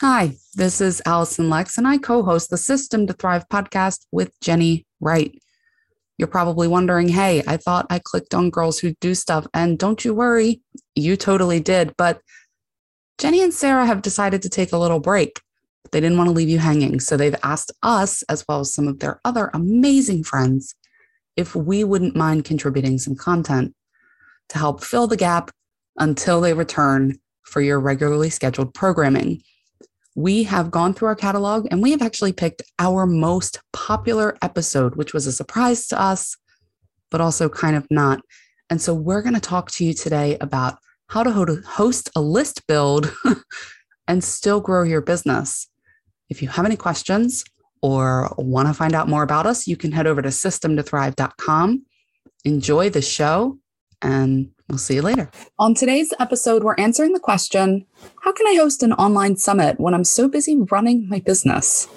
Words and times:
Hi, 0.00 0.32
this 0.56 0.80
is 0.80 1.00
Allison 1.06 1.48
Lex, 1.48 1.78
and 1.78 1.86
I 1.86 1.98
co 1.98 2.24
host 2.24 2.50
the 2.50 2.56
System 2.56 3.06
to 3.06 3.12
Thrive 3.12 3.48
podcast 3.48 4.06
with 4.10 4.32
Jenny 4.40 4.86
Wright. 4.98 5.40
You're 6.18 6.26
probably 6.26 6.66
wondering, 6.66 7.06
hey, 7.06 7.44
I 7.46 7.58
thought 7.58 7.86
I 7.90 8.00
clicked 8.00 8.34
on 8.34 8.50
girls 8.50 8.80
who 8.80 8.96
do 9.00 9.14
stuff, 9.14 9.46
and 9.54 9.78
don't 9.78 10.04
you 10.04 10.12
worry, 10.12 10.62
you 10.96 11.16
totally 11.16 11.60
did. 11.60 11.94
But 11.96 12.20
Jenny 13.18 13.40
and 13.40 13.54
Sarah 13.54 13.86
have 13.86 14.02
decided 14.02 14.42
to 14.42 14.48
take 14.48 14.72
a 14.72 14.78
little 14.78 14.98
break. 14.98 15.40
They 15.92 16.00
didn't 16.00 16.18
want 16.18 16.26
to 16.26 16.34
leave 16.34 16.48
you 16.48 16.58
hanging. 16.58 16.98
So 16.98 17.16
they've 17.16 17.36
asked 17.44 17.70
us, 17.84 18.24
as 18.24 18.44
well 18.48 18.58
as 18.60 18.74
some 18.74 18.88
of 18.88 18.98
their 18.98 19.20
other 19.24 19.48
amazing 19.54 20.24
friends, 20.24 20.74
if 21.36 21.54
we 21.54 21.84
wouldn't 21.84 22.16
mind 22.16 22.44
contributing 22.44 22.98
some 22.98 23.14
content 23.14 23.76
to 24.48 24.58
help 24.58 24.82
fill 24.82 25.06
the 25.06 25.16
gap 25.16 25.52
until 25.98 26.40
they 26.40 26.52
return 26.52 27.16
for 27.44 27.60
your 27.60 27.78
regularly 27.78 28.28
scheduled 28.28 28.74
programming. 28.74 29.40
We 30.14 30.44
have 30.44 30.70
gone 30.70 30.94
through 30.94 31.08
our 31.08 31.16
catalog 31.16 31.66
and 31.70 31.82
we 31.82 31.90
have 31.90 32.02
actually 32.02 32.32
picked 32.32 32.62
our 32.78 33.06
most 33.06 33.60
popular 33.72 34.36
episode, 34.42 34.94
which 34.94 35.12
was 35.12 35.26
a 35.26 35.32
surprise 35.32 35.88
to 35.88 36.00
us, 36.00 36.36
but 37.10 37.20
also 37.20 37.48
kind 37.48 37.76
of 37.76 37.86
not. 37.90 38.20
And 38.70 38.80
so 38.80 38.94
we're 38.94 39.22
going 39.22 39.34
to 39.34 39.40
talk 39.40 39.70
to 39.72 39.84
you 39.84 39.92
today 39.92 40.36
about 40.40 40.78
how 41.08 41.22
to 41.22 41.62
host 41.66 42.10
a 42.16 42.20
list 42.20 42.66
build 42.66 43.12
and 44.08 44.22
still 44.22 44.60
grow 44.60 44.82
your 44.82 45.00
business. 45.00 45.68
If 46.30 46.42
you 46.42 46.48
have 46.48 46.64
any 46.64 46.76
questions 46.76 47.44
or 47.82 48.34
want 48.38 48.68
to 48.68 48.74
find 48.74 48.94
out 48.94 49.08
more 49.08 49.22
about 49.22 49.46
us, 49.46 49.66
you 49.66 49.76
can 49.76 49.92
head 49.92 50.06
over 50.06 50.22
to 50.22 50.28
systemtothrive.com. 50.28 51.84
Enjoy 52.44 52.88
the 52.88 53.02
show 53.02 53.58
and 54.00 54.50
we'll 54.68 54.78
see 54.78 54.94
you 54.94 55.02
later. 55.02 55.30
On 55.58 55.74
today's 55.74 56.12
episode, 56.18 56.64
we're 56.64 56.74
answering 56.76 57.12
the 57.12 57.20
question 57.20 57.86
How 58.22 58.32
can 58.32 58.46
I 58.46 58.54
host 58.54 58.82
an 58.82 58.92
online 58.94 59.36
summit 59.36 59.78
when 59.80 59.94
I'm 59.94 60.04
so 60.04 60.28
busy 60.28 60.56
running 60.70 61.08
my 61.08 61.20
business? 61.20 61.88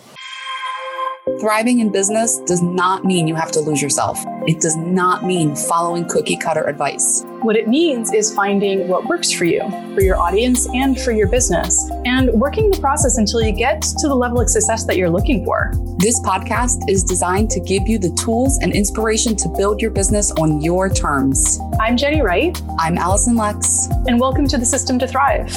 Thriving 1.40 1.82
in 1.82 1.92
business 1.92 2.40
does 2.48 2.64
not 2.64 3.06
mean 3.06 3.28
you 3.28 3.36
have 3.36 3.52
to 3.52 3.60
lose 3.60 3.80
yourself. 3.80 4.18
It 4.48 4.60
does 4.60 4.76
not 4.76 5.24
mean 5.24 5.56
following 5.56 6.08
cookie 6.10 6.36
cutter 6.36 6.64
advice. 6.64 7.24
What 7.42 7.56
it 7.56 7.68
means 7.68 8.12
is 8.12 8.34
finding 8.34 8.88
what 8.88 9.06
works 9.06 9.32
for 9.32 9.46
you, 9.46 9.62
for 9.94 10.02
your 10.02 10.18
audience, 10.18 10.68
and 10.74 11.00
for 11.00 11.12
your 11.12 11.28
business, 11.28 11.92
and 12.06 12.32
working 12.32 12.72
the 12.72 12.80
process 12.80 13.20
until 13.20 13.44
you 13.44 13.52
get 13.52 13.84
to 13.84 14.08
the 14.08 14.16
level 14.16 14.42
of 14.42 14.50
success 14.50 14.86
that 14.86 14.98
you're 14.98 15.12
looking 15.12 15.46
for. 15.46 15.74
This 16.00 16.20
podcast 16.22 16.90
is 16.90 17.04
designed 17.04 17.52
to 17.52 17.60
give 17.60 17.88
you 17.88 18.00
the 18.00 18.10
tools 18.14 18.58
and 18.64 18.74
inspiration 18.74 19.36
to 19.36 19.50
build 19.50 19.80
your 19.80 19.92
business 19.92 20.32
on 20.32 20.60
your 20.62 20.90
terms. 20.90 21.60
I'm 21.80 21.98
Jenny 21.98 22.24
Wright. 22.24 22.60
I'm 22.80 22.98
Allison 22.98 23.36
Lex. 23.36 23.90
And 24.08 24.20
welcome 24.20 24.48
to 24.48 24.58
the 24.58 24.66
System 24.66 24.98
to 24.98 25.08
Thrive. 25.08 25.56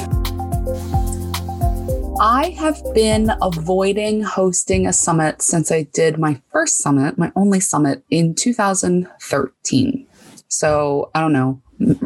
I 2.23 2.51
have 2.59 2.83
been 2.93 3.33
avoiding 3.41 4.21
hosting 4.21 4.87
a 4.87 4.93
summit 4.93 5.41
since 5.41 5.73
I 5.73 5.85
did 5.85 6.19
my 6.19 6.43
first 6.53 6.77
summit, 6.77 7.17
my 7.17 7.33
only 7.35 7.61
summit 7.61 8.05
in 8.11 8.35
2013. 8.35 10.07
So 10.47 11.11
I 11.15 11.21
don't 11.23 11.33
know, 11.33 11.63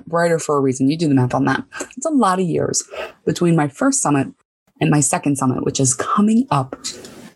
writer 0.07 0.39
for 0.39 0.57
a 0.57 0.61
reason. 0.61 0.89
You 0.89 0.97
do 0.97 1.09
the 1.09 1.17
math 1.17 1.35
on 1.35 1.47
that. 1.47 1.65
It's 1.97 2.07
a 2.07 2.11
lot 2.11 2.39
of 2.39 2.47
years 2.47 2.85
between 3.25 3.57
my 3.57 3.67
first 3.67 4.01
summit 4.01 4.29
and 4.81 4.89
my 4.89 5.01
second 5.01 5.37
summit, 5.37 5.65
which 5.65 5.81
is 5.81 5.95
coming 5.95 6.47
up 6.48 6.77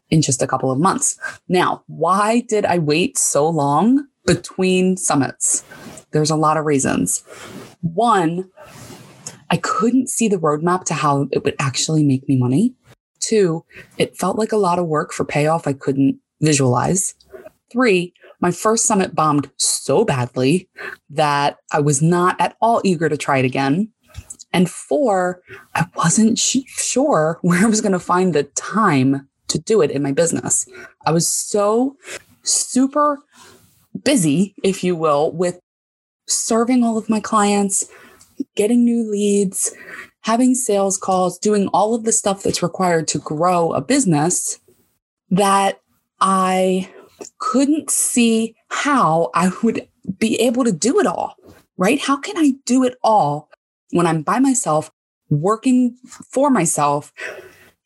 in 0.08 0.22
just 0.22 0.40
a 0.40 0.46
couple 0.46 0.70
of 0.70 0.78
months. 0.78 1.18
Now, 1.48 1.82
why 1.88 2.42
did 2.42 2.64
I 2.64 2.78
wait 2.78 3.18
so 3.18 3.48
long 3.48 4.06
between 4.24 4.96
summits? 4.96 5.64
There's 6.12 6.30
a 6.30 6.36
lot 6.36 6.56
of 6.56 6.64
reasons. 6.64 7.24
One, 7.80 8.48
I 9.50 9.56
couldn't 9.56 10.08
see 10.08 10.28
the 10.28 10.36
roadmap 10.36 10.84
to 10.84 10.94
how 10.94 11.28
it 11.32 11.44
would 11.44 11.56
actually 11.58 12.04
make 12.04 12.28
me 12.28 12.36
money. 12.36 12.74
Two, 13.20 13.64
it 13.96 14.16
felt 14.16 14.38
like 14.38 14.52
a 14.52 14.56
lot 14.56 14.78
of 14.78 14.86
work 14.86 15.12
for 15.12 15.24
payoff 15.24 15.66
I 15.66 15.72
couldn't 15.72 16.20
visualize. 16.40 17.14
Three, 17.70 18.14
my 18.40 18.50
first 18.50 18.86
summit 18.86 19.14
bombed 19.14 19.50
so 19.56 20.04
badly 20.04 20.68
that 21.10 21.58
I 21.72 21.80
was 21.80 22.00
not 22.00 22.40
at 22.40 22.56
all 22.60 22.80
eager 22.84 23.08
to 23.08 23.16
try 23.16 23.38
it 23.38 23.44
again. 23.44 23.90
And 24.52 24.70
four, 24.70 25.42
I 25.74 25.86
wasn't 25.96 26.38
sh- 26.38 26.58
sure 26.66 27.38
where 27.42 27.62
I 27.62 27.68
was 27.68 27.80
going 27.80 27.92
to 27.92 27.98
find 27.98 28.34
the 28.34 28.44
time 28.44 29.28
to 29.48 29.58
do 29.58 29.80
it 29.80 29.90
in 29.90 30.02
my 30.02 30.12
business. 30.12 30.66
I 31.06 31.10
was 31.10 31.28
so 31.28 31.96
super 32.42 33.18
busy, 34.04 34.54
if 34.62 34.84
you 34.84 34.94
will, 34.94 35.32
with 35.32 35.60
serving 36.26 36.84
all 36.84 36.98
of 36.98 37.08
my 37.08 37.20
clients, 37.20 37.86
getting 38.54 38.84
new 38.84 39.10
leads, 39.10 39.74
having 40.22 40.54
sales 40.54 40.96
calls, 40.96 41.38
doing 41.38 41.68
all 41.68 41.94
of 41.94 42.04
the 42.04 42.12
stuff 42.12 42.42
that's 42.42 42.62
required 42.62 43.08
to 43.08 43.18
grow 43.18 43.72
a 43.72 43.80
business 43.80 44.60
that 45.30 45.80
I 46.20 46.90
couldn't 47.38 47.90
see 47.90 48.54
how 48.68 49.30
I 49.34 49.50
would 49.62 49.88
be 50.18 50.36
able 50.40 50.64
to 50.64 50.72
do 50.72 50.98
it 50.98 51.06
all, 51.06 51.36
right? 51.76 52.00
How 52.00 52.16
can 52.16 52.36
I 52.36 52.54
do 52.64 52.84
it 52.84 52.96
all 53.02 53.48
when 53.90 54.06
I'm 54.06 54.22
by 54.22 54.38
myself, 54.38 54.90
working 55.30 55.96
for 56.06 56.50
myself, 56.50 57.12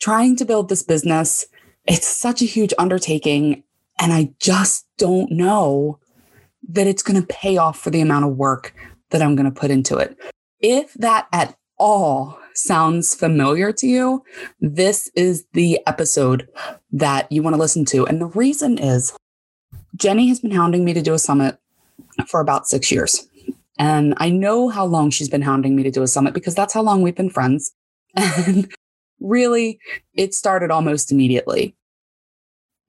trying 0.01 0.37
to 0.37 0.45
build 0.45 0.69
this 0.69 0.83
business? 0.83 1.47
It's 1.87 2.07
such 2.07 2.43
a 2.43 2.47
huge 2.47 2.73
undertaking. 2.79 3.65
And 4.01 4.13
I 4.13 4.33
just 4.41 4.87
don't 4.99 5.31
know 5.31 5.99
that 6.69 6.87
it's 6.87 7.03
going 7.03 7.21
to 7.21 7.27
pay 7.27 7.57
off 7.57 7.79
for 7.79 7.91
the 7.91 8.01
amount 8.01 8.25
of 8.25 8.37
work 8.37 8.75
that 9.11 9.23
I'm 9.23 9.37
going 9.37 9.53
to 9.53 9.61
put 9.61 9.71
into 9.71 9.97
it. 9.99 10.17
If 10.63 10.95
that 10.95 11.27
at 11.33 11.57
all 11.79 12.39
sounds 12.55 13.15
familiar 13.15 13.73
to 13.73 13.87
you, 13.87 14.25
this 14.61 15.11
is 15.15 15.45
the 15.53 15.81
episode 15.87 16.49
that 16.93 17.31
you 17.31 17.43
want 17.43 17.55
to 17.55 17.61
listen 17.61 17.85
to. 17.87 18.07
And 18.07 18.21
the 18.21 18.27
reason 18.27 18.79
is 18.79 19.13
Jenny 19.97 20.29
has 20.29 20.41
been 20.41 20.53
hounding 20.53 20.85
me 20.85 20.95
to 20.95 21.03
do 21.03 21.15
a 21.15 21.19
summit 21.19 21.59
for 22.29 22.41
about 22.41 22.69
six 22.69 22.91
years. 22.93 23.27
And 23.79 24.15
I 24.19 24.31
know 24.31 24.69
how 24.69 24.85
long 24.85 25.11
she's 25.11 25.29
been 25.29 25.43
hounding 25.43 25.75
me 25.75 25.83
to 25.83 25.91
do 25.91 26.03
a 26.03 26.09
summit 26.09 26.35
because 26.35 26.55
that's 26.55 26.75
how 26.75 26.83
long 26.83 27.03
we've 27.03 27.17
been 27.17 27.31
friends. 27.31 27.73
And 28.15 28.71
really, 29.21 29.79
it 30.15 30.35
started 30.35 30.71
almost 30.71 31.11
immediately. 31.11 31.75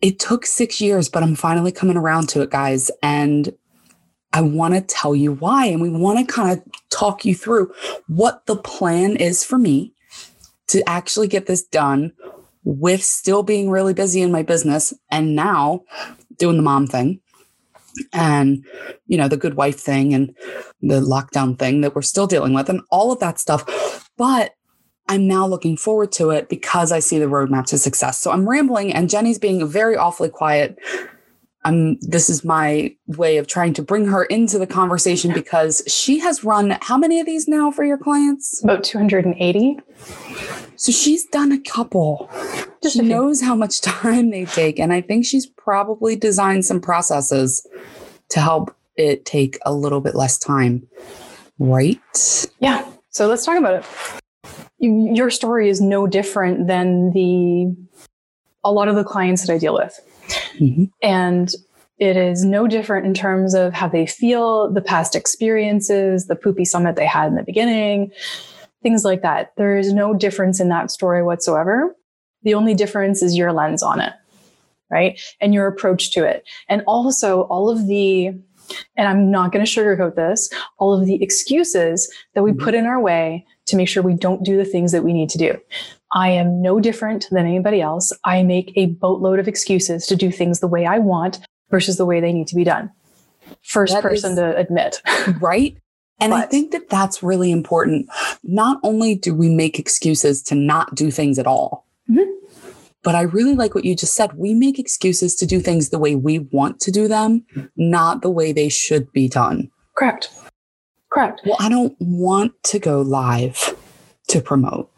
It 0.01 0.19
took 0.19 0.45
six 0.45 0.81
years, 0.81 1.07
but 1.07 1.23
I'm 1.23 1.35
finally 1.35 1.71
coming 1.71 1.95
around 1.95 2.27
to 2.29 2.41
it, 2.41 2.49
guys. 2.49 2.91
And 3.01 3.53
I 4.33 4.41
want 4.41 4.73
to 4.73 4.81
tell 4.81 5.15
you 5.15 5.33
why. 5.33 5.67
And 5.67 5.81
we 5.81 5.89
want 5.89 6.19
to 6.19 6.33
kind 6.33 6.57
of 6.57 6.63
talk 6.89 7.23
you 7.23 7.35
through 7.35 7.71
what 8.07 8.45
the 8.47 8.55
plan 8.55 9.15
is 9.15 9.43
for 9.43 9.57
me 9.57 9.93
to 10.67 10.87
actually 10.89 11.27
get 11.27 11.45
this 11.45 11.63
done 11.63 12.11
with 12.63 13.03
still 13.03 13.43
being 13.43 13.69
really 13.69 13.93
busy 13.93 14.21
in 14.21 14.31
my 14.31 14.41
business 14.41 14.93
and 15.11 15.35
now 15.35 15.83
doing 16.37 16.57
the 16.57 16.63
mom 16.63 16.87
thing 16.87 17.19
and 18.11 18.65
you 19.05 19.17
know 19.17 19.27
the 19.27 19.37
good 19.37 19.55
wife 19.55 19.79
thing 19.79 20.13
and 20.13 20.35
the 20.81 20.99
lockdown 21.01 21.57
thing 21.57 21.81
that 21.81 21.93
we're 21.93 22.01
still 22.01 22.25
dealing 22.25 22.53
with 22.53 22.69
and 22.69 22.81
all 22.89 23.11
of 23.11 23.19
that 23.19 23.39
stuff 23.39 24.09
but 24.17 24.53
i'm 25.09 25.27
now 25.27 25.45
looking 25.45 25.77
forward 25.77 26.11
to 26.11 26.31
it 26.31 26.49
because 26.49 26.91
i 26.91 26.99
see 26.99 27.19
the 27.19 27.25
roadmap 27.25 27.65
to 27.65 27.77
success 27.77 28.17
so 28.17 28.31
i'm 28.31 28.49
rambling 28.49 28.91
and 28.93 29.09
jenny's 29.09 29.37
being 29.37 29.67
very 29.67 29.95
awfully 29.95 30.29
quiet 30.29 30.75
I'm 31.65 31.97
this 32.01 32.29
is 32.29 32.43
my 32.43 32.95
way 33.07 33.37
of 33.37 33.47
trying 33.47 33.73
to 33.75 33.81
bring 33.81 34.05
her 34.07 34.25
into 34.25 34.59
the 34.59 34.67
conversation 34.67 35.33
because 35.33 35.81
she 35.87 36.19
has 36.19 36.43
run 36.43 36.77
how 36.81 36.97
many 36.97 37.19
of 37.19 37.25
these 37.25 37.47
now 37.47 37.71
for 37.71 37.83
your 37.83 37.97
clients? 37.97 38.63
About 38.63 38.83
280. 38.83 39.79
So 40.75 40.91
she's 40.91 41.25
done 41.25 41.51
a 41.51 41.59
couple. 41.61 42.29
Just 42.81 42.97
she 42.97 43.01
knows 43.01 43.41
how 43.41 43.55
much 43.55 43.81
time 43.81 44.29
they 44.31 44.45
take 44.45 44.79
and 44.79 44.91
I 44.91 45.01
think 45.01 45.25
she's 45.25 45.45
probably 45.45 46.15
designed 46.15 46.65
some 46.65 46.81
processes 46.81 47.65
to 48.29 48.39
help 48.39 48.75
it 48.95 49.25
take 49.25 49.57
a 49.65 49.73
little 49.73 50.01
bit 50.01 50.15
less 50.15 50.37
time. 50.37 50.85
Right? 51.59 51.99
Yeah. 52.59 52.85
So 53.09 53.27
let's 53.27 53.45
talk 53.45 53.57
about 53.57 53.75
it. 53.75 53.85
Your 54.79 55.29
story 55.29 55.69
is 55.69 55.79
no 55.79 56.07
different 56.07 56.67
than 56.67 57.11
the 57.11 57.73
a 58.65 58.71
lot 58.71 58.87
of 58.87 58.95
the 58.95 59.03
clients 59.03 59.45
that 59.45 59.53
I 59.53 59.57
deal 59.57 59.73
with 59.73 59.99
Mm-hmm. 60.59 60.85
And 61.01 61.53
it 61.99 62.17
is 62.17 62.43
no 62.43 62.67
different 62.67 63.05
in 63.05 63.13
terms 63.13 63.53
of 63.53 63.73
how 63.73 63.87
they 63.87 64.05
feel, 64.05 64.71
the 64.71 64.81
past 64.81 65.15
experiences, 65.15 66.27
the 66.27 66.35
poopy 66.35 66.65
summit 66.65 66.95
they 66.95 67.05
had 67.05 67.27
in 67.27 67.35
the 67.35 67.43
beginning, 67.43 68.11
things 68.81 69.05
like 69.05 69.21
that. 69.21 69.53
There 69.57 69.77
is 69.77 69.93
no 69.93 70.13
difference 70.13 70.59
in 70.59 70.69
that 70.69 70.91
story 70.91 71.23
whatsoever. 71.23 71.95
The 72.41 72.55
only 72.55 72.73
difference 72.73 73.21
is 73.21 73.37
your 73.37 73.53
lens 73.53 73.83
on 73.83 74.01
it, 74.01 74.13
right? 74.89 75.19
And 75.39 75.53
your 75.53 75.67
approach 75.67 76.11
to 76.11 76.25
it. 76.25 76.43
And 76.67 76.81
also 76.87 77.43
all 77.43 77.69
of 77.69 77.87
the, 77.87 78.27
and 78.97 79.07
I'm 79.07 79.31
not 79.31 79.51
going 79.51 79.63
to 79.63 79.71
sugarcoat 79.71 80.15
this, 80.15 80.49
all 80.79 80.99
of 80.99 81.05
the 81.05 81.21
excuses 81.23 82.13
that 82.33 82.43
we 82.43 82.51
mm-hmm. 82.51 82.63
put 82.63 82.75
in 82.75 82.85
our 82.85 82.99
way 82.99 83.45
to 83.67 83.77
make 83.77 83.87
sure 83.87 84.03
we 84.03 84.15
don't 84.15 84.43
do 84.43 84.57
the 84.57 84.65
things 84.65 84.91
that 84.91 85.03
we 85.03 85.13
need 85.13 85.29
to 85.29 85.37
do. 85.37 85.57
I 86.13 86.29
am 86.29 86.61
no 86.61 86.79
different 86.79 87.27
than 87.31 87.45
anybody 87.45 87.81
else. 87.81 88.13
I 88.23 88.43
make 88.43 88.71
a 88.75 88.87
boatload 88.87 89.39
of 89.39 89.47
excuses 89.47 90.05
to 90.07 90.15
do 90.15 90.31
things 90.31 90.59
the 90.59 90.67
way 90.67 90.85
I 90.85 90.99
want 90.99 91.39
versus 91.69 91.97
the 91.97 92.05
way 92.05 92.19
they 92.19 92.33
need 92.33 92.47
to 92.47 92.55
be 92.55 92.63
done. 92.63 92.91
First 93.63 93.93
that 93.93 94.03
person 94.03 94.33
is, 94.33 94.37
to 94.37 94.55
admit. 94.55 95.01
right. 95.41 95.77
And 96.19 96.31
but, 96.31 96.43
I 96.43 96.45
think 96.45 96.71
that 96.71 96.89
that's 96.89 97.23
really 97.23 97.51
important. 97.51 98.07
Not 98.43 98.79
only 98.83 99.15
do 99.15 99.33
we 99.33 99.49
make 99.49 99.79
excuses 99.79 100.41
to 100.43 100.55
not 100.55 100.93
do 100.95 101.09
things 101.11 101.39
at 101.39 101.47
all, 101.47 101.87
mm-hmm. 102.09 102.29
But 103.03 103.15
I 103.15 103.21
really 103.21 103.53
like 103.53 103.75
what 103.75 103.83
you 103.83 103.95
just 103.95 104.15
said. 104.15 104.37
We 104.37 104.53
make 104.53 104.79
excuses 104.79 105.35
to 105.35 105.45
do 105.45 105.59
things 105.59 105.89
the 105.89 105.99
way 105.99 106.15
we 106.15 106.39
want 106.39 106.79
to 106.79 106.91
do 106.91 107.09
them, 107.09 107.45
not 107.75 108.21
the 108.21 108.29
way 108.29 108.53
they 108.53 108.69
should 108.69 109.11
be 109.11 109.27
done. 109.27 109.69
Correct. 109.95 110.29
Correct. 111.11 111.41
Well, 111.45 111.57
I 111.59 111.69
don't 111.69 111.95
want 111.99 112.53
to 112.63 112.79
go 112.79 113.01
live 113.01 113.75
to 114.29 114.41
promote, 114.41 114.89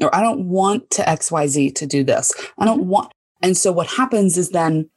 or 0.00 0.14
I 0.14 0.20
don't 0.20 0.48
want 0.48 0.90
to 0.92 1.02
XYZ 1.02 1.74
to 1.76 1.86
do 1.86 2.04
this. 2.04 2.32
I 2.58 2.64
don't 2.64 2.80
mm-hmm. 2.80 2.90
want. 2.90 3.12
And 3.42 3.56
so 3.56 3.72
what 3.72 3.86
happens 3.86 4.36
is 4.36 4.50
then 4.50 4.88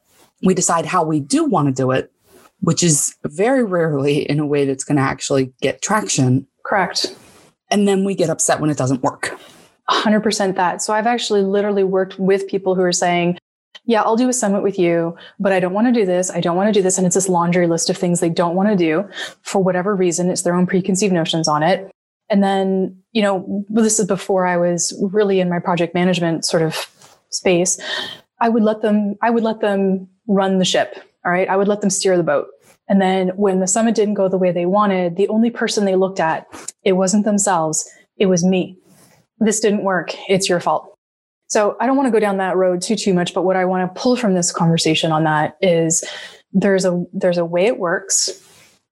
we 0.42 0.54
decide 0.54 0.86
how 0.86 1.04
we 1.04 1.20
do 1.20 1.44
want 1.44 1.68
to 1.68 1.72
do 1.72 1.90
it, 1.90 2.12
which 2.60 2.82
is 2.82 3.14
very 3.24 3.64
rarely 3.64 4.28
in 4.28 4.40
a 4.40 4.46
way 4.46 4.64
that's 4.64 4.84
going 4.84 4.96
to 4.96 5.02
actually 5.02 5.52
get 5.60 5.82
traction. 5.82 6.46
Correct. 6.64 7.14
And 7.70 7.86
then 7.86 8.04
we 8.04 8.14
get 8.14 8.30
upset 8.30 8.60
when 8.60 8.70
it 8.70 8.76
doesn't 8.76 9.02
work. 9.02 9.38
100% 9.90 10.56
that. 10.56 10.82
So 10.82 10.92
I've 10.92 11.06
actually 11.06 11.42
literally 11.42 11.84
worked 11.84 12.18
with 12.18 12.46
people 12.46 12.74
who 12.74 12.82
are 12.82 12.92
saying, 12.92 13.38
yeah, 13.84 14.02
I'll 14.02 14.16
do 14.16 14.28
a 14.28 14.32
summit 14.32 14.62
with 14.62 14.78
you, 14.78 15.16
but 15.40 15.52
I 15.52 15.58
don't 15.58 15.72
want 15.72 15.88
to 15.88 15.92
do 15.92 16.06
this. 16.06 16.30
I 16.30 16.40
don't 16.40 16.56
want 16.56 16.68
to 16.68 16.72
do 16.72 16.82
this. 16.82 16.98
And 16.98 17.06
it's 17.06 17.14
this 17.14 17.28
laundry 17.28 17.66
list 17.66 17.90
of 17.90 17.96
things 17.96 18.20
they 18.20 18.28
don't 18.28 18.54
want 18.54 18.68
to 18.68 18.76
do 18.76 19.08
for 19.42 19.62
whatever 19.62 19.94
reason. 19.94 20.30
It's 20.30 20.42
their 20.42 20.54
own 20.54 20.66
preconceived 20.66 21.12
notions 21.12 21.48
on 21.48 21.62
it. 21.62 21.90
And 22.32 22.42
then, 22.42 22.96
you 23.12 23.22
know, 23.22 23.64
this 23.68 24.00
is 24.00 24.06
before 24.06 24.46
I 24.46 24.56
was 24.56 24.92
really 25.12 25.38
in 25.38 25.48
my 25.48 25.58
project 25.58 25.94
management 25.94 26.44
sort 26.44 26.62
of 26.62 26.74
space. 27.28 27.78
I 28.40 28.48
would 28.48 28.62
let 28.62 28.80
them, 28.80 29.16
I 29.22 29.30
would 29.30 29.44
let 29.44 29.60
them 29.60 30.08
run 30.26 30.58
the 30.58 30.64
ship. 30.64 30.96
All 31.24 31.30
right. 31.30 31.48
I 31.48 31.56
would 31.56 31.68
let 31.68 31.82
them 31.82 31.90
steer 31.90 32.16
the 32.16 32.22
boat. 32.22 32.48
And 32.88 33.00
then 33.00 33.28
when 33.36 33.60
the 33.60 33.68
summit 33.68 33.94
didn't 33.94 34.14
go 34.14 34.28
the 34.28 34.38
way 34.38 34.50
they 34.50 34.66
wanted, 34.66 35.16
the 35.16 35.28
only 35.28 35.50
person 35.50 35.84
they 35.84 35.94
looked 35.94 36.18
at, 36.18 36.46
it 36.82 36.94
wasn't 36.94 37.24
themselves. 37.24 37.88
It 38.16 38.26
was 38.26 38.44
me 38.44 38.78
this 39.42 39.60
didn't 39.60 39.82
work. 39.82 40.14
It's 40.28 40.48
your 40.48 40.60
fault. 40.60 40.96
So 41.48 41.76
I 41.80 41.86
don't 41.86 41.96
want 41.96 42.06
to 42.06 42.12
go 42.12 42.20
down 42.20 42.38
that 42.38 42.56
road 42.56 42.80
too 42.80 42.96
too 42.96 43.12
much, 43.12 43.34
but 43.34 43.42
what 43.42 43.56
I 43.56 43.64
want 43.64 43.94
to 43.94 44.00
pull 44.00 44.16
from 44.16 44.34
this 44.34 44.52
conversation 44.52 45.12
on 45.12 45.24
that 45.24 45.56
is 45.60 46.04
there's 46.52 46.84
a 46.84 47.04
there's 47.12 47.38
a 47.38 47.44
way 47.44 47.66
it 47.66 47.78
works 47.78 48.30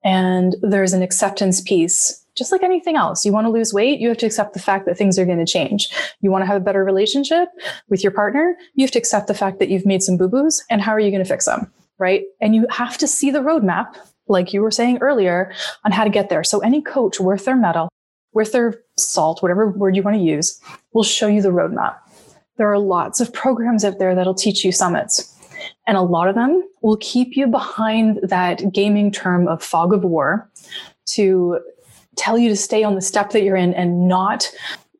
and 0.05 0.57
there's 0.63 0.93
an 0.93 1.03
acceptance 1.03 1.61
piece. 1.61 2.20
Just 2.37 2.53
like 2.53 2.62
anything 2.62 2.97
else, 2.97 3.25
you 3.25 3.32
want 3.32 3.47
to 3.47 3.50
lose 3.50 3.75
weight, 3.75 4.00
you 4.00 4.09
have 4.09 4.19
to 4.19 4.27
accept 4.27 4.55
the 4.55 4.61
fact 4.61 4.87
that 4.87 4.97
things 4.97 5.19
are 5.19 5.27
going 5.27 5.44
to 5.44 5.50
change. 5.50 5.91
You 6.21 6.31
want 6.31 6.43
to 6.43 6.47
have 6.47 6.56
a 6.56 6.65
better 6.65 6.85
relationship 6.85 7.49
with 7.88 8.03
your 8.03 8.12
partner, 8.12 8.56
you 8.75 8.85
have 8.85 8.93
to 8.93 8.99
accept 8.99 9.27
the 9.27 9.35
fact 9.35 9.59
that 9.59 9.69
you've 9.69 9.87
made 9.87 10.03
some 10.03 10.17
boo-boos 10.17 10.65
and 10.71 10.81
how 10.81 10.93
are 10.93 11.00
you 11.00 11.11
going 11.11 11.23
to 11.23 11.29
fix 11.29 11.47
them, 11.47 11.71
right? 11.99 12.23
And 12.41 12.55
you 12.55 12.67
have 12.71 12.97
to 12.99 13.06
see 13.09 13.31
the 13.31 13.41
roadmap 13.41 13.97
like 14.29 14.53
you 14.53 14.62
were 14.62 14.71
saying 14.71 14.99
earlier 14.99 15.53
on 15.85 15.93
how 15.93 16.05
to 16.05 16.11
get 16.11 16.29
there. 16.29 16.44
So 16.44 16.61
any 16.61 16.81
coach 16.81 17.19
worth 17.19 17.44
their 17.44 17.56
mettle, 17.56 17.88
worth 18.33 18.53
their 18.53 18.81
salt, 18.97 19.43
whatever 19.43 19.69
word 19.69 19.97
you 19.97 20.03
want 20.03 20.17
to 20.17 20.23
use, 20.23 20.61
will 20.93 21.03
show 21.03 21.26
you 21.26 21.43
the 21.43 21.49
roadmap. 21.49 21.97
There 22.56 22.71
are 22.71 22.79
lots 22.79 23.21
of 23.21 23.33
programs 23.33 23.85
out 23.85 23.99
there 23.99 24.15
that'll 24.15 24.35
teach 24.35 24.65
you 24.65 24.71
summits. 24.71 25.37
And 25.87 25.97
a 25.97 26.03
lot 26.03 26.29
of 26.29 26.35
them 26.35 26.62
will 26.83 26.97
keep 26.99 27.37
you 27.37 27.47
behind 27.47 28.21
that 28.23 28.73
gaming 28.73 29.11
term 29.11 29.49
of 29.49 29.62
fog 29.62 29.93
of 29.93 30.05
war 30.05 30.49
to 31.06 31.59
tell 32.17 32.39
you 32.39 32.49
to 32.49 32.57
stay 32.57 32.83
on 32.83 32.95
the 32.95 33.01
step 33.01 33.31
that 33.31 33.43
you're 33.43 33.57
in 33.57 33.75
and 33.75 34.09
not 34.09 34.51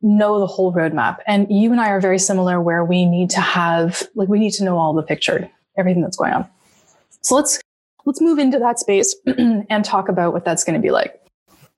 know 0.03 0.39
the 0.39 0.47
whole 0.47 0.73
roadmap. 0.73 1.19
And 1.27 1.47
you 1.51 1.73
and 1.73 1.81
I 1.81 1.91
are 1.91 2.01
very 2.01 2.19
similar 2.19 2.61
where 2.61 2.85
we 2.85 3.05
need 3.05 3.31
to 3.31 3.41
have, 3.41 4.03
like, 4.15 4.29
we 4.29 4.39
need 4.39 4.53
to 4.53 4.65
know 4.65 4.79
all 4.79 4.95
the 4.95 5.03
picture, 5.03 5.51
everything 5.77 6.03
that's 6.03 6.17
going 6.17 6.33
on. 6.33 6.49
So 7.21 7.35
let's, 7.35 7.61
let's 8.07 8.21
move 8.21 8.39
into 8.39 8.59
that 8.59 8.79
space 8.79 9.15
and 9.27 9.85
talk 9.85 10.09
about 10.09 10.33
what 10.33 10.45
that's 10.45 10.65
going 10.65 10.75
to 10.75 10.81
be 10.81 10.91
like. 10.91 11.21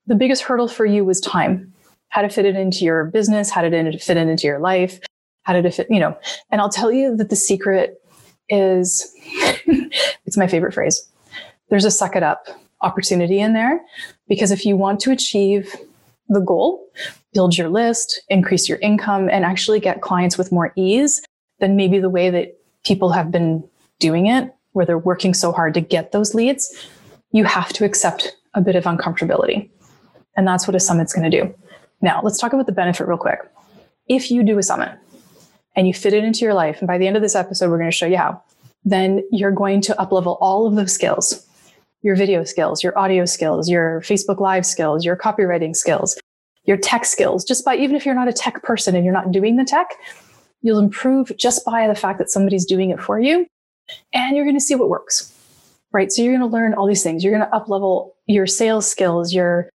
The 0.07 0.15
biggest 0.15 0.43
hurdle 0.43 0.67
for 0.67 0.85
you 0.85 1.03
was 1.03 1.19
time. 1.19 1.73
How 2.09 2.21
to 2.21 2.29
fit 2.29 2.45
it 2.45 2.55
into 2.55 2.85
your 2.85 3.05
business 3.05 3.49
how 3.49 3.61
fit 3.61 3.73
it 3.73 4.17
into 4.27 4.45
your 4.45 4.59
life 4.59 4.99
how 5.43 5.53
to 5.53 5.71
fit 5.71 5.87
you 5.89 5.99
know. 5.99 6.17
And 6.51 6.59
i'll 6.59 6.69
tell 6.69 6.91
you 6.91 7.15
that 7.17 7.29
the 7.29 7.35
secret 7.35 8.01
is 8.49 9.11
it's 10.25 10.37
my 10.37 10.47
favorite 10.47 10.73
phrase. 10.73 11.07
There's 11.69 11.85
a 11.85 11.91
suck 11.91 12.15
it 12.15 12.23
up 12.23 12.47
opportunity 12.81 13.39
in 13.39 13.53
there 13.53 13.81
because 14.27 14.51
if 14.51 14.65
you 14.65 14.75
want 14.75 14.99
to 14.99 15.11
achieve 15.11 15.75
the 16.29 16.39
goal 16.39 16.85
build 17.33 17.57
your 17.57 17.69
list 17.69 18.21
increase 18.29 18.69
your 18.69 18.77
income 18.79 19.29
and 19.29 19.43
actually 19.43 19.79
get 19.79 20.01
clients 20.01 20.37
with 20.37 20.51
more 20.51 20.71
ease 20.75 21.21
than 21.59 21.75
maybe 21.75 21.99
the 21.99 22.09
way 22.09 22.29
that 22.29 22.57
people 22.85 23.11
have 23.11 23.31
been 23.31 23.63
doing 23.99 24.27
it 24.27 24.53
where 24.71 24.85
they're 24.85 24.97
working 24.97 25.33
so 25.33 25.51
hard 25.51 25.73
to 25.73 25.81
get 25.81 26.11
those 26.11 26.33
leads 26.33 26.87
you 27.31 27.43
have 27.43 27.73
to 27.73 27.83
accept 27.83 28.35
a 28.53 28.61
bit 28.61 28.75
of 28.75 28.85
uncomfortability 28.85 29.69
and 30.35 30.47
that's 30.47 30.67
what 30.67 30.75
a 30.75 30.79
summit's 30.79 31.13
going 31.13 31.29
to 31.29 31.43
do. 31.43 31.53
Now, 32.01 32.21
let's 32.23 32.39
talk 32.39 32.53
about 32.53 32.65
the 32.65 32.71
benefit 32.71 33.07
real 33.07 33.17
quick. 33.17 33.39
If 34.07 34.31
you 34.31 34.43
do 34.43 34.57
a 34.57 34.63
summit 34.63 34.97
and 35.75 35.87
you 35.87 35.93
fit 35.93 36.13
it 36.13 36.23
into 36.23 36.41
your 36.41 36.53
life, 36.53 36.79
and 36.79 36.87
by 36.87 36.97
the 36.97 37.07
end 37.07 37.15
of 37.15 37.21
this 37.21 37.35
episode, 37.35 37.69
we're 37.69 37.77
going 37.77 37.91
to 37.91 37.95
show 37.95 38.05
you 38.05 38.17
how, 38.17 38.41
then 38.83 39.23
you're 39.31 39.51
going 39.51 39.81
to 39.81 39.93
uplevel 39.93 40.37
all 40.41 40.67
of 40.67 40.75
those 40.75 40.91
skills 40.91 41.47
your 42.03 42.15
video 42.15 42.43
skills, 42.43 42.83
your 42.83 42.97
audio 42.97 43.25
skills, 43.25 43.69
your 43.69 44.01
Facebook 44.01 44.39
Live 44.39 44.65
skills, 44.65 45.03
your 45.03 45.15
copywriting 45.15 45.75
skills, 45.75 46.19
your 46.65 46.77
tech 46.77 47.05
skills. 47.05 47.43
Just 47.43 47.65
by, 47.65 47.75
even 47.75 47.95
if 47.95 48.05
you're 48.05 48.13
not 48.13 48.27
a 48.27 48.33
tech 48.33 48.61
person 48.61 48.95
and 48.95 49.03
you're 49.03 49.13
not 49.13 49.31
doing 49.31 49.55
the 49.55 49.63
tech, 49.63 49.87
you'll 50.61 50.79
improve 50.79 51.31
just 51.37 51.65
by 51.65 51.87
the 51.87 51.95
fact 51.95 52.19
that 52.19 52.29
somebody's 52.29 52.65
doing 52.65 52.89
it 52.89 53.01
for 53.01 53.19
you. 53.19 53.47
And 54.13 54.35
you're 54.35 54.45
going 54.45 54.55
to 54.55 54.61
see 54.61 54.75
what 54.75 54.89
works, 54.89 55.33
right? 55.91 56.11
So 56.11 56.21
you're 56.21 56.37
going 56.37 56.49
to 56.49 56.53
learn 56.53 56.73
all 56.73 56.87
these 56.87 57.03
things. 57.03 57.23
You're 57.23 57.37
going 57.37 57.49
to 57.49 57.57
uplevel 57.57 58.11
your 58.27 58.47
sales 58.47 58.89
skills, 58.89 59.33
your 59.33 59.69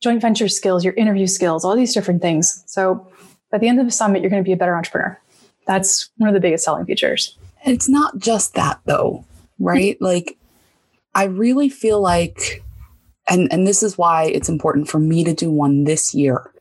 joint 0.00 0.20
venture 0.20 0.48
skills, 0.48 0.84
your 0.84 0.94
interview 0.94 1.26
skills, 1.26 1.64
all 1.64 1.76
these 1.76 1.94
different 1.94 2.22
things. 2.22 2.62
So 2.66 3.10
by 3.50 3.58
the 3.58 3.68
end 3.68 3.80
of 3.80 3.86
the 3.86 3.92
summit, 3.92 4.22
you're 4.22 4.30
going 4.30 4.42
to 4.42 4.48
be 4.48 4.52
a 4.52 4.56
better 4.56 4.76
entrepreneur. 4.76 5.18
That's 5.66 6.10
one 6.18 6.28
of 6.28 6.34
the 6.34 6.40
biggest 6.40 6.64
selling 6.64 6.84
features. 6.84 7.36
It's 7.64 7.88
not 7.88 8.18
just 8.18 8.54
that 8.54 8.80
though, 8.84 9.24
right? 9.58 9.96
like 10.00 10.36
I 11.14 11.24
really 11.24 11.68
feel 11.68 12.00
like 12.00 12.62
and 13.28 13.50
and 13.52 13.66
this 13.66 13.82
is 13.82 13.96
why 13.96 14.24
it's 14.24 14.48
important 14.48 14.88
for 14.88 14.98
me 14.98 15.24
to 15.24 15.34
do 15.34 15.50
one 15.50 15.84
this 15.84 16.14
year. 16.14 16.52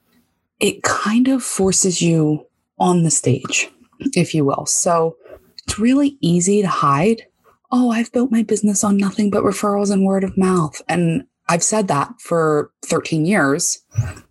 It 0.59 0.83
kind 0.83 1.27
of 1.27 1.43
forces 1.43 2.01
you 2.01 2.45
on 2.79 3.03
the 3.03 3.11
stage, 3.11 3.69
if 4.13 4.33
you 4.33 4.45
will. 4.45 4.65
So 4.65 5.17
it's 5.65 5.79
really 5.79 6.17
easy 6.21 6.61
to 6.61 6.67
hide. 6.67 7.23
Oh, 7.71 7.91
I've 7.91 8.11
built 8.11 8.31
my 8.31 8.43
business 8.43 8.83
on 8.83 8.97
nothing 8.97 9.29
but 9.29 9.43
referrals 9.43 9.91
and 9.91 10.05
word 10.05 10.23
of 10.23 10.37
mouth. 10.37 10.81
And 10.87 11.25
I've 11.49 11.63
said 11.63 11.87
that 11.87 12.13
for 12.19 12.71
13 12.85 13.25
years, 13.25 13.83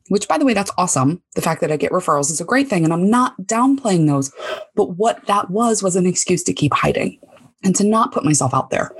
which 0.09 0.29
by 0.29 0.39
the 0.39 0.45
way, 0.45 0.55
that's 0.55 0.71
awesome. 0.79 1.23
The 1.35 1.43
fact 1.43 1.61
that 1.61 1.73
I 1.73 1.77
get 1.77 1.93
referrals 1.93 2.31
is 2.31 2.41
a 2.41 2.45
great 2.45 2.69
thing. 2.69 2.85
And 2.85 2.93
I'm 2.93 3.11
not 3.11 3.37
downplaying 3.43 4.07
those. 4.07 4.33
But 4.75 4.97
what 4.97 5.27
that 5.27 5.51
was, 5.51 5.83
was 5.83 5.97
an 5.97 6.07
excuse 6.07 6.43
to 6.45 6.53
keep 6.53 6.73
hiding 6.73 7.19
and 7.65 7.75
to 7.77 7.85
not 7.85 8.13
put 8.13 8.25
myself 8.25 8.55
out 8.55 8.71
there. 8.71 8.93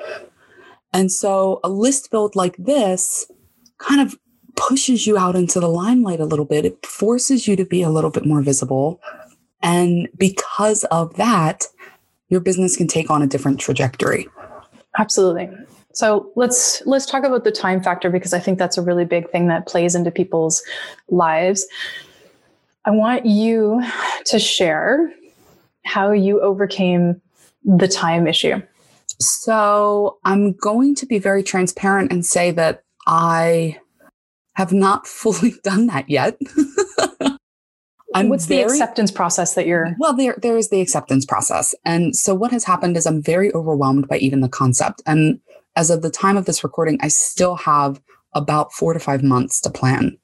And 0.93 1.11
so 1.11 1.61
a 1.65 1.69
list 1.69 2.11
build 2.11 2.37
like 2.37 2.57
this 2.57 3.31
kind 3.79 4.01
of 4.01 4.17
pushes 4.57 5.07
you 5.07 5.17
out 5.19 5.35
into 5.35 5.61
the 5.61 5.69
limelight 5.69 6.21
a 6.21 6.27
little 6.27 6.45
bit. 6.45 6.65
It 6.65 6.85
forces 6.85 7.49
you 7.49 7.57
to 7.57 7.65
be 7.65 7.83
a 7.83 7.91
little 7.91 8.11
bit 8.11 8.27
more 8.27 8.43
visible. 8.43 9.01
And 9.63 10.09
because 10.17 10.85
of 10.85 11.15
that, 11.17 11.67
your 12.29 12.41
business 12.41 12.77
can 12.77 12.87
take 12.87 13.11
on 13.11 13.23
a 13.23 13.27
different 13.27 13.61
trajectory. 13.61 14.29
Absolutely. 14.99 15.51
So 15.95 16.31
let's 16.37 16.83
let's 16.87 17.07
talk 17.07 17.25
about 17.25 17.45
the 17.45 17.53
time 17.53 17.83
factor 17.83 18.11
because 18.11 18.33
I 18.33 18.39
think 18.39 18.59
that's 18.59 18.79
a 18.79 18.83
really 18.83 19.05
big 19.05 19.31
thing 19.31 19.49
that 19.49 19.67
plays 19.67 19.95
into 19.95 20.11
people's 20.11 20.63
lives. 21.09 21.67
I 22.85 22.91
want 22.91 23.27
you 23.27 23.83
to 24.27 24.39
share 24.39 25.13
how 25.85 26.13
you 26.13 26.41
overcame 26.41 27.21
the 27.65 27.89
time 27.89 28.27
issue. 28.27 28.63
So, 29.29 30.19
I'm 30.25 30.53
going 30.53 30.95
to 30.97 31.07
be 31.07 31.19
very 31.19 31.43
transparent 31.43 32.13
and 32.13 32.25
say 32.25 32.51
that 32.53 32.83
I 33.07 33.79
have 34.55 34.73
not 34.73 35.07
fully 35.21 35.55
done 35.63 35.87
that 35.87 36.09
yet. 36.09 36.37
What's 38.15 38.45
very, 38.45 38.65
the 38.65 38.69
acceptance 38.69 39.11
process 39.11 39.55
that 39.55 39.67
you're? 39.67 39.97
Well, 39.99 40.15
there 40.15 40.37
there 40.43 40.59
is 40.59 40.69
the 40.69 40.83
acceptance 40.83 41.25
process, 41.25 41.75
and 41.85 42.15
so 42.15 42.35
what 42.35 42.51
has 42.51 42.65
happened 42.65 42.97
is 42.97 43.07
I'm 43.07 43.23
very 43.23 43.53
overwhelmed 43.55 44.07
by 44.07 44.19
even 44.19 44.41
the 44.41 44.51
concept. 44.51 45.01
And 45.07 45.41
as 45.77 45.89
of 45.89 46.03
the 46.03 46.11
time 46.11 46.37
of 46.37 46.45
this 46.45 46.63
recording, 46.63 46.99
I 47.01 47.09
still 47.09 47.57
have 47.57 48.03
about 48.35 48.73
four 48.73 48.93
to 48.93 49.01
five 49.01 49.23
months 49.23 49.61
to 49.63 49.71
plan. 49.71 50.19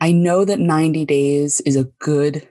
I 0.00 0.12
know 0.12 0.44
that 0.44 0.60
90 0.60 1.04
days 1.04 1.60
is 1.62 1.76
a 1.76 1.84
good 1.98 2.48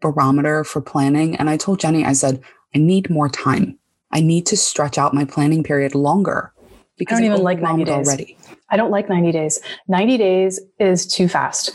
barometer 0.00 0.64
for 0.64 0.80
planning. 0.80 1.36
And 1.36 1.48
I 1.48 1.56
told 1.56 1.80
Jenny, 1.80 2.04
I 2.04 2.12
said, 2.12 2.40
I 2.74 2.78
need 2.78 3.10
more 3.10 3.28
time. 3.28 3.78
I 4.16 4.20
need 4.20 4.46
to 4.46 4.56
stretch 4.56 4.98
out 4.98 5.14
my 5.14 5.24
planning 5.24 5.62
period 5.62 5.94
longer 5.94 6.52
because 6.96 7.18
I 7.18 7.22
don't 7.22 7.32
even 7.32 7.42
like 7.44 7.60
90 7.60 7.84
days. 7.84 8.08
Already. 8.08 8.38
I 8.70 8.76
don't 8.76 8.90
like 8.90 9.08
90 9.08 9.30
days. 9.30 9.60
90 9.88 10.18
days 10.18 10.60
is 10.80 11.06
too 11.06 11.28
fast. 11.28 11.72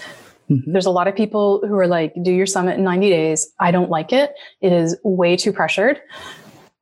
Mm-hmm. 0.49 0.71
There's 0.71 0.85
a 0.85 0.91
lot 0.91 1.07
of 1.07 1.15
people 1.15 1.61
who 1.65 1.75
are 1.75 1.87
like, 1.87 2.13
do 2.23 2.31
your 2.31 2.45
summit 2.45 2.77
in 2.77 2.83
90 2.83 3.09
days. 3.09 3.49
I 3.59 3.71
don't 3.71 3.89
like 3.89 4.11
it. 4.11 4.33
It 4.59 4.73
is 4.73 4.97
way 5.03 5.37
too 5.37 5.53
pressured. 5.53 6.01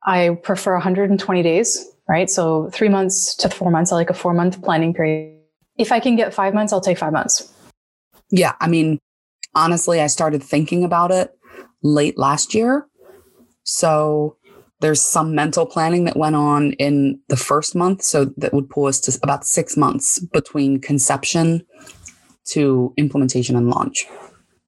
I 0.04 0.38
prefer 0.42 0.72
120 0.72 1.42
days 1.42 1.90
right? 2.10 2.28
So 2.28 2.68
three 2.70 2.88
months 2.88 3.36
to 3.36 3.48
four 3.48 3.70
months, 3.70 3.92
I 3.92 3.94
like 3.94 4.10
a 4.10 4.14
four 4.14 4.34
month 4.34 4.60
planning 4.62 4.92
period. 4.92 5.38
If 5.78 5.92
I 5.92 6.00
can 6.00 6.16
get 6.16 6.34
five 6.34 6.52
months, 6.52 6.72
I'll 6.72 6.80
take 6.80 6.98
five 6.98 7.12
months. 7.12 7.54
Yeah. 8.30 8.54
I 8.60 8.66
mean, 8.66 8.98
honestly, 9.54 10.00
I 10.00 10.08
started 10.08 10.42
thinking 10.42 10.82
about 10.82 11.12
it 11.12 11.30
late 11.84 12.18
last 12.18 12.52
year. 12.52 12.88
So 13.62 14.36
there's 14.80 15.02
some 15.02 15.34
mental 15.34 15.66
planning 15.66 16.04
that 16.04 16.16
went 16.16 16.36
on 16.36 16.72
in 16.72 17.20
the 17.28 17.36
first 17.36 17.74
month. 17.74 18.02
So 18.02 18.26
that 18.36 18.52
would 18.52 18.68
pull 18.68 18.86
us 18.86 19.00
to 19.00 19.18
about 19.22 19.44
six 19.44 19.76
months 19.76 20.18
between 20.18 20.80
conception 20.80 21.64
to 22.46 22.92
implementation 22.96 23.56
and 23.56 23.68
launch. 23.68 24.06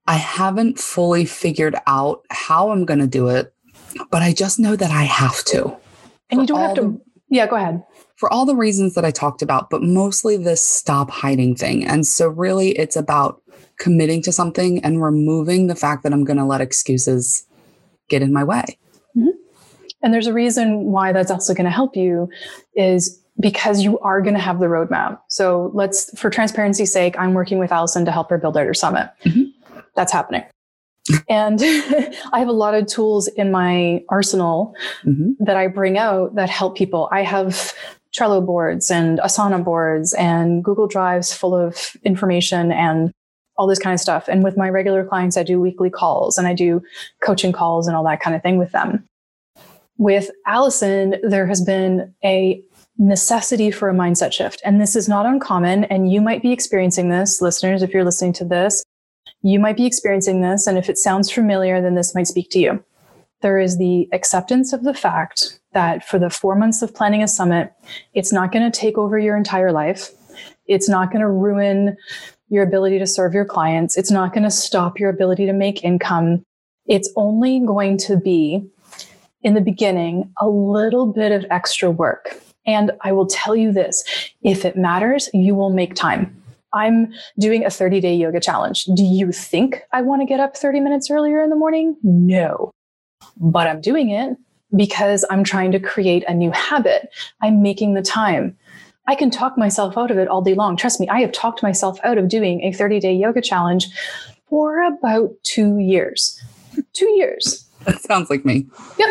I 0.06 0.14
haven't 0.14 0.78
fully 0.78 1.24
figured 1.24 1.76
out 1.86 2.24
how 2.30 2.70
I'm 2.70 2.84
going 2.84 3.00
to 3.00 3.06
do 3.06 3.28
it, 3.28 3.54
but 4.10 4.22
I 4.22 4.32
just 4.32 4.58
know 4.58 4.76
that 4.76 4.90
I 4.90 5.04
have 5.04 5.44
to. 5.44 5.76
And 6.30 6.40
you 6.40 6.46
don't 6.46 6.60
have 6.60 6.74
to. 6.74 6.82
The, 6.82 7.00
yeah, 7.28 7.46
go 7.46 7.56
ahead. 7.56 7.82
For 8.16 8.32
all 8.32 8.46
the 8.46 8.56
reasons 8.56 8.94
that 8.94 9.04
I 9.04 9.10
talked 9.10 9.42
about, 9.42 9.70
but 9.70 9.82
mostly 9.82 10.36
this 10.36 10.62
stop 10.62 11.10
hiding 11.10 11.56
thing. 11.56 11.84
And 11.84 12.06
so, 12.06 12.28
really, 12.28 12.70
it's 12.70 12.96
about 12.96 13.42
committing 13.78 14.22
to 14.22 14.32
something 14.32 14.84
and 14.84 15.02
removing 15.02 15.66
the 15.66 15.74
fact 15.74 16.02
that 16.02 16.12
I'm 16.12 16.24
going 16.24 16.36
to 16.36 16.44
let 16.44 16.60
excuses 16.60 17.46
get 18.08 18.22
in 18.22 18.32
my 18.32 18.44
way. 18.44 18.64
Mm-hmm. 19.16 19.30
And 20.02 20.12
there's 20.12 20.26
a 20.26 20.32
reason 20.32 20.84
why 20.86 21.12
that's 21.12 21.30
also 21.30 21.54
going 21.54 21.64
to 21.64 21.70
help 21.70 21.96
you 21.96 22.28
is 22.74 23.20
because 23.40 23.82
you 23.82 23.98
are 24.00 24.20
going 24.20 24.34
to 24.34 24.40
have 24.40 24.60
the 24.60 24.66
roadmap. 24.66 25.18
So 25.28 25.70
let's, 25.74 26.16
for 26.18 26.30
transparency's 26.30 26.92
sake, 26.92 27.18
I'm 27.18 27.34
working 27.34 27.58
with 27.58 27.72
Allison 27.72 28.04
to 28.04 28.12
help 28.12 28.30
her 28.30 28.38
build 28.38 28.56
out 28.56 28.66
her 28.66 28.74
summit. 28.74 29.10
Mm-hmm. 29.24 29.78
That's 29.96 30.12
happening. 30.12 30.44
and 31.28 31.60
I 32.32 32.38
have 32.38 32.48
a 32.48 32.52
lot 32.52 32.74
of 32.74 32.86
tools 32.86 33.28
in 33.28 33.50
my 33.50 34.04
arsenal 34.08 34.74
mm-hmm. 35.04 35.44
that 35.44 35.56
I 35.56 35.66
bring 35.66 35.98
out 35.98 36.34
that 36.34 36.50
help 36.50 36.76
people. 36.76 37.08
I 37.10 37.22
have 37.22 37.72
Trello 38.14 38.44
boards 38.44 38.90
and 38.90 39.18
Asana 39.20 39.64
boards 39.64 40.12
and 40.14 40.62
Google 40.62 40.86
Drives 40.86 41.32
full 41.32 41.54
of 41.54 41.96
information 42.04 42.70
and 42.70 43.10
all 43.56 43.66
this 43.66 43.78
kind 43.78 43.94
of 43.94 44.00
stuff. 44.00 44.28
And 44.28 44.44
with 44.44 44.56
my 44.56 44.68
regular 44.68 45.04
clients, 45.04 45.36
I 45.36 45.42
do 45.42 45.60
weekly 45.60 45.90
calls 45.90 46.38
and 46.38 46.46
I 46.46 46.54
do 46.54 46.82
coaching 47.22 47.52
calls 47.52 47.86
and 47.86 47.96
all 47.96 48.04
that 48.04 48.20
kind 48.20 48.36
of 48.36 48.42
thing 48.42 48.58
with 48.58 48.72
them. 48.72 49.04
With 49.98 50.30
Allison, 50.46 51.16
there 51.22 51.46
has 51.46 51.60
been 51.60 52.14
a 52.24 52.62
necessity 52.98 53.70
for 53.70 53.88
a 53.88 53.94
mindset 53.94 54.32
shift. 54.32 54.60
And 54.64 54.80
this 54.80 54.96
is 54.96 55.08
not 55.08 55.26
uncommon. 55.26 55.84
And 55.84 56.12
you 56.12 56.20
might 56.20 56.42
be 56.42 56.52
experiencing 56.52 57.08
this, 57.08 57.40
listeners, 57.40 57.82
if 57.82 57.92
you're 57.92 58.04
listening 58.04 58.32
to 58.34 58.44
this, 58.44 58.84
you 59.42 59.58
might 59.58 59.76
be 59.76 59.86
experiencing 59.86 60.40
this. 60.40 60.66
And 60.66 60.78
if 60.78 60.88
it 60.88 60.98
sounds 60.98 61.30
familiar, 61.30 61.80
then 61.80 61.94
this 61.94 62.14
might 62.14 62.26
speak 62.26 62.50
to 62.50 62.58
you. 62.58 62.84
There 63.40 63.58
is 63.58 63.76
the 63.76 64.08
acceptance 64.12 64.72
of 64.72 64.84
the 64.84 64.94
fact 64.94 65.58
that 65.72 66.06
for 66.06 66.18
the 66.18 66.30
four 66.30 66.54
months 66.54 66.80
of 66.80 66.94
planning 66.94 67.22
a 67.22 67.28
summit, 67.28 67.72
it's 68.14 68.32
not 68.32 68.52
going 68.52 68.70
to 68.70 68.78
take 68.78 68.96
over 68.96 69.18
your 69.18 69.36
entire 69.36 69.72
life. 69.72 70.10
It's 70.66 70.88
not 70.88 71.10
going 71.10 71.22
to 71.22 71.28
ruin 71.28 71.96
your 72.48 72.62
ability 72.62 72.98
to 73.00 73.06
serve 73.06 73.34
your 73.34 73.44
clients. 73.44 73.96
It's 73.96 74.10
not 74.10 74.32
going 74.32 74.44
to 74.44 74.50
stop 74.50 75.00
your 75.00 75.10
ability 75.10 75.46
to 75.46 75.52
make 75.52 75.82
income. 75.82 76.44
It's 76.86 77.10
only 77.16 77.60
going 77.60 77.96
to 77.98 78.16
be 78.16 78.64
in 79.42 79.54
the 79.54 79.60
beginning 79.60 80.32
a 80.40 80.48
little 80.48 81.06
bit 81.06 81.32
of 81.32 81.44
extra 81.50 81.90
work. 81.90 82.36
And 82.66 82.92
I 83.00 83.12
will 83.12 83.26
tell 83.26 83.56
you 83.56 83.72
this 83.72 84.04
if 84.42 84.64
it 84.64 84.76
matters, 84.76 85.28
you 85.32 85.54
will 85.54 85.70
make 85.70 85.94
time. 85.94 86.36
I'm 86.72 87.12
doing 87.38 87.64
a 87.64 87.70
30 87.70 88.00
day 88.00 88.14
yoga 88.14 88.40
challenge. 88.40 88.84
Do 88.84 89.04
you 89.04 89.32
think 89.32 89.82
I 89.92 90.02
want 90.02 90.22
to 90.22 90.26
get 90.26 90.40
up 90.40 90.56
30 90.56 90.80
minutes 90.80 91.10
earlier 91.10 91.42
in 91.42 91.50
the 91.50 91.56
morning? 91.56 91.96
No. 92.02 92.70
But 93.36 93.66
I'm 93.66 93.80
doing 93.80 94.10
it 94.10 94.36
because 94.74 95.24
I'm 95.30 95.44
trying 95.44 95.72
to 95.72 95.80
create 95.80 96.24
a 96.28 96.34
new 96.34 96.50
habit. 96.50 97.10
I'm 97.42 97.62
making 97.62 97.94
the 97.94 98.02
time. 98.02 98.56
I 99.08 99.14
can 99.16 99.30
talk 99.30 99.58
myself 99.58 99.98
out 99.98 100.10
of 100.10 100.18
it 100.18 100.28
all 100.28 100.42
day 100.42 100.54
long. 100.54 100.76
Trust 100.76 101.00
me, 101.00 101.08
I 101.08 101.20
have 101.20 101.32
talked 101.32 101.62
myself 101.62 101.98
out 102.04 102.18
of 102.18 102.28
doing 102.28 102.62
a 102.62 102.72
30 102.72 103.00
day 103.00 103.12
yoga 103.12 103.42
challenge 103.42 103.88
for 104.48 104.82
about 104.82 105.30
two 105.42 105.78
years. 105.78 106.40
Two 106.92 107.08
years. 107.10 107.68
That 107.86 108.00
sounds 108.02 108.30
like 108.30 108.44
me. 108.44 108.66
Yep. 108.98 109.08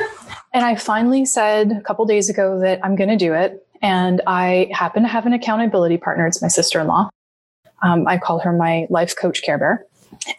And 0.53 0.65
I 0.65 0.75
finally 0.75 1.25
said 1.25 1.71
a 1.71 1.81
couple 1.81 2.05
days 2.05 2.29
ago 2.29 2.59
that 2.59 2.79
I'm 2.83 2.95
going 2.95 3.09
to 3.09 3.17
do 3.17 3.33
it. 3.33 3.65
And 3.81 4.21
I 4.27 4.69
happen 4.71 5.03
to 5.03 5.09
have 5.09 5.25
an 5.25 5.33
accountability 5.33 5.97
partner. 5.97 6.27
It's 6.27 6.41
my 6.41 6.47
sister 6.47 6.79
in 6.79 6.87
law. 6.87 7.09
Um, 7.81 8.07
I 8.07 8.17
call 8.17 8.39
her 8.39 8.53
my 8.53 8.85
life 8.89 9.15
coach 9.15 9.41
care 9.41 9.57
bear 9.57 9.85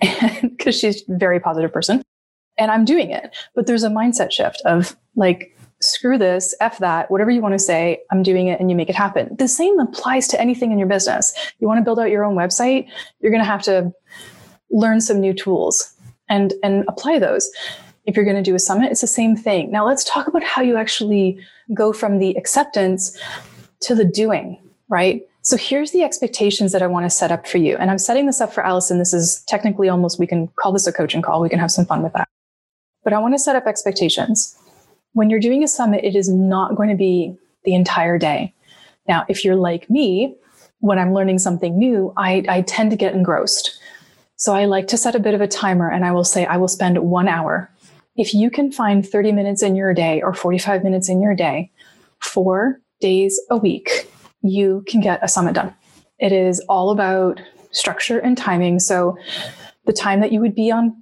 because 0.42 0.78
she's 0.78 1.02
a 1.08 1.16
very 1.16 1.40
positive 1.40 1.72
person. 1.72 2.02
And 2.58 2.70
I'm 2.70 2.84
doing 2.84 3.10
it. 3.10 3.34
But 3.54 3.66
there's 3.66 3.82
a 3.82 3.88
mindset 3.88 4.30
shift 4.30 4.62
of 4.64 4.96
like, 5.16 5.56
screw 5.80 6.16
this, 6.16 6.54
F 6.60 6.78
that, 6.78 7.10
whatever 7.10 7.30
you 7.30 7.40
want 7.40 7.54
to 7.54 7.58
say, 7.58 8.00
I'm 8.10 8.22
doing 8.22 8.46
it 8.46 8.60
and 8.60 8.70
you 8.70 8.76
make 8.76 8.88
it 8.88 8.94
happen. 8.94 9.34
The 9.36 9.48
same 9.48 9.78
applies 9.80 10.28
to 10.28 10.40
anything 10.40 10.70
in 10.70 10.78
your 10.78 10.86
business. 10.86 11.34
You 11.58 11.66
want 11.66 11.78
to 11.78 11.84
build 11.84 11.98
out 11.98 12.10
your 12.10 12.24
own 12.24 12.36
website, 12.36 12.88
you're 13.20 13.32
going 13.32 13.42
to 13.42 13.50
have 13.50 13.62
to 13.62 13.92
learn 14.70 15.00
some 15.00 15.20
new 15.20 15.34
tools 15.34 15.92
and, 16.28 16.54
and 16.62 16.84
apply 16.88 17.18
those. 17.18 17.50
If 18.04 18.16
you're 18.16 18.24
going 18.24 18.36
to 18.36 18.42
do 18.42 18.54
a 18.54 18.58
summit, 18.58 18.90
it's 18.90 19.00
the 19.00 19.06
same 19.06 19.36
thing. 19.36 19.70
Now 19.70 19.86
let's 19.86 20.04
talk 20.04 20.26
about 20.26 20.42
how 20.42 20.62
you 20.62 20.76
actually 20.76 21.38
go 21.74 21.92
from 21.92 22.18
the 22.18 22.36
acceptance 22.36 23.16
to 23.82 23.94
the 23.94 24.04
doing, 24.04 24.58
right? 24.88 25.22
So 25.42 25.56
here's 25.56 25.90
the 25.90 26.02
expectations 26.02 26.72
that 26.72 26.82
I 26.82 26.86
want 26.86 27.04
to 27.06 27.10
set 27.10 27.32
up 27.32 27.46
for 27.46 27.58
you. 27.58 27.76
And 27.76 27.90
I'm 27.90 27.98
setting 27.98 28.26
this 28.26 28.40
up 28.40 28.52
for 28.52 28.64
Allison. 28.64 28.98
This 28.98 29.12
is 29.12 29.42
technically 29.48 29.88
almost, 29.88 30.18
we 30.18 30.26
can 30.26 30.48
call 30.56 30.72
this 30.72 30.86
a 30.86 30.92
coaching 30.92 31.22
call. 31.22 31.40
We 31.40 31.48
can 31.48 31.58
have 31.58 31.70
some 31.70 31.84
fun 31.84 32.02
with 32.02 32.12
that. 32.12 32.28
But 33.02 33.12
I 33.12 33.18
want 33.18 33.34
to 33.34 33.38
set 33.38 33.56
up 33.56 33.66
expectations 33.66 34.56
when 35.12 35.30
you're 35.30 35.40
doing 35.40 35.62
a 35.62 35.68
summit, 35.68 36.04
it 36.04 36.16
is 36.16 36.28
not 36.28 36.74
going 36.74 36.88
to 36.88 36.94
be 36.94 37.36
the 37.64 37.74
entire 37.74 38.18
day. 38.18 38.54
Now, 39.08 39.24
if 39.28 39.44
you're 39.44 39.56
like 39.56 39.88
me, 39.90 40.36
when 40.80 40.98
I'm 40.98 41.12
learning 41.12 41.38
something 41.38 41.78
new, 41.78 42.12
I, 42.16 42.44
I 42.48 42.62
tend 42.62 42.90
to 42.90 42.96
get 42.96 43.14
engrossed. 43.14 43.78
So 44.36 44.54
I 44.54 44.64
like 44.64 44.88
to 44.88 44.96
set 44.96 45.14
a 45.14 45.20
bit 45.20 45.34
of 45.34 45.40
a 45.40 45.46
timer 45.46 45.90
and 45.90 46.04
I 46.04 46.12
will 46.12 46.24
say, 46.24 46.44
I 46.46 46.56
will 46.56 46.68
spend 46.68 46.98
one 46.98 47.28
hour. 47.28 47.70
If 48.16 48.34
you 48.34 48.50
can 48.50 48.70
find 48.70 49.06
30 49.06 49.32
minutes 49.32 49.62
in 49.62 49.74
your 49.74 49.94
day 49.94 50.20
or 50.20 50.34
45 50.34 50.84
minutes 50.84 51.08
in 51.08 51.22
your 51.22 51.34
day, 51.34 51.70
four 52.20 52.80
days 53.00 53.40
a 53.50 53.56
week, 53.56 54.08
you 54.42 54.84
can 54.86 55.00
get 55.00 55.20
a 55.22 55.28
summit 55.28 55.54
done. 55.54 55.74
It 56.18 56.32
is 56.32 56.60
all 56.68 56.90
about 56.90 57.40
structure 57.70 58.18
and 58.18 58.36
timing. 58.36 58.80
So 58.80 59.16
the 59.86 59.94
time 59.94 60.20
that 60.20 60.30
you 60.30 60.40
would 60.40 60.54
be 60.54 60.70
on 60.70 60.94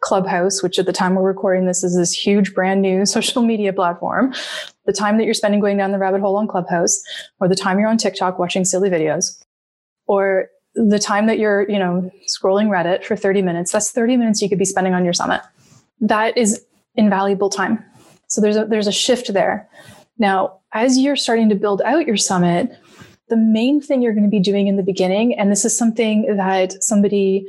Clubhouse, 0.00 0.62
which 0.62 0.78
at 0.78 0.86
the 0.86 0.92
time 0.92 1.14
we're 1.14 1.22
recording 1.22 1.66
this 1.66 1.82
is 1.82 1.96
this 1.96 2.12
huge 2.12 2.54
brand 2.54 2.80
new 2.80 3.04
social 3.06 3.42
media 3.42 3.72
platform, 3.72 4.32
the 4.86 4.92
time 4.92 5.18
that 5.18 5.24
you're 5.24 5.34
spending 5.34 5.60
going 5.60 5.76
down 5.76 5.90
the 5.90 5.98
rabbit 5.98 6.20
hole 6.20 6.36
on 6.36 6.46
Clubhouse, 6.46 7.02
or 7.40 7.48
the 7.48 7.56
time 7.56 7.78
you're 7.78 7.88
on 7.88 7.98
TikTok 7.98 8.38
watching 8.38 8.64
silly 8.64 8.88
videos, 8.88 9.42
or 10.06 10.48
the 10.74 10.98
time 11.00 11.26
that 11.26 11.38
you're, 11.38 11.68
you 11.68 11.78
know, 11.78 12.08
scrolling 12.28 12.68
Reddit 12.68 13.04
for 13.04 13.16
30 13.16 13.42
minutes, 13.42 13.72
that's 13.72 13.90
30 13.90 14.16
minutes 14.16 14.40
you 14.40 14.48
could 14.48 14.58
be 14.58 14.64
spending 14.64 14.94
on 14.94 15.04
your 15.04 15.12
summit. 15.12 15.42
That 16.00 16.36
is 16.36 16.64
invaluable 16.94 17.50
time. 17.50 17.84
So 18.26 18.40
there's 18.40 18.56
a 18.56 18.64
there's 18.64 18.86
a 18.86 18.92
shift 18.92 19.32
there. 19.32 19.68
Now, 20.18 20.58
as 20.72 20.98
you're 20.98 21.16
starting 21.16 21.48
to 21.48 21.54
build 21.54 21.82
out 21.82 22.06
your 22.06 22.16
summit, 22.16 22.70
the 23.28 23.36
main 23.36 23.80
thing 23.80 24.02
you're 24.02 24.12
going 24.12 24.24
to 24.24 24.30
be 24.30 24.40
doing 24.40 24.66
in 24.66 24.76
the 24.76 24.82
beginning, 24.82 25.36
and 25.38 25.50
this 25.50 25.64
is 25.64 25.76
something 25.76 26.36
that 26.36 26.82
somebody 26.82 27.46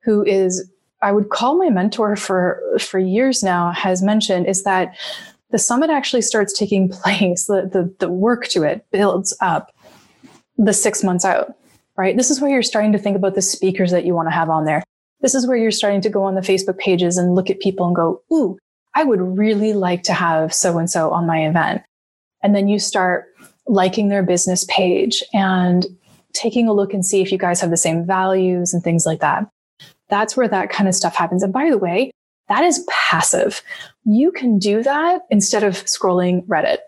who 0.00 0.24
is 0.24 0.70
I 1.02 1.12
would 1.12 1.30
call 1.30 1.56
my 1.56 1.70
mentor 1.70 2.16
for 2.16 2.62
for 2.78 2.98
years 2.98 3.42
now 3.42 3.72
has 3.72 4.02
mentioned 4.02 4.46
is 4.46 4.64
that 4.64 4.94
the 5.50 5.58
summit 5.58 5.90
actually 5.90 6.22
starts 6.22 6.52
taking 6.52 6.88
place. 7.02 7.46
The, 7.46 7.68
the, 7.72 7.94
the 7.98 8.10
work 8.10 8.48
to 8.48 8.62
it 8.62 8.86
builds 8.90 9.36
up 9.40 9.74
the 10.58 10.72
six 10.72 11.02
months 11.02 11.24
out, 11.24 11.54
right? 11.96 12.16
This 12.16 12.30
is 12.30 12.40
where 12.40 12.50
you're 12.50 12.62
starting 12.62 12.92
to 12.92 12.98
think 12.98 13.16
about 13.16 13.34
the 13.34 13.42
speakers 13.42 13.90
that 13.90 14.04
you 14.04 14.14
want 14.14 14.26
to 14.26 14.32
have 14.32 14.50
on 14.50 14.64
there. 14.64 14.82
This 15.20 15.34
is 15.34 15.46
where 15.46 15.56
you're 15.56 15.70
starting 15.70 16.00
to 16.02 16.10
go 16.10 16.22
on 16.24 16.34
the 16.34 16.40
Facebook 16.40 16.78
pages 16.78 17.16
and 17.16 17.34
look 17.34 17.50
at 17.50 17.60
people 17.60 17.86
and 17.86 17.94
go, 17.94 18.22
ooh, 18.32 18.58
I 18.94 19.04
would 19.04 19.20
really 19.20 19.72
like 19.72 20.02
to 20.04 20.12
have 20.12 20.52
so 20.52 20.78
and 20.78 20.90
so 20.90 21.10
on 21.10 21.26
my 21.26 21.46
event. 21.46 21.82
And 22.42 22.56
then 22.56 22.68
you 22.68 22.78
start 22.78 23.26
liking 23.66 24.08
their 24.08 24.22
business 24.22 24.64
page 24.68 25.22
and 25.32 25.86
taking 26.32 26.68
a 26.68 26.72
look 26.72 26.94
and 26.94 27.04
see 27.04 27.20
if 27.20 27.30
you 27.30 27.38
guys 27.38 27.60
have 27.60 27.70
the 27.70 27.76
same 27.76 28.06
values 28.06 28.72
and 28.72 28.82
things 28.82 29.06
like 29.06 29.20
that. 29.20 29.48
That's 30.08 30.36
where 30.36 30.48
that 30.48 30.70
kind 30.70 30.88
of 30.88 30.94
stuff 30.94 31.14
happens. 31.14 31.42
And 31.42 31.52
by 31.52 31.70
the 31.70 31.78
way, 31.78 32.10
that 32.48 32.64
is 32.64 32.84
passive. 32.90 33.62
You 34.04 34.32
can 34.32 34.58
do 34.58 34.82
that 34.82 35.22
instead 35.30 35.62
of 35.62 35.74
scrolling 35.84 36.44
Reddit. 36.46 36.78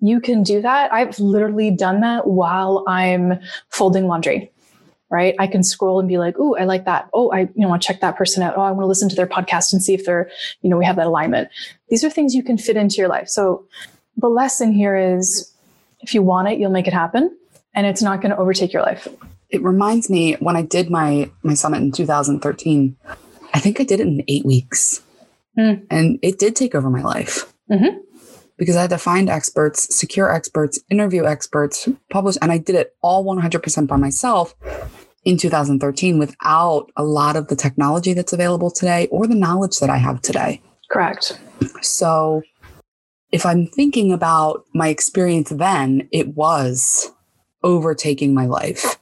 You 0.00 0.20
can 0.20 0.42
do 0.42 0.60
that. 0.62 0.92
I've 0.92 1.18
literally 1.18 1.70
done 1.70 2.00
that 2.00 2.26
while 2.26 2.84
I'm 2.88 3.38
folding 3.68 4.06
laundry, 4.06 4.50
right? 5.10 5.34
I 5.38 5.46
can 5.46 5.62
scroll 5.62 6.00
and 6.00 6.08
be 6.08 6.18
like, 6.18 6.36
oh, 6.38 6.56
I 6.56 6.64
like 6.64 6.84
that. 6.84 7.08
Oh, 7.14 7.30
I 7.32 7.40
you 7.40 7.50
know, 7.56 7.68
want 7.68 7.82
to 7.82 7.86
check 7.86 8.00
that 8.00 8.16
person 8.16 8.42
out. 8.42 8.56
Oh, 8.56 8.62
I 8.62 8.70
want 8.70 8.82
to 8.82 8.86
listen 8.86 9.08
to 9.08 9.16
their 9.16 9.26
podcast 9.26 9.72
and 9.72 9.82
see 9.82 9.94
if 9.94 10.04
they're, 10.04 10.30
you 10.62 10.70
know, 10.70 10.76
we 10.76 10.84
have 10.84 10.96
that 10.96 11.06
alignment. 11.06 11.48
These 11.88 12.04
are 12.04 12.10
things 12.10 12.34
you 12.34 12.42
can 12.42 12.58
fit 12.58 12.76
into 12.76 12.96
your 12.96 13.08
life. 13.08 13.28
So 13.28 13.66
the 14.16 14.28
lesson 14.28 14.72
here 14.72 14.96
is 14.96 15.52
if 16.00 16.14
you 16.14 16.22
want 16.22 16.48
it, 16.48 16.58
you'll 16.58 16.70
make 16.70 16.86
it 16.86 16.92
happen 16.92 17.36
and 17.74 17.86
it's 17.86 18.02
not 18.02 18.20
going 18.20 18.30
to 18.30 18.36
overtake 18.36 18.72
your 18.72 18.82
life 18.82 19.08
it 19.50 19.62
reminds 19.62 20.10
me 20.10 20.34
when 20.34 20.56
I 20.56 20.62
did 20.62 20.90
my 20.90 21.30
my 21.42 21.54
summit 21.54 21.82
in 21.82 21.92
2013. 21.92 22.96
I 23.54 23.60
think 23.60 23.80
I 23.80 23.84
did 23.84 24.00
it 24.00 24.06
in 24.06 24.22
eight 24.28 24.44
weeks, 24.44 25.02
mm. 25.58 25.84
and 25.90 26.18
it 26.22 26.38
did 26.38 26.54
take 26.54 26.74
over 26.74 26.90
my 26.90 27.02
life 27.02 27.52
mm-hmm. 27.70 27.98
because 28.58 28.76
I 28.76 28.82
had 28.82 28.90
to 28.90 28.98
find 28.98 29.30
experts, 29.30 29.94
secure 29.94 30.32
experts, 30.32 30.78
interview 30.90 31.24
experts, 31.24 31.88
publish, 32.10 32.36
and 32.42 32.52
I 32.52 32.58
did 32.58 32.76
it 32.76 32.94
all 33.00 33.24
100% 33.24 33.86
by 33.86 33.96
myself 33.96 34.54
in 35.24 35.36
2013 35.36 36.18
without 36.18 36.90
a 36.96 37.04
lot 37.04 37.36
of 37.36 37.48
the 37.48 37.56
technology 37.56 38.12
that's 38.12 38.32
available 38.32 38.70
today 38.70 39.08
or 39.10 39.26
the 39.26 39.34
knowledge 39.34 39.78
that 39.78 39.90
I 39.90 39.96
have 39.96 40.22
today. 40.22 40.62
Correct. 40.90 41.38
So 41.82 42.42
if 43.30 43.44
I'm 43.44 43.66
thinking 43.66 44.12
about 44.12 44.64
my 44.74 44.88
experience 44.88 45.50
then, 45.50 46.08
it 46.12 46.28
was 46.28 47.10
overtaking 47.62 48.32
my 48.32 48.46
life 48.46 48.96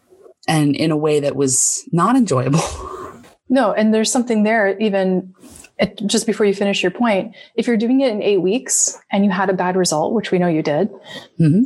and 0.48 0.74
in 0.74 0.90
a 0.90 0.96
way 0.96 1.20
that 1.20 1.36
was 1.36 1.88
not 1.92 2.16
enjoyable. 2.16 2.60
No, 3.48 3.72
and 3.72 3.94
there's 3.94 4.10
something 4.10 4.42
there 4.42 4.76
even 4.78 5.32
it, 5.78 6.00
just 6.06 6.26
before 6.26 6.46
you 6.46 6.54
finish 6.54 6.82
your 6.82 6.90
point. 6.90 7.34
If 7.54 7.66
you're 7.66 7.76
doing 7.76 8.00
it 8.00 8.10
in 8.10 8.22
eight 8.22 8.42
weeks 8.42 8.98
and 9.12 9.24
you 9.24 9.30
had 9.30 9.50
a 9.50 9.54
bad 9.54 9.76
result, 9.76 10.14
which 10.14 10.30
we 10.30 10.38
know 10.38 10.48
you 10.48 10.62
did, 10.62 10.90
hmm 11.38 11.64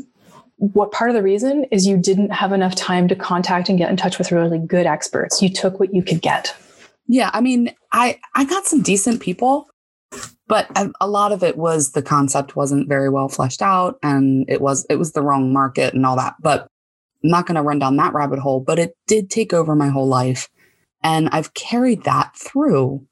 what 0.61 0.93
part 0.93 1.09
of 1.09 1.17
the 1.17 1.23
reason 1.23 1.65
is 1.71 1.87
you 1.87 1.97
didn't 1.97 2.31
have 2.31 2.53
enough 2.53 2.75
time 2.75 3.09
to 3.09 3.17
contact 3.17 3.71
and 3.71 3.79
get 3.79 3.89
in 3.89 3.97
touch 3.97 4.19
with 4.19 4.31
really 4.31 4.59
good 4.59 4.85
experts. 4.85 5.41
You 5.41 5.49
took 5.49 5.81
what 5.81 5.95
you 5.95 6.03
could 6.03 6.21
get. 6.21 6.55
Yeah, 7.07 7.31
I 7.33 7.41
mean, 7.41 7.75
I 7.93 8.21
I 8.35 8.45
got 8.45 8.67
some 8.67 8.83
decent 8.83 9.23
people, 9.23 9.69
but 10.47 10.69
a, 11.01 11.09
lot 11.09 11.33
of 11.33 11.43
it 11.43 11.57
was 11.57 11.93
the 11.93 12.03
concept 12.03 12.57
wasn't 12.57 12.89
very 12.89 13.09
well 13.09 13.29
fleshed 13.29 13.63
out, 13.63 13.99
and 14.03 14.45
it 14.49 14.61
was 14.61 14.87
it 14.91 14.97
was 14.97 15.13
the 15.13 15.23
wrong 15.23 15.51
market 15.51 15.95
and 15.95 16.05
all 16.05 16.17
that. 16.17 16.35
But 16.43 16.69
I'm 17.25 17.31
not 17.31 17.47
going 17.47 17.57
to 17.57 17.63
run 17.63 17.79
down 17.79 17.97
that 17.97 18.13
rabbit 18.13 18.39
hole. 18.39 18.61
But 18.61 18.79
it 18.79 18.95
did 19.07 19.31
take 19.31 19.55
over 19.55 19.75
my 19.75 19.89
whole 19.89 20.07
life, 20.07 20.51
and 21.03 21.31
I've 21.31 21.55
carried 21.55 22.05
that 22.05 22.37
through 22.37 23.07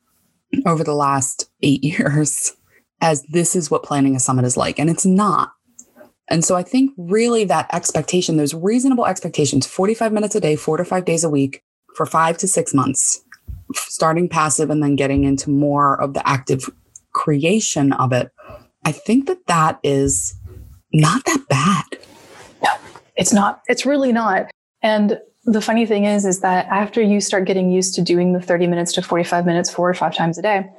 over 0.67 0.85
the 0.85 0.95
last 0.95 1.51
eight 1.63 1.83
years 1.99 2.55
as 3.01 3.23
this 3.23 3.57
is 3.57 3.71
what 3.71 3.85
planning 3.85 4.17
a 4.17 4.21
summit 4.21 4.45
is 4.45 4.57
like, 4.57 4.79
and 4.79 4.91
it's 4.91 5.07
not. 5.07 5.53
And 6.31 6.45
so 6.45 6.57
I 6.57 6.63
think 6.63 6.93
really 6.97 7.45
that 7.45 7.69
expectation, 7.73 8.37
those 8.37 8.55
reasonable 8.55 9.07
expectations, 9.07 9.67
45 9.67 10.13
minutes 10.13 10.35
a 10.35 10.41
day, 10.41 10.57
four 10.57 10.77
to 10.77 10.85
five 10.85 11.05
days 11.05 11.25
a 11.25 11.31
week 11.31 11.63
for 11.97 12.07
five 12.07 12.37
to 12.39 12.49
six 12.49 12.75
months, 12.75 13.23
starting 13.75 14.29
passive 14.29 14.71
and 14.71 14.83
then 14.83 14.95
getting 14.95 15.25
into 15.25 15.51
more 15.51 16.01
of 16.01 16.15
the 16.15 16.27
active 16.29 16.69
creation 17.13 17.93
of 17.95 18.13
it. 18.13 18.31
I 18.85 18.93
think 18.93 19.27
that 19.27 19.47
that 19.47 19.81
is 19.83 20.35
not 20.93 21.25
that 21.25 21.49
bad. 21.49 21.85
No, 22.63 22.71
It's 23.17 23.33
not. 23.33 23.63
It's 23.67 23.85
really 23.85 24.13
not. 24.13 24.51
And 24.83 25.19
the 25.45 25.61
funny 25.61 25.87
thing 25.87 26.05
is, 26.05 26.25
is 26.25 26.41
that 26.41 26.67
after 26.67 27.01
you 27.01 27.21
start 27.21 27.47
getting 27.47 27.71
used 27.71 27.95
to 27.95 28.03
doing 28.03 28.33
the 28.33 28.41
30 28.41 28.67
minutes 28.67 28.93
to 28.95 29.03
45 29.03 29.47
minutes 29.47 29.71
four 29.71 29.89
or 29.89 29.95
five 29.95 30.15
times 30.15 30.39
a 30.39 30.43
day, 30.43 30.71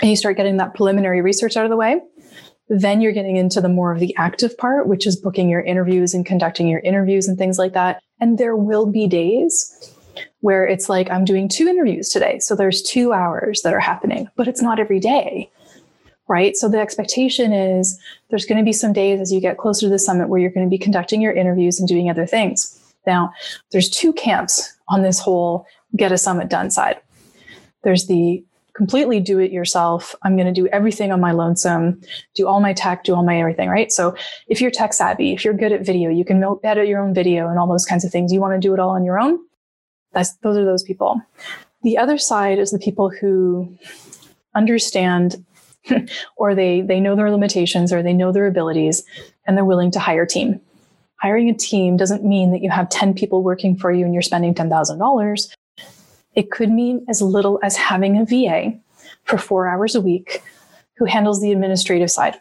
and 0.00 0.10
you 0.10 0.16
start 0.16 0.36
getting 0.36 0.56
that 0.56 0.74
preliminary 0.74 1.22
research 1.22 1.56
out 1.56 1.64
of 1.64 1.70
the 1.70 1.76
way, 1.76 2.00
then 2.72 3.02
you're 3.02 3.12
getting 3.12 3.36
into 3.36 3.60
the 3.60 3.68
more 3.68 3.92
of 3.92 4.00
the 4.00 4.16
active 4.16 4.56
part, 4.56 4.86
which 4.86 5.06
is 5.06 5.14
booking 5.14 5.50
your 5.50 5.60
interviews 5.60 6.14
and 6.14 6.24
conducting 6.24 6.68
your 6.68 6.80
interviews 6.80 7.28
and 7.28 7.36
things 7.36 7.58
like 7.58 7.74
that. 7.74 8.02
And 8.18 8.38
there 8.38 8.56
will 8.56 8.86
be 8.86 9.06
days 9.06 9.92
where 10.40 10.66
it's 10.66 10.88
like, 10.88 11.10
I'm 11.10 11.26
doing 11.26 11.48
two 11.48 11.68
interviews 11.68 12.08
today. 12.08 12.38
So 12.38 12.56
there's 12.56 12.80
two 12.80 13.12
hours 13.12 13.60
that 13.60 13.74
are 13.74 13.80
happening, 13.80 14.26
but 14.36 14.48
it's 14.48 14.62
not 14.62 14.78
every 14.78 15.00
day. 15.00 15.50
Right. 16.28 16.56
So 16.56 16.66
the 16.66 16.80
expectation 16.80 17.52
is 17.52 18.00
there's 18.30 18.46
going 18.46 18.58
to 18.58 18.64
be 18.64 18.72
some 18.72 18.94
days 18.94 19.20
as 19.20 19.30
you 19.30 19.40
get 19.40 19.58
closer 19.58 19.86
to 19.86 19.90
the 19.90 19.98
summit 19.98 20.30
where 20.30 20.40
you're 20.40 20.50
going 20.50 20.66
to 20.66 20.70
be 20.70 20.78
conducting 20.78 21.20
your 21.20 21.34
interviews 21.34 21.78
and 21.78 21.86
doing 21.86 22.08
other 22.08 22.24
things. 22.24 22.80
Now, 23.06 23.34
there's 23.70 23.90
two 23.90 24.14
camps 24.14 24.72
on 24.88 25.02
this 25.02 25.18
whole 25.18 25.66
get 25.94 26.10
a 26.10 26.16
summit 26.16 26.48
done 26.48 26.70
side. 26.70 26.98
There's 27.82 28.06
the 28.06 28.42
completely 28.74 29.20
do 29.20 29.38
it 29.38 29.52
yourself. 29.52 30.14
I'm 30.22 30.36
going 30.36 30.52
to 30.52 30.60
do 30.60 30.66
everything 30.68 31.12
on 31.12 31.20
my 31.20 31.32
lonesome, 31.32 32.00
do 32.34 32.46
all 32.46 32.60
my 32.60 32.72
tech, 32.72 33.04
do 33.04 33.14
all 33.14 33.24
my 33.24 33.38
everything, 33.38 33.68
right? 33.68 33.92
So 33.92 34.16
if 34.48 34.60
you're 34.60 34.70
tech 34.70 34.92
savvy, 34.94 35.32
if 35.32 35.44
you're 35.44 35.54
good 35.54 35.72
at 35.72 35.84
video, 35.84 36.10
you 36.10 36.24
can 36.24 36.42
edit 36.64 36.88
your 36.88 37.00
own 37.00 37.12
video 37.14 37.48
and 37.48 37.58
all 37.58 37.68
those 37.68 37.84
kinds 37.84 38.04
of 38.04 38.10
things. 38.10 38.32
You 38.32 38.40
want 38.40 38.54
to 38.54 38.66
do 38.66 38.72
it 38.72 38.80
all 38.80 38.90
on 38.90 39.04
your 39.04 39.20
own. 39.20 39.38
That's, 40.12 40.34
those 40.38 40.56
are 40.56 40.64
those 40.64 40.82
people. 40.82 41.20
The 41.82 41.98
other 41.98 42.18
side 42.18 42.58
is 42.58 42.70
the 42.70 42.78
people 42.78 43.10
who 43.10 43.76
understand 44.54 45.44
or 46.36 46.54
they, 46.54 46.80
they 46.80 47.00
know 47.00 47.16
their 47.16 47.30
limitations 47.30 47.92
or 47.92 48.02
they 48.02 48.12
know 48.12 48.32
their 48.32 48.46
abilities 48.46 49.04
and 49.46 49.56
they're 49.56 49.64
willing 49.64 49.90
to 49.90 49.98
hire 49.98 50.22
a 50.22 50.28
team. 50.28 50.60
Hiring 51.20 51.48
a 51.48 51.54
team 51.54 51.96
doesn't 51.96 52.24
mean 52.24 52.52
that 52.52 52.62
you 52.62 52.70
have 52.70 52.88
10 52.88 53.14
people 53.14 53.42
working 53.42 53.76
for 53.76 53.92
you 53.92 54.04
and 54.04 54.12
you're 54.12 54.22
spending 54.22 54.54
$10,000. 54.54 55.54
It 56.34 56.50
could 56.50 56.70
mean 56.70 57.04
as 57.08 57.20
little 57.20 57.58
as 57.62 57.76
having 57.76 58.18
a 58.18 58.24
VA 58.24 58.78
for 59.24 59.38
four 59.38 59.68
hours 59.68 59.94
a 59.94 60.00
week 60.00 60.42
who 60.96 61.04
handles 61.04 61.40
the 61.40 61.52
administrative 61.52 62.10
side. 62.10 62.38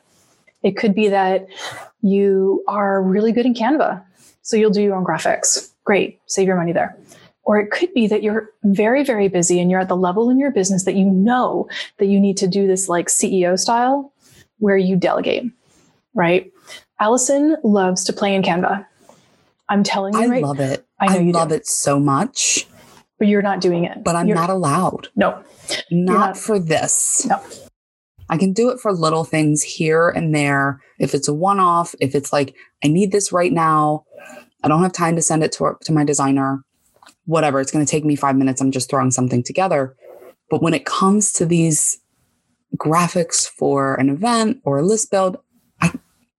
It 0.63 0.77
could 0.77 0.93
be 0.93 1.07
that 1.09 1.47
you 2.01 2.63
are 2.67 3.01
really 3.01 3.31
good 3.31 3.45
in 3.45 3.53
Canva, 3.53 4.03
so 4.41 4.55
you'll 4.55 4.71
do 4.71 4.81
your 4.81 4.95
own 4.95 5.05
graphics. 5.05 5.71
Great, 5.83 6.19
save 6.27 6.47
your 6.47 6.57
money 6.57 6.71
there. 6.71 6.97
Or 7.43 7.59
it 7.59 7.71
could 7.71 7.93
be 7.93 8.07
that 8.07 8.21
you're 8.21 8.49
very, 8.63 9.03
very 9.03 9.27
busy 9.27 9.59
and 9.59 9.71
you're 9.71 9.79
at 9.79 9.87
the 9.87 9.95
level 9.95 10.29
in 10.29 10.37
your 10.37 10.51
business 10.51 10.85
that 10.85 10.95
you 10.95 11.05
know 11.05 11.67
that 11.97 12.05
you 12.05 12.19
need 12.19 12.37
to 12.37 12.47
do 12.47 12.67
this 12.67 12.87
like 12.87 13.07
CEO 13.07 13.57
style 13.57 14.13
where 14.59 14.77
you 14.77 14.95
delegate, 14.95 15.51
right? 16.13 16.51
Allison 16.99 17.57
loves 17.63 18.03
to 18.03 18.13
play 18.13 18.35
in 18.35 18.43
Canva. 18.43 18.85
I'm 19.69 19.83
telling 19.83 20.13
you, 20.13 20.21
I 20.21 20.27
right? 20.27 20.43
love 20.43 20.59
it. 20.59 20.85
I 20.99 21.07
know 21.07 21.19
you 21.19 21.31
love 21.31 21.49
do. 21.49 21.55
it 21.55 21.65
so 21.65 21.99
much, 21.99 22.67
but 23.21 23.27
you're 23.27 23.43
not 23.43 23.61
doing 23.61 23.83
it. 23.85 24.03
but 24.03 24.15
I'm 24.15 24.27
You're- 24.27 24.39
not 24.41 24.49
allowed. 24.49 25.09
No, 25.15 25.43
Not, 25.91 26.19
not- 26.19 26.37
for 26.37 26.57
this. 26.57 27.23
no. 27.29 27.39
I 28.31 28.37
can 28.37 28.51
do 28.51 28.69
it 28.71 28.79
for 28.79 28.91
little 28.91 29.23
things 29.23 29.61
here 29.61 30.09
and 30.09 30.33
there. 30.33 30.81
If 30.97 31.13
it's 31.13 31.27
a 31.27 31.33
one 31.33 31.59
off, 31.59 31.93
if 31.99 32.15
it's 32.15 32.33
like, 32.33 32.55
I 32.83 32.87
need 32.87 33.11
this 33.11 33.31
right 33.31 33.51
now, 33.53 34.05
I 34.63 34.67
don't 34.69 34.81
have 34.81 34.91
time 34.93 35.15
to 35.17 35.21
send 35.21 35.43
it 35.43 35.51
to, 35.53 35.73
to 35.83 35.91
my 35.91 36.03
designer, 36.03 36.63
whatever, 37.25 37.59
it's 37.61 37.71
going 37.71 37.85
to 37.85 37.89
take 37.91 38.05
me 38.05 38.15
five 38.15 38.35
minutes. 38.35 38.59
I'm 38.59 38.71
just 38.71 38.89
throwing 38.89 39.11
something 39.11 39.43
together. 39.43 39.95
But 40.49 40.63
when 40.63 40.73
it 40.73 40.85
comes 40.85 41.31
to 41.33 41.45
these 41.45 41.99
graphics 42.77 43.47
for 43.47 43.93
an 43.95 44.09
event 44.09 44.61
or 44.63 44.79
a 44.79 44.83
list 44.83 45.11
build, 45.11 45.37
I, 45.79 45.91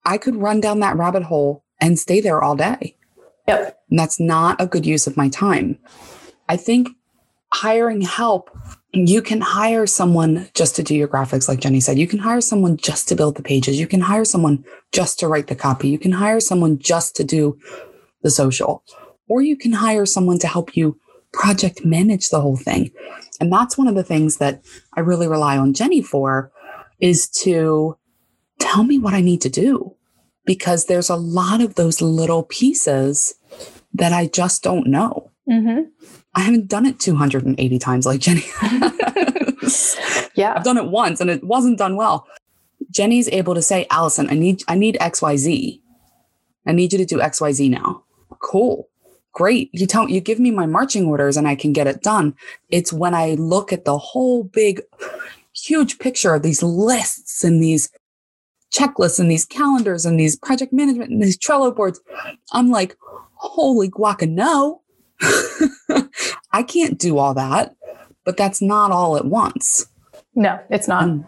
I 0.05 0.19
could 0.19 0.35
run 0.35 0.61
down 0.61 0.81
that 0.81 0.97
rabbit 0.97 1.23
hole 1.23 1.63
and 1.81 1.97
stay 1.97 2.21
there 2.21 2.43
all 2.43 2.57
day. 2.57 2.97
Yep. 3.47 3.79
And 3.91 3.99
that's 3.99 4.19
not 4.19 4.61
a 4.61 4.67
good 4.67 4.85
use 4.87 5.07
of 5.07 5.17
my 5.17 5.29
time. 5.29 5.79
I 6.49 6.57
think 6.57 6.89
hiring 7.53 8.01
help, 8.01 8.51
you 8.93 9.23
can 9.23 9.41
hire 9.41 9.87
someone 9.87 10.49
just 10.55 10.77
to 10.77 10.83
do 10.83 10.95
your 10.95 11.09
graphics, 11.09 11.49
like 11.49 11.61
Jenny 11.61 11.81
said. 11.81 11.99
You 11.99 12.07
can 12.07 12.19
hire 12.19 12.41
someone 12.41 12.77
just 12.77 13.09
to 13.09 13.15
build 13.15 13.37
the 13.37 13.43
pages. 13.43 13.79
You 13.79 13.87
can 13.87 14.01
hire 14.01 14.25
someone 14.25 14.65
just 14.91 15.19
to 15.21 15.29
write 15.29 15.47
the 15.47 15.55
copy. 15.55 15.89
You 15.89 15.99
can 15.99 16.13
hire 16.13 16.41
someone 16.41 16.79
just 16.79 17.17
to 17.17 17.25
do 17.25 17.59
the 18.23 18.31
social, 18.31 18.85
or 19.29 19.43
you 19.43 19.57
can 19.57 19.73
hire 19.73 20.07
someone 20.07 20.39
to 20.39 20.47
help 20.47 20.77
you 20.77 20.99
project 21.33 21.85
manage 21.85 22.29
the 22.29 22.41
whole 22.41 22.57
thing. 22.57 22.91
And 23.41 23.53
that's 23.53 23.79
one 23.79 23.89
of 23.89 23.95
the 23.95 24.05
things 24.05 24.37
that 24.37 24.63
I 24.95 25.01
really 25.01 25.27
rely 25.27 25.57
on 25.57 25.73
Jenny 25.73 26.03
for 26.03 26.53
is 27.01 27.29
to 27.43 27.97
tell 28.59 28.85
me 28.85 28.99
what 28.99 29.15
I 29.15 29.21
need 29.21 29.41
to 29.41 29.49
do 29.49 29.97
because 30.45 30.87
there's 30.87 31.11
a 31.11 31.17
lot 31.17 31.61
of 31.61 31.75
those 31.75 32.01
little 32.01 32.45
pieces 32.45 33.35
that 33.95 34.13
I 34.13 34.27
just 34.27 34.63
don't 34.63 34.87
know. 34.87 35.31
Mm-hmm. 35.51 35.89
I 36.35 36.41
haven't 36.41 36.69
done 36.69 36.87
it 36.87 36.99
280 36.99 37.79
times 37.79 38.07
like 38.07 38.21
Jenny. 38.21 38.45
Yeah. 40.35 40.55
I've 40.57 40.65
done 40.65 40.79
it 40.79 40.89
once 40.89 41.21
and 41.21 41.31
it 41.31 41.45
wasn't 41.45 41.79
done 41.79 41.97
well. 41.97 42.27
Jenny's 42.91 43.29
able 43.29 43.55
to 43.55 43.63
say, 43.63 43.87
Allison, 43.91 44.29
I 44.31 44.35
need 44.35 44.63
I 44.69 44.75
need 44.75 44.97
XYZ. 45.01 45.81
I 46.67 46.73
need 46.73 46.93
you 46.93 46.99
to 46.99 47.05
do 47.05 47.19
XYZ 47.19 47.71
now. 47.71 48.05
Cool. 48.41 48.89
Great. 49.33 49.71
You 49.73 49.87
tell 49.87 50.09
you 50.09 50.21
give 50.21 50.39
me 50.39 50.51
my 50.51 50.67
marching 50.67 51.07
orders 51.07 51.37
and 51.37 51.49
I 51.49 51.55
can 51.55 51.73
get 51.73 51.87
it 51.87 52.03
done. 52.03 52.35
It's 52.71 52.93
when 52.93 53.15
I 53.15 53.35
look 53.35 53.73
at 53.73 53.85
the 53.85 53.99
whole 53.99 54.45
big 54.45 54.83
huge 55.55 55.99
picture 55.99 56.35
of 56.35 56.43
these 56.43 56.63
lists 56.63 57.45
and 57.45 57.63
these 57.63 57.91
checklists 58.75 59.19
and 59.21 59.31
these 59.31 59.45
calendars 59.45 60.07
and 60.07 60.19
these 60.19 60.37
project 60.37 60.73
management 60.73 61.11
and 61.11 61.23
these 61.23 61.39
Trello 61.39 61.75
boards. 61.75 62.01
I'm 62.53 62.71
like, 62.71 62.97
holy 63.35 63.91
guaca, 63.91 64.29
no. 64.29 64.83
I 66.53 66.63
can't 66.63 66.99
do 66.99 67.19
all 67.19 67.35
that, 67.35 67.75
but 68.25 68.37
that's 68.37 68.61
not 68.61 68.91
all 68.91 69.17
at 69.17 69.25
once. 69.25 69.87
No, 70.35 70.59
it's 70.71 70.89
not. 70.89 71.05
Mm. 71.05 71.27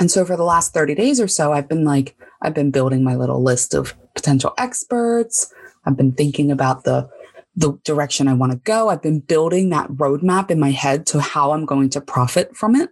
And 0.00 0.10
so 0.10 0.24
for 0.24 0.36
the 0.36 0.44
last 0.44 0.72
30 0.72 0.94
days 0.94 1.20
or 1.20 1.28
so, 1.28 1.52
I've 1.52 1.68
been 1.68 1.84
like, 1.84 2.16
I've 2.42 2.54
been 2.54 2.70
building 2.70 3.02
my 3.02 3.16
little 3.16 3.42
list 3.42 3.74
of 3.74 3.94
potential 4.14 4.54
experts. 4.58 5.52
I've 5.84 5.96
been 5.96 6.12
thinking 6.12 6.50
about 6.50 6.84
the 6.84 7.08
the 7.56 7.76
direction 7.82 8.28
I 8.28 8.34
want 8.34 8.52
to 8.52 8.58
go. 8.58 8.88
I've 8.88 9.02
been 9.02 9.18
building 9.18 9.70
that 9.70 9.88
roadmap 9.88 10.48
in 10.48 10.60
my 10.60 10.70
head 10.70 11.06
to 11.06 11.20
how 11.20 11.50
I'm 11.50 11.66
going 11.66 11.90
to 11.90 12.00
profit 12.00 12.56
from 12.56 12.76
it, 12.76 12.90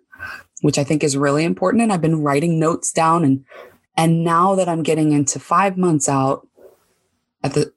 which 0.63 0.77
I 0.77 0.83
think 0.83 1.05
is 1.05 1.17
really 1.17 1.45
important. 1.45 1.85
And 1.85 1.93
I've 1.93 2.01
been 2.01 2.21
writing 2.21 2.59
notes 2.59 2.91
down 2.91 3.25
and 3.25 3.45
and 3.97 4.25
now 4.25 4.57
that 4.57 4.69
I'm 4.69 4.83
getting 4.83 5.13
into 5.13 5.39
five 5.39 5.79
months 5.79 6.09
out 6.09 6.47
at 7.43 7.55
the 7.55 7.73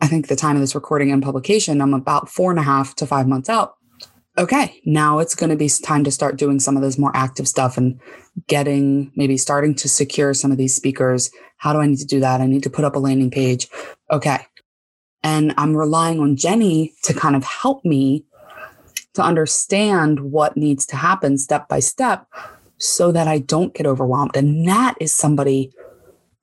I 0.00 0.06
think 0.06 0.28
the 0.28 0.36
time 0.36 0.56
of 0.56 0.60
this 0.60 0.74
recording 0.74 1.12
and 1.12 1.22
publication, 1.22 1.80
I'm 1.80 1.94
about 1.94 2.28
four 2.28 2.50
and 2.50 2.58
a 2.58 2.62
half 2.62 2.94
to 2.96 3.06
five 3.06 3.26
months 3.26 3.48
out. 3.48 3.74
Okay, 4.38 4.80
now 4.86 5.18
it's 5.18 5.34
going 5.34 5.50
to 5.50 5.56
be 5.56 5.68
time 5.68 6.04
to 6.04 6.10
start 6.10 6.36
doing 6.36 6.60
some 6.60 6.76
of 6.76 6.82
this 6.82 6.96
more 6.96 7.14
active 7.14 7.46
stuff 7.46 7.76
and 7.76 8.00
getting 8.46 9.12
maybe 9.14 9.36
starting 9.36 9.74
to 9.74 9.88
secure 9.88 10.32
some 10.32 10.50
of 10.50 10.56
these 10.56 10.74
speakers. 10.74 11.30
How 11.58 11.72
do 11.72 11.80
I 11.80 11.86
need 11.86 11.98
to 11.98 12.06
do 12.06 12.20
that? 12.20 12.40
I 12.40 12.46
need 12.46 12.62
to 12.62 12.70
put 12.70 12.84
up 12.84 12.96
a 12.96 13.00
landing 13.00 13.30
page. 13.30 13.68
Okay. 14.10 14.38
And 15.22 15.52
I'm 15.58 15.76
relying 15.76 16.20
on 16.20 16.36
Jenny 16.36 16.94
to 17.04 17.12
kind 17.12 17.36
of 17.36 17.44
help 17.44 17.84
me 17.84 18.24
to 19.14 19.22
understand 19.22 20.20
what 20.20 20.56
needs 20.56 20.86
to 20.86 20.96
happen 20.96 21.36
step 21.36 21.68
by 21.68 21.80
step 21.80 22.26
so 22.78 23.12
that 23.12 23.28
I 23.28 23.38
don't 23.38 23.74
get 23.74 23.86
overwhelmed. 23.86 24.36
And 24.36 24.66
that 24.66 24.94
is 25.00 25.12
somebody 25.12 25.72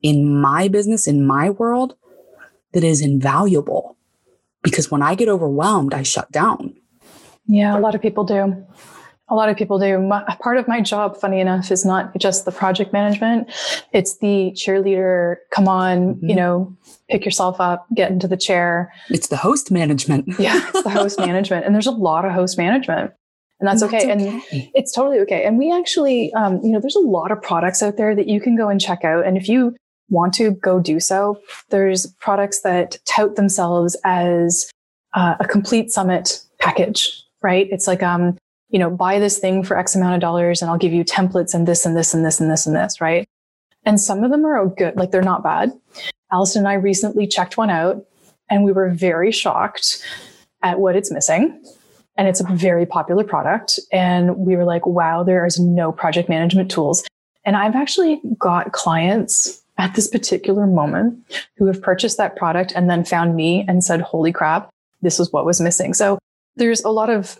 in 0.03 0.39
my 0.39 0.67
business, 0.67 1.07
in 1.07 1.25
my 1.25 1.49
world, 1.49 1.95
that 2.73 2.83
is 2.83 3.01
invaluable 3.01 3.97
because 4.63 4.91
when 4.91 5.01
I 5.01 5.15
get 5.15 5.29
overwhelmed, 5.29 5.93
I 5.93 6.03
shut 6.03 6.31
down. 6.31 6.75
Yeah, 7.47 7.77
a 7.77 7.79
lot 7.79 7.95
of 7.95 8.01
people 8.01 8.23
do. 8.23 8.65
A 9.29 9.35
lot 9.35 9.49
of 9.49 9.57
people 9.57 9.77
do. 9.77 9.99
My, 9.99 10.23
part 10.41 10.57
of 10.57 10.67
my 10.67 10.79
job, 10.79 11.17
funny 11.17 11.41
enough, 11.41 11.69
is 11.69 11.85
not 11.85 12.17
just 12.17 12.45
the 12.45 12.51
project 12.51 12.93
management. 12.93 13.49
It's 13.91 14.17
the 14.17 14.51
cheerleader, 14.55 15.37
come 15.51 15.67
on, 15.67 16.15
mm-hmm. 16.15 16.29
you 16.29 16.35
know, 16.35 16.75
pick 17.09 17.25
yourself 17.25 17.59
up, 17.59 17.87
get 17.93 18.09
into 18.09 18.27
the 18.27 18.37
chair. 18.37 18.93
It's 19.09 19.27
the 19.27 19.37
host 19.37 19.69
management. 19.69 20.27
yeah, 20.39 20.69
it's 20.69 20.83
the 20.83 20.89
host 20.89 21.19
management. 21.19 21.65
And 21.65 21.75
there's 21.75 21.87
a 21.87 21.91
lot 21.91 22.23
of 22.23 22.31
host 22.31 22.57
management. 22.57 23.11
And 23.59 23.67
that's, 23.67 23.81
and 23.81 23.91
that's 23.91 24.03
okay. 24.05 24.13
okay. 24.13 24.29
And 24.61 24.69
it's 24.75 24.93
totally 24.93 25.19
okay. 25.19 25.43
And 25.43 25.57
we 25.57 25.73
actually, 25.73 26.31
um, 26.33 26.61
you 26.63 26.71
know, 26.71 26.79
there's 26.79 26.95
a 26.95 26.99
lot 26.99 27.31
of 27.31 27.41
products 27.41 27.81
out 27.81 27.97
there 27.97 28.15
that 28.15 28.27
you 28.27 28.39
can 28.39 28.55
go 28.55 28.69
and 28.69 28.79
check 28.79 29.03
out. 29.03 29.25
And 29.25 29.35
if 29.35 29.49
you 29.49 29.75
want 30.09 30.33
to 30.35 30.51
go 30.51 30.79
do 30.79 30.99
so, 30.99 31.41
there's 31.69 32.07
products 32.19 32.61
that 32.61 32.97
tout 33.05 33.35
themselves 33.35 33.95
as 34.03 34.69
uh, 35.13 35.35
a 35.39 35.47
complete 35.47 35.91
summit 35.91 36.41
package, 36.59 37.23
right? 37.41 37.67
It's 37.71 37.87
like, 37.87 38.03
um, 38.03 38.37
you 38.69 38.79
know, 38.79 38.89
buy 38.89 39.19
this 39.19 39.37
thing 39.37 39.63
for 39.63 39.77
X 39.77 39.95
amount 39.95 40.15
of 40.15 40.21
dollars 40.21 40.61
and 40.61 40.69
I'll 40.69 40.77
give 40.77 40.93
you 40.93 41.03
templates 41.03 41.53
and 41.53 41.67
this 41.67 41.85
and 41.85 41.95
this 41.95 42.13
and 42.13 42.25
this 42.25 42.39
and 42.39 42.49
this 42.49 42.65
and 42.65 42.75
this, 42.75 42.99
right? 42.99 43.27
And 43.85 43.99
some 43.99 44.23
of 44.23 44.31
them 44.31 44.45
are 44.45 44.65
good, 44.67 44.95
like 44.95 45.11
they're 45.11 45.21
not 45.21 45.43
bad. 45.43 45.71
Allison 46.31 46.61
and 46.61 46.67
I 46.67 46.73
recently 46.73 47.25
checked 47.25 47.57
one 47.57 47.69
out 47.69 48.05
and 48.49 48.63
we 48.63 48.71
were 48.71 48.89
very 48.89 49.31
shocked 49.31 50.03
at 50.63 50.79
what 50.79 50.95
it's 50.95 51.11
missing. 51.11 51.63
And 52.17 52.27
it's 52.27 52.41
a 52.41 52.45
very 52.45 52.85
popular 52.85 53.23
product. 53.23 53.79
And 53.91 54.37
we 54.37 54.55
were 54.55 54.65
like, 54.65 54.85
wow, 54.87 55.23
there 55.23 55.45
is 55.45 55.59
no 55.59 55.91
project 55.91 56.29
management 56.29 56.71
tools. 56.71 57.07
And 57.45 57.55
I've 57.55 57.75
actually 57.75 58.19
got 58.39 58.71
clients 58.71 59.61
at 59.77 59.95
this 59.95 60.07
particular 60.07 60.65
moment 60.65 61.23
who 61.57 61.65
have 61.67 61.81
purchased 61.81 62.17
that 62.17 62.35
product 62.35 62.73
and 62.75 62.89
then 62.89 63.03
found 63.03 63.35
me 63.35 63.65
and 63.67 63.83
said, 63.83 64.01
holy 64.01 64.31
crap, 64.31 64.69
this 65.01 65.19
is 65.19 65.31
what 65.31 65.45
was 65.45 65.61
missing. 65.61 65.93
So 65.93 66.17
there's 66.55 66.83
a 66.83 66.89
lot 66.89 67.09
of 67.09 67.39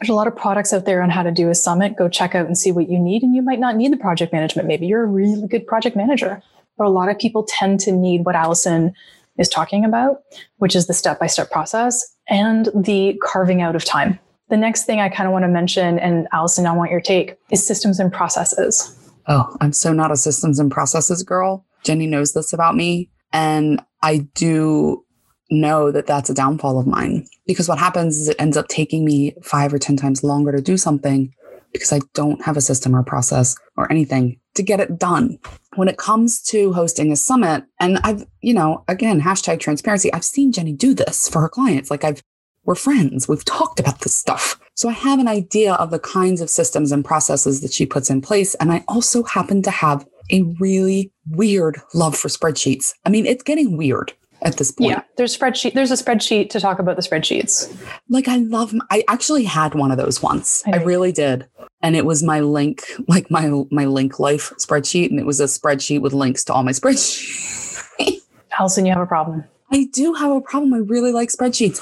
there's 0.00 0.10
a 0.10 0.14
lot 0.14 0.28
of 0.28 0.36
products 0.36 0.72
out 0.72 0.84
there 0.84 1.02
on 1.02 1.10
how 1.10 1.24
to 1.24 1.32
do 1.32 1.50
a 1.50 1.54
summit. 1.56 1.96
Go 1.96 2.08
check 2.08 2.34
out 2.34 2.46
and 2.46 2.56
see 2.56 2.70
what 2.70 2.88
you 2.88 3.00
need. 3.00 3.24
And 3.24 3.34
you 3.34 3.42
might 3.42 3.58
not 3.58 3.74
need 3.74 3.92
the 3.92 3.96
project 3.96 4.32
management. 4.32 4.68
Maybe 4.68 4.86
you're 4.86 5.02
a 5.02 5.06
really 5.06 5.48
good 5.48 5.66
project 5.66 5.96
manager, 5.96 6.40
but 6.76 6.86
a 6.86 6.90
lot 6.90 7.08
of 7.08 7.18
people 7.18 7.44
tend 7.48 7.80
to 7.80 7.90
need 7.90 8.24
what 8.24 8.36
Allison 8.36 8.94
is 9.38 9.48
talking 9.48 9.84
about, 9.84 10.22
which 10.58 10.76
is 10.76 10.86
the 10.86 10.94
step 10.94 11.18
by 11.18 11.26
step 11.26 11.50
process 11.50 12.14
and 12.28 12.68
the 12.74 13.20
carving 13.24 13.60
out 13.60 13.74
of 13.74 13.84
time. 13.84 14.18
The 14.50 14.56
next 14.56 14.84
thing 14.84 15.00
I 15.00 15.08
kind 15.08 15.26
of 15.26 15.32
want 15.32 15.42
to 15.42 15.48
mention, 15.48 15.98
and 15.98 16.28
Allison, 16.32 16.66
I 16.66 16.72
want 16.72 16.90
your 16.90 17.00
take, 17.00 17.36
is 17.50 17.66
systems 17.66 17.98
and 17.98 18.12
processes. 18.12 18.94
Oh, 19.26 19.56
I'm 19.60 19.72
so 19.72 19.92
not 19.92 20.10
a 20.10 20.16
systems 20.16 20.58
and 20.58 20.70
processes 20.70 21.22
girl. 21.22 21.66
Jenny 21.84 22.06
knows 22.06 22.32
this 22.32 22.52
about 22.52 22.76
me. 22.76 23.10
And 23.32 23.82
I 24.02 24.18
do 24.34 25.04
know 25.50 25.90
that 25.90 26.06
that's 26.06 26.30
a 26.30 26.34
downfall 26.34 26.78
of 26.78 26.86
mine 26.86 27.26
because 27.46 27.68
what 27.68 27.78
happens 27.78 28.18
is 28.18 28.28
it 28.28 28.36
ends 28.38 28.56
up 28.56 28.68
taking 28.68 29.04
me 29.04 29.34
five 29.42 29.72
or 29.72 29.78
10 29.78 29.96
times 29.96 30.22
longer 30.22 30.52
to 30.52 30.60
do 30.60 30.76
something 30.76 31.32
because 31.72 31.92
I 31.92 32.00
don't 32.14 32.42
have 32.44 32.56
a 32.56 32.62
system 32.62 32.94
or 32.94 33.02
process 33.02 33.56
or 33.76 33.90
anything 33.90 34.38
to 34.54 34.62
get 34.62 34.80
it 34.80 34.98
done. 34.98 35.38
When 35.76 35.88
it 35.88 35.98
comes 35.98 36.42
to 36.44 36.72
hosting 36.72 37.12
a 37.12 37.16
summit, 37.16 37.64
and 37.78 37.98
I've, 38.04 38.26
you 38.40 38.54
know, 38.54 38.84
again, 38.88 39.20
hashtag 39.20 39.60
transparency, 39.60 40.12
I've 40.12 40.24
seen 40.24 40.52
Jenny 40.52 40.72
do 40.72 40.94
this 40.94 41.28
for 41.28 41.40
her 41.40 41.48
clients. 41.48 41.90
Like 41.90 42.04
I've, 42.04 42.22
we're 42.64 42.74
friends, 42.74 43.28
we've 43.28 43.44
talked 43.44 43.80
about 43.80 44.00
this 44.00 44.16
stuff. 44.16 44.58
So 44.74 44.88
I 44.88 44.92
have 44.92 45.18
an 45.18 45.28
idea 45.28 45.74
of 45.74 45.90
the 45.90 45.98
kinds 45.98 46.40
of 46.40 46.50
systems 46.50 46.90
and 46.92 47.04
processes 47.04 47.60
that 47.60 47.72
she 47.72 47.86
puts 47.86 48.10
in 48.10 48.20
place. 48.20 48.54
And 48.56 48.72
I 48.72 48.84
also 48.88 49.22
happen 49.22 49.62
to 49.62 49.70
have 49.70 50.06
a 50.30 50.42
really 50.58 51.12
weird 51.30 51.80
love 51.94 52.16
for 52.16 52.28
spreadsheets. 52.28 52.92
I 53.04 53.10
mean, 53.10 53.26
it's 53.26 53.42
getting 53.42 53.76
weird 53.76 54.12
at 54.42 54.56
this 54.56 54.70
point. 54.70 54.90
Yeah, 54.90 55.02
there's 55.16 55.36
spreadsheet. 55.36 55.74
There's 55.74 55.90
a 55.90 55.94
spreadsheet 55.94 56.50
to 56.50 56.60
talk 56.60 56.78
about 56.78 56.96
the 56.96 57.02
spreadsheets. 57.02 57.74
Like 58.08 58.28
I 58.28 58.36
love. 58.36 58.74
I 58.90 59.04
actually 59.08 59.44
had 59.44 59.74
one 59.74 59.90
of 59.90 59.98
those 59.98 60.22
once. 60.22 60.62
I, 60.66 60.78
I 60.78 60.82
really 60.82 61.12
did, 61.12 61.46
and 61.82 61.96
it 61.96 62.04
was 62.04 62.22
my 62.22 62.40
link, 62.40 62.82
like 63.08 63.30
my 63.30 63.64
my 63.70 63.86
link 63.86 64.18
life 64.18 64.52
spreadsheet, 64.58 65.10
and 65.10 65.18
it 65.18 65.26
was 65.26 65.40
a 65.40 65.44
spreadsheet 65.44 66.00
with 66.00 66.12
links 66.12 66.44
to 66.44 66.52
all 66.52 66.62
my 66.62 66.72
spreadsheets. 66.72 68.22
Allison, 68.58 68.86
you 68.86 68.92
have 68.92 69.02
a 69.02 69.06
problem. 69.06 69.44
I 69.70 69.88
do 69.92 70.14
have 70.14 70.32
a 70.32 70.40
problem. 70.40 70.72
I 70.74 70.78
really 70.78 71.12
like 71.12 71.28
spreadsheets, 71.28 71.80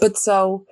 but 0.00 0.18
so 0.18 0.66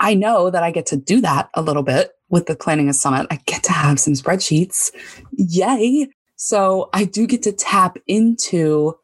I 0.00 0.14
know 0.14 0.50
that 0.50 0.62
I 0.62 0.70
get 0.70 0.86
to 0.86 0.96
do 0.96 1.20
that 1.20 1.50
a 1.54 1.62
little 1.62 1.82
bit 1.82 2.12
with 2.28 2.46
the 2.46 2.56
planning 2.56 2.88
a 2.88 2.94
summit. 2.94 3.26
I 3.30 3.38
get 3.46 3.62
to 3.64 3.72
have 3.72 4.00
some 4.00 4.14
spreadsheets. 4.14 4.90
Yay. 5.32 6.08
So 6.36 6.90
I 6.92 7.04
do 7.04 7.26
get 7.26 7.42
to 7.44 7.52
tap 7.52 7.96
into 8.06 8.94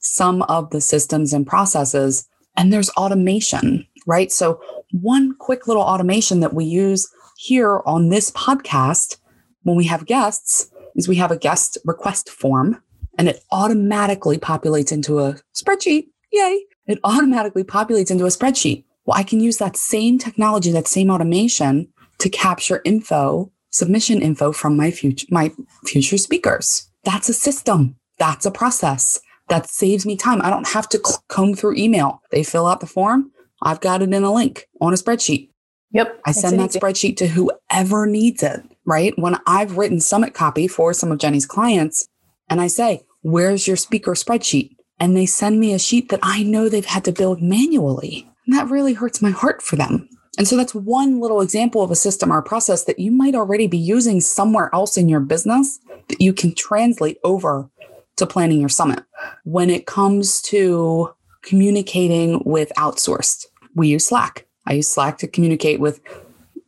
some 0.00 0.42
of 0.42 0.70
the 0.70 0.80
systems 0.80 1.32
and 1.32 1.46
processes, 1.46 2.28
and 2.56 2.72
there's 2.72 2.90
automation, 2.90 3.86
right? 4.06 4.30
So, 4.30 4.60
one 4.90 5.34
quick 5.38 5.66
little 5.66 5.82
automation 5.82 6.40
that 6.40 6.54
we 6.54 6.64
use 6.64 7.08
here 7.38 7.80
on 7.86 8.10
this 8.10 8.30
podcast 8.32 9.16
when 9.62 9.76
we 9.76 9.84
have 9.86 10.06
guests 10.06 10.70
is 10.94 11.08
we 11.08 11.16
have 11.16 11.30
a 11.30 11.38
guest 11.38 11.78
request 11.84 12.28
form 12.28 12.82
and 13.18 13.28
it 13.28 13.42
automatically 13.50 14.38
populates 14.38 14.92
into 14.92 15.20
a 15.20 15.36
spreadsheet. 15.54 16.08
Yay. 16.32 16.64
It 16.86 16.98
automatically 17.04 17.64
populates 17.64 18.10
into 18.10 18.24
a 18.24 18.28
spreadsheet. 18.28 18.84
Well, 19.04 19.18
I 19.18 19.22
can 19.22 19.40
use 19.40 19.58
that 19.58 19.76
same 19.76 20.18
technology, 20.18 20.70
that 20.72 20.86
same 20.86 21.10
automation 21.10 21.88
to 22.22 22.28
capture 22.28 22.80
info, 22.84 23.50
submission 23.70 24.22
info 24.22 24.52
from 24.52 24.76
my 24.76 24.92
future, 24.92 25.26
my 25.30 25.52
future 25.84 26.16
speakers. 26.16 26.88
That's 27.02 27.28
a 27.28 27.34
system. 27.34 27.96
That's 28.18 28.46
a 28.46 28.52
process 28.52 29.20
that 29.48 29.68
saves 29.68 30.06
me 30.06 30.16
time. 30.16 30.40
I 30.40 30.48
don't 30.48 30.68
have 30.68 30.88
to 30.90 31.02
comb 31.28 31.54
through 31.54 31.74
email. 31.76 32.22
They 32.30 32.44
fill 32.44 32.68
out 32.68 32.78
the 32.78 32.86
form. 32.86 33.32
I've 33.60 33.80
got 33.80 34.02
it 34.02 34.12
in 34.12 34.22
a 34.22 34.32
link 34.32 34.68
on 34.80 34.92
a 34.92 34.96
spreadsheet. 34.96 35.50
Yep. 35.90 36.20
I 36.24 36.30
send 36.30 36.60
that 36.60 36.70
spreadsheet 36.70 37.16
to 37.18 37.26
whoever 37.26 38.06
needs 38.06 38.42
it, 38.44 38.62
right? 38.86 39.18
When 39.18 39.36
I've 39.46 39.76
written 39.76 40.00
summit 40.00 40.32
copy 40.32 40.68
for 40.68 40.94
some 40.94 41.10
of 41.10 41.18
Jenny's 41.18 41.44
clients 41.44 42.08
and 42.48 42.60
I 42.60 42.68
say, 42.68 43.02
where's 43.22 43.66
your 43.66 43.76
speaker 43.76 44.12
spreadsheet? 44.12 44.76
And 45.00 45.16
they 45.16 45.26
send 45.26 45.58
me 45.58 45.74
a 45.74 45.78
sheet 45.78 46.08
that 46.10 46.20
I 46.22 46.44
know 46.44 46.68
they've 46.68 46.84
had 46.84 47.04
to 47.06 47.12
build 47.12 47.42
manually. 47.42 48.30
And 48.46 48.56
that 48.56 48.70
really 48.70 48.92
hurts 48.92 49.20
my 49.20 49.30
heart 49.30 49.60
for 49.60 49.74
them. 49.74 50.08
And 50.38 50.48
so 50.48 50.56
that's 50.56 50.74
one 50.74 51.20
little 51.20 51.40
example 51.40 51.82
of 51.82 51.90
a 51.90 51.96
system 51.96 52.32
or 52.32 52.38
a 52.38 52.42
process 52.42 52.84
that 52.84 52.98
you 52.98 53.12
might 53.12 53.34
already 53.34 53.66
be 53.66 53.78
using 53.78 54.20
somewhere 54.20 54.70
else 54.72 54.96
in 54.96 55.08
your 55.08 55.20
business 55.20 55.78
that 56.08 56.20
you 56.20 56.32
can 56.32 56.54
translate 56.54 57.18
over 57.22 57.68
to 58.16 58.26
planning 58.26 58.60
your 58.60 58.68
summit. 58.68 59.04
When 59.44 59.68
it 59.68 59.86
comes 59.86 60.40
to 60.42 61.12
communicating 61.42 62.42
with 62.44 62.72
outsourced, 62.78 63.46
we 63.74 63.88
use 63.88 64.06
Slack. 64.06 64.46
I 64.66 64.74
use 64.74 64.88
Slack 64.88 65.18
to 65.18 65.28
communicate 65.28 65.80
with, 65.80 66.00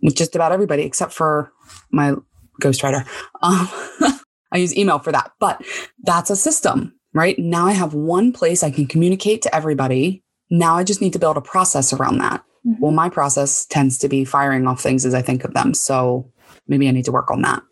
with 0.03 0.15
just 0.15 0.35
about 0.35 0.53
everybody 0.53 0.83
except 0.83 1.13
for 1.13 1.51
my 1.91 2.15
ghostwriter. 2.61 3.07
Um, 3.43 3.69
I 4.53 4.59
use 4.59 4.77
email 4.77 4.99
for 4.99 5.13
that, 5.13 5.33
but 5.41 5.63
that's 6.03 6.31
a 6.31 6.37
system, 6.37 6.95
right? 7.15 7.39
Now 7.39 7.67
I 7.67 7.73
have 7.73 7.95
one 7.95 8.33
place 8.33 8.63
I 8.63 8.71
can 8.71 8.87
communicate 8.87 9.43
to 9.43 9.55
everybody. 9.55 10.23
Now 10.51 10.77
I 10.77 10.85
just 10.85 11.01
need 11.01 11.13
to 11.15 11.19
build 11.19 11.37
a 11.37 11.43
process 11.43 11.93
around 11.93 12.19
that. 12.19 12.45
Mm-hmm. 12.67 12.81
Well, 12.81 12.93
my 12.93 13.09
process 13.09 13.67
tends 13.67 13.99
to 13.99 14.09
be 14.09 14.25
firing 14.25 14.67
off 14.67 14.81
things 14.81 15.05
as 15.05 15.15
I 15.15 15.23
think 15.23 15.45
of 15.45 15.55
them. 15.55 15.75
So 15.75 16.31
maybe 16.67 16.89
I 16.89 16.93
need 16.93 17.05
to 17.05 17.13
work 17.13 17.31
on 17.31 17.43
that. 17.43 17.63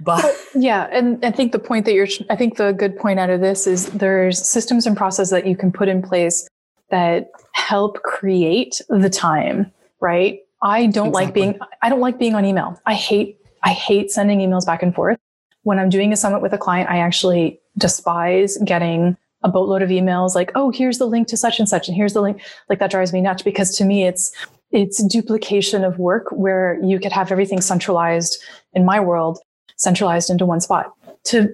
But 0.00 0.24
well, 0.24 0.36
yeah, 0.54 0.88
and 0.92 1.24
I 1.24 1.30
think 1.30 1.52
the 1.52 1.58
point 1.58 1.84
that 1.86 1.94
you're, 1.94 2.08
I 2.28 2.36
think 2.36 2.56
the 2.56 2.72
good 2.72 2.96
point 2.96 3.20
out 3.20 3.30
of 3.30 3.40
this 3.40 3.66
is 3.66 3.86
there's 3.90 4.44
systems 4.44 4.86
and 4.86 4.96
processes 4.96 5.30
that 5.30 5.46
you 5.46 5.56
can 5.56 5.70
put 5.70 5.88
in 5.88 6.02
place 6.02 6.48
that 6.90 7.30
help 7.52 8.02
create 8.02 8.80
the 8.88 9.08
time, 9.08 9.70
right? 10.00 10.40
I 10.62 10.86
don't 10.86 11.08
exactly. 11.08 11.24
like 11.24 11.34
being, 11.34 11.58
I 11.82 11.88
don't 11.88 12.00
like 12.00 12.18
being 12.18 12.34
on 12.34 12.44
email. 12.44 12.80
I 12.86 12.94
hate, 12.94 13.38
I 13.62 13.70
hate 13.70 14.10
sending 14.10 14.40
emails 14.40 14.66
back 14.66 14.82
and 14.82 14.94
forth. 14.94 15.18
When 15.62 15.78
I'm 15.78 15.88
doing 15.88 16.12
a 16.12 16.16
summit 16.16 16.42
with 16.42 16.52
a 16.52 16.58
client, 16.58 16.90
I 16.90 16.98
actually 16.98 17.60
despise 17.78 18.58
getting 18.64 19.16
a 19.44 19.48
boatload 19.48 19.82
of 19.82 19.90
emails 19.90 20.34
like, 20.34 20.52
oh, 20.54 20.70
here's 20.70 20.98
the 20.98 21.06
link 21.06 21.28
to 21.28 21.36
such 21.36 21.58
and 21.58 21.68
such, 21.68 21.88
and 21.88 21.96
here's 21.96 22.12
the 22.12 22.22
link. 22.22 22.40
Like 22.68 22.78
that 22.78 22.90
drives 22.90 23.12
me 23.12 23.20
nuts 23.20 23.42
because 23.42 23.76
to 23.78 23.84
me, 23.84 24.06
it's 24.06 24.32
it's 24.70 25.02
duplication 25.04 25.84
of 25.84 25.98
work 25.98 26.26
where 26.30 26.78
you 26.82 26.98
could 26.98 27.12
have 27.12 27.30
everything 27.30 27.60
centralized 27.60 28.42
in 28.72 28.84
my 28.84 28.98
world 29.00 29.38
centralized 29.76 30.30
into 30.30 30.46
one 30.46 30.60
spot. 30.60 30.94
To 31.24 31.52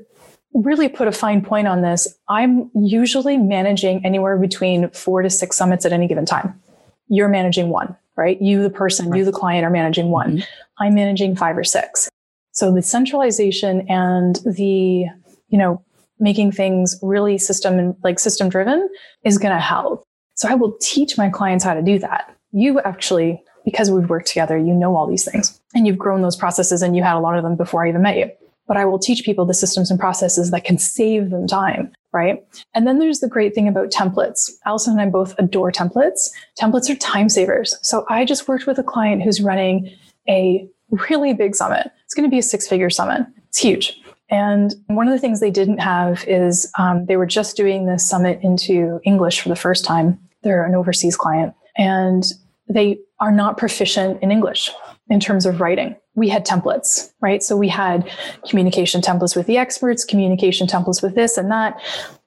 really 0.55 0.89
put 0.89 1.09
a 1.09 1.13
fine 1.13 1.43
point 1.43 1.67
on 1.67 1.83
this, 1.83 2.07
I'm 2.29 2.71
usually 2.75 3.37
managing 3.37 4.05
anywhere 4.05 4.39
between 4.39 4.91
four 4.91 5.23
to 5.23 5.31
six 5.31 5.57
summits 5.57 5.85
at 5.85 5.93
any 5.93 6.07
given 6.07 6.27
time. 6.27 6.61
You're 7.09 7.29
managing 7.29 7.71
one, 7.71 7.97
right? 8.17 8.41
You, 8.41 8.63
the 8.63 8.71
person, 8.71 9.09
right. 9.09 9.19
you, 9.19 9.25
the 9.25 9.33
client, 9.33 9.65
are 9.65 9.71
managing 9.71 10.11
one. 10.11 10.39
Mm-hmm. 10.39 10.83
I'm 10.83 10.95
managing 10.95 11.37
five 11.37 11.57
or 11.57 11.65
six. 11.65 12.09
So 12.53 12.73
the 12.73 12.83
centralization 12.83 13.87
and 13.89 14.37
the, 14.45 15.07
you 15.49 15.59
know, 15.59 15.83
making 16.21 16.53
things 16.53 16.99
really 17.03 17.39
system 17.39 17.79
and 17.79 17.95
like 18.03 18.19
system 18.19 18.49
driven 18.49 18.89
is 19.25 19.39
going 19.39 19.55
to 19.55 19.61
help. 19.61 20.05
So 20.35 20.49
I 20.49 20.55
will 20.55 20.77
teach 20.81 21.19
my 21.19 21.29
clients 21.29 21.65
how 21.65 21.75
to 21.75 21.83
do 21.83 21.99
that. 21.99 22.35
You 22.53 22.81
actually 22.81 23.43
because 23.71 23.91
we've 23.91 24.09
worked 24.09 24.29
together. 24.29 24.57
You 24.57 24.73
know 24.73 24.97
all 24.97 25.07
these 25.07 25.31
things 25.31 25.61
and 25.75 25.87
you've 25.87 25.99
grown 25.99 26.23
those 26.23 26.37
processes 26.37 26.81
and 26.81 26.97
you 26.97 27.03
had 27.03 27.17
a 27.17 27.21
lot 27.21 27.37
of 27.37 27.45
them 27.45 27.55
before 27.55 27.85
I 27.85 27.91
even 27.91 28.03
met 28.03 28.17
you. 28.17 28.31
But 28.67 28.77
I 28.77 28.85
will 28.85 28.99
teach 28.99 29.25
people 29.25 29.45
the 29.45 29.55
systems 29.55 29.91
and 29.91 30.01
processes 30.01 30.51
that 30.51 30.65
can 30.65 30.79
save 30.79 31.31
them 31.31 31.47
time. 31.47 31.93
Right. 32.13 32.43
And 32.75 32.87
then 32.87 32.99
there's 32.99 33.21
the 33.21 33.29
great 33.29 33.55
thing 33.55 33.69
about 33.69 33.91
templates. 33.91 34.51
Allison 34.65 34.93
and 34.93 35.03
I 35.03 35.07
both 35.07 35.35
adore 35.39 35.71
templates. 35.71 36.31
Templates 36.59 36.89
are 36.89 36.97
time 36.97 37.29
savers. 37.29 37.77
So 37.83 38.07
I 38.09 38.25
just 38.25 38.49
worked 38.49 38.67
with 38.67 38.79
a 38.79 38.83
client 38.83 39.23
who's 39.23 39.43
running 39.43 39.91
a 40.29 40.67
really 41.11 41.35
big 41.35 41.55
summit. 41.55 41.91
It's 42.05 42.15
going 42.15 42.29
to 42.29 42.31
be 42.31 42.39
a 42.39 42.43
six 42.43 42.67
figure 42.67 42.89
summit. 42.89 43.27
It's 43.49 43.59
huge. 43.59 44.01
And 44.31 44.75
one 44.87 45.09
of 45.09 45.13
the 45.13 45.19
things 45.19 45.41
they 45.41 45.51
didn't 45.51 45.79
have 45.79 46.25
is 46.27 46.71
um, 46.79 47.07
they 47.07 47.17
were 47.17 47.27
just 47.27 47.57
doing 47.57 47.87
this 47.87 48.09
summit 48.09 48.41
into 48.43 49.01
English 49.05 49.41
for 49.41 49.49
the 49.49 49.57
first 49.57 49.85
time. 49.85 50.19
They're 50.43 50.65
an 50.65 50.75
overseas 50.75 51.17
client 51.17 51.55
and 51.77 52.25
they 52.69 52.99
are 53.21 53.33
not 53.33 53.57
proficient 53.57 54.23
in 54.23 54.31
English 54.31 54.71
in 55.09 55.21
terms 55.21 55.47
of 55.47 55.61
writing. 55.61 55.97
We 56.15 56.29
had 56.29 56.45
templates, 56.45 57.13
right? 57.21 57.43
So 57.43 57.57
we 57.57 57.69
had 57.69 58.11
communication 58.49 59.01
templates 59.01 59.35
with 59.35 59.47
the 59.47 59.57
experts, 59.57 60.05
communication 60.05 60.67
templates 60.67 61.03
with 61.03 61.15
this 61.15 61.39
and 61.39 61.51
that. 61.51 61.81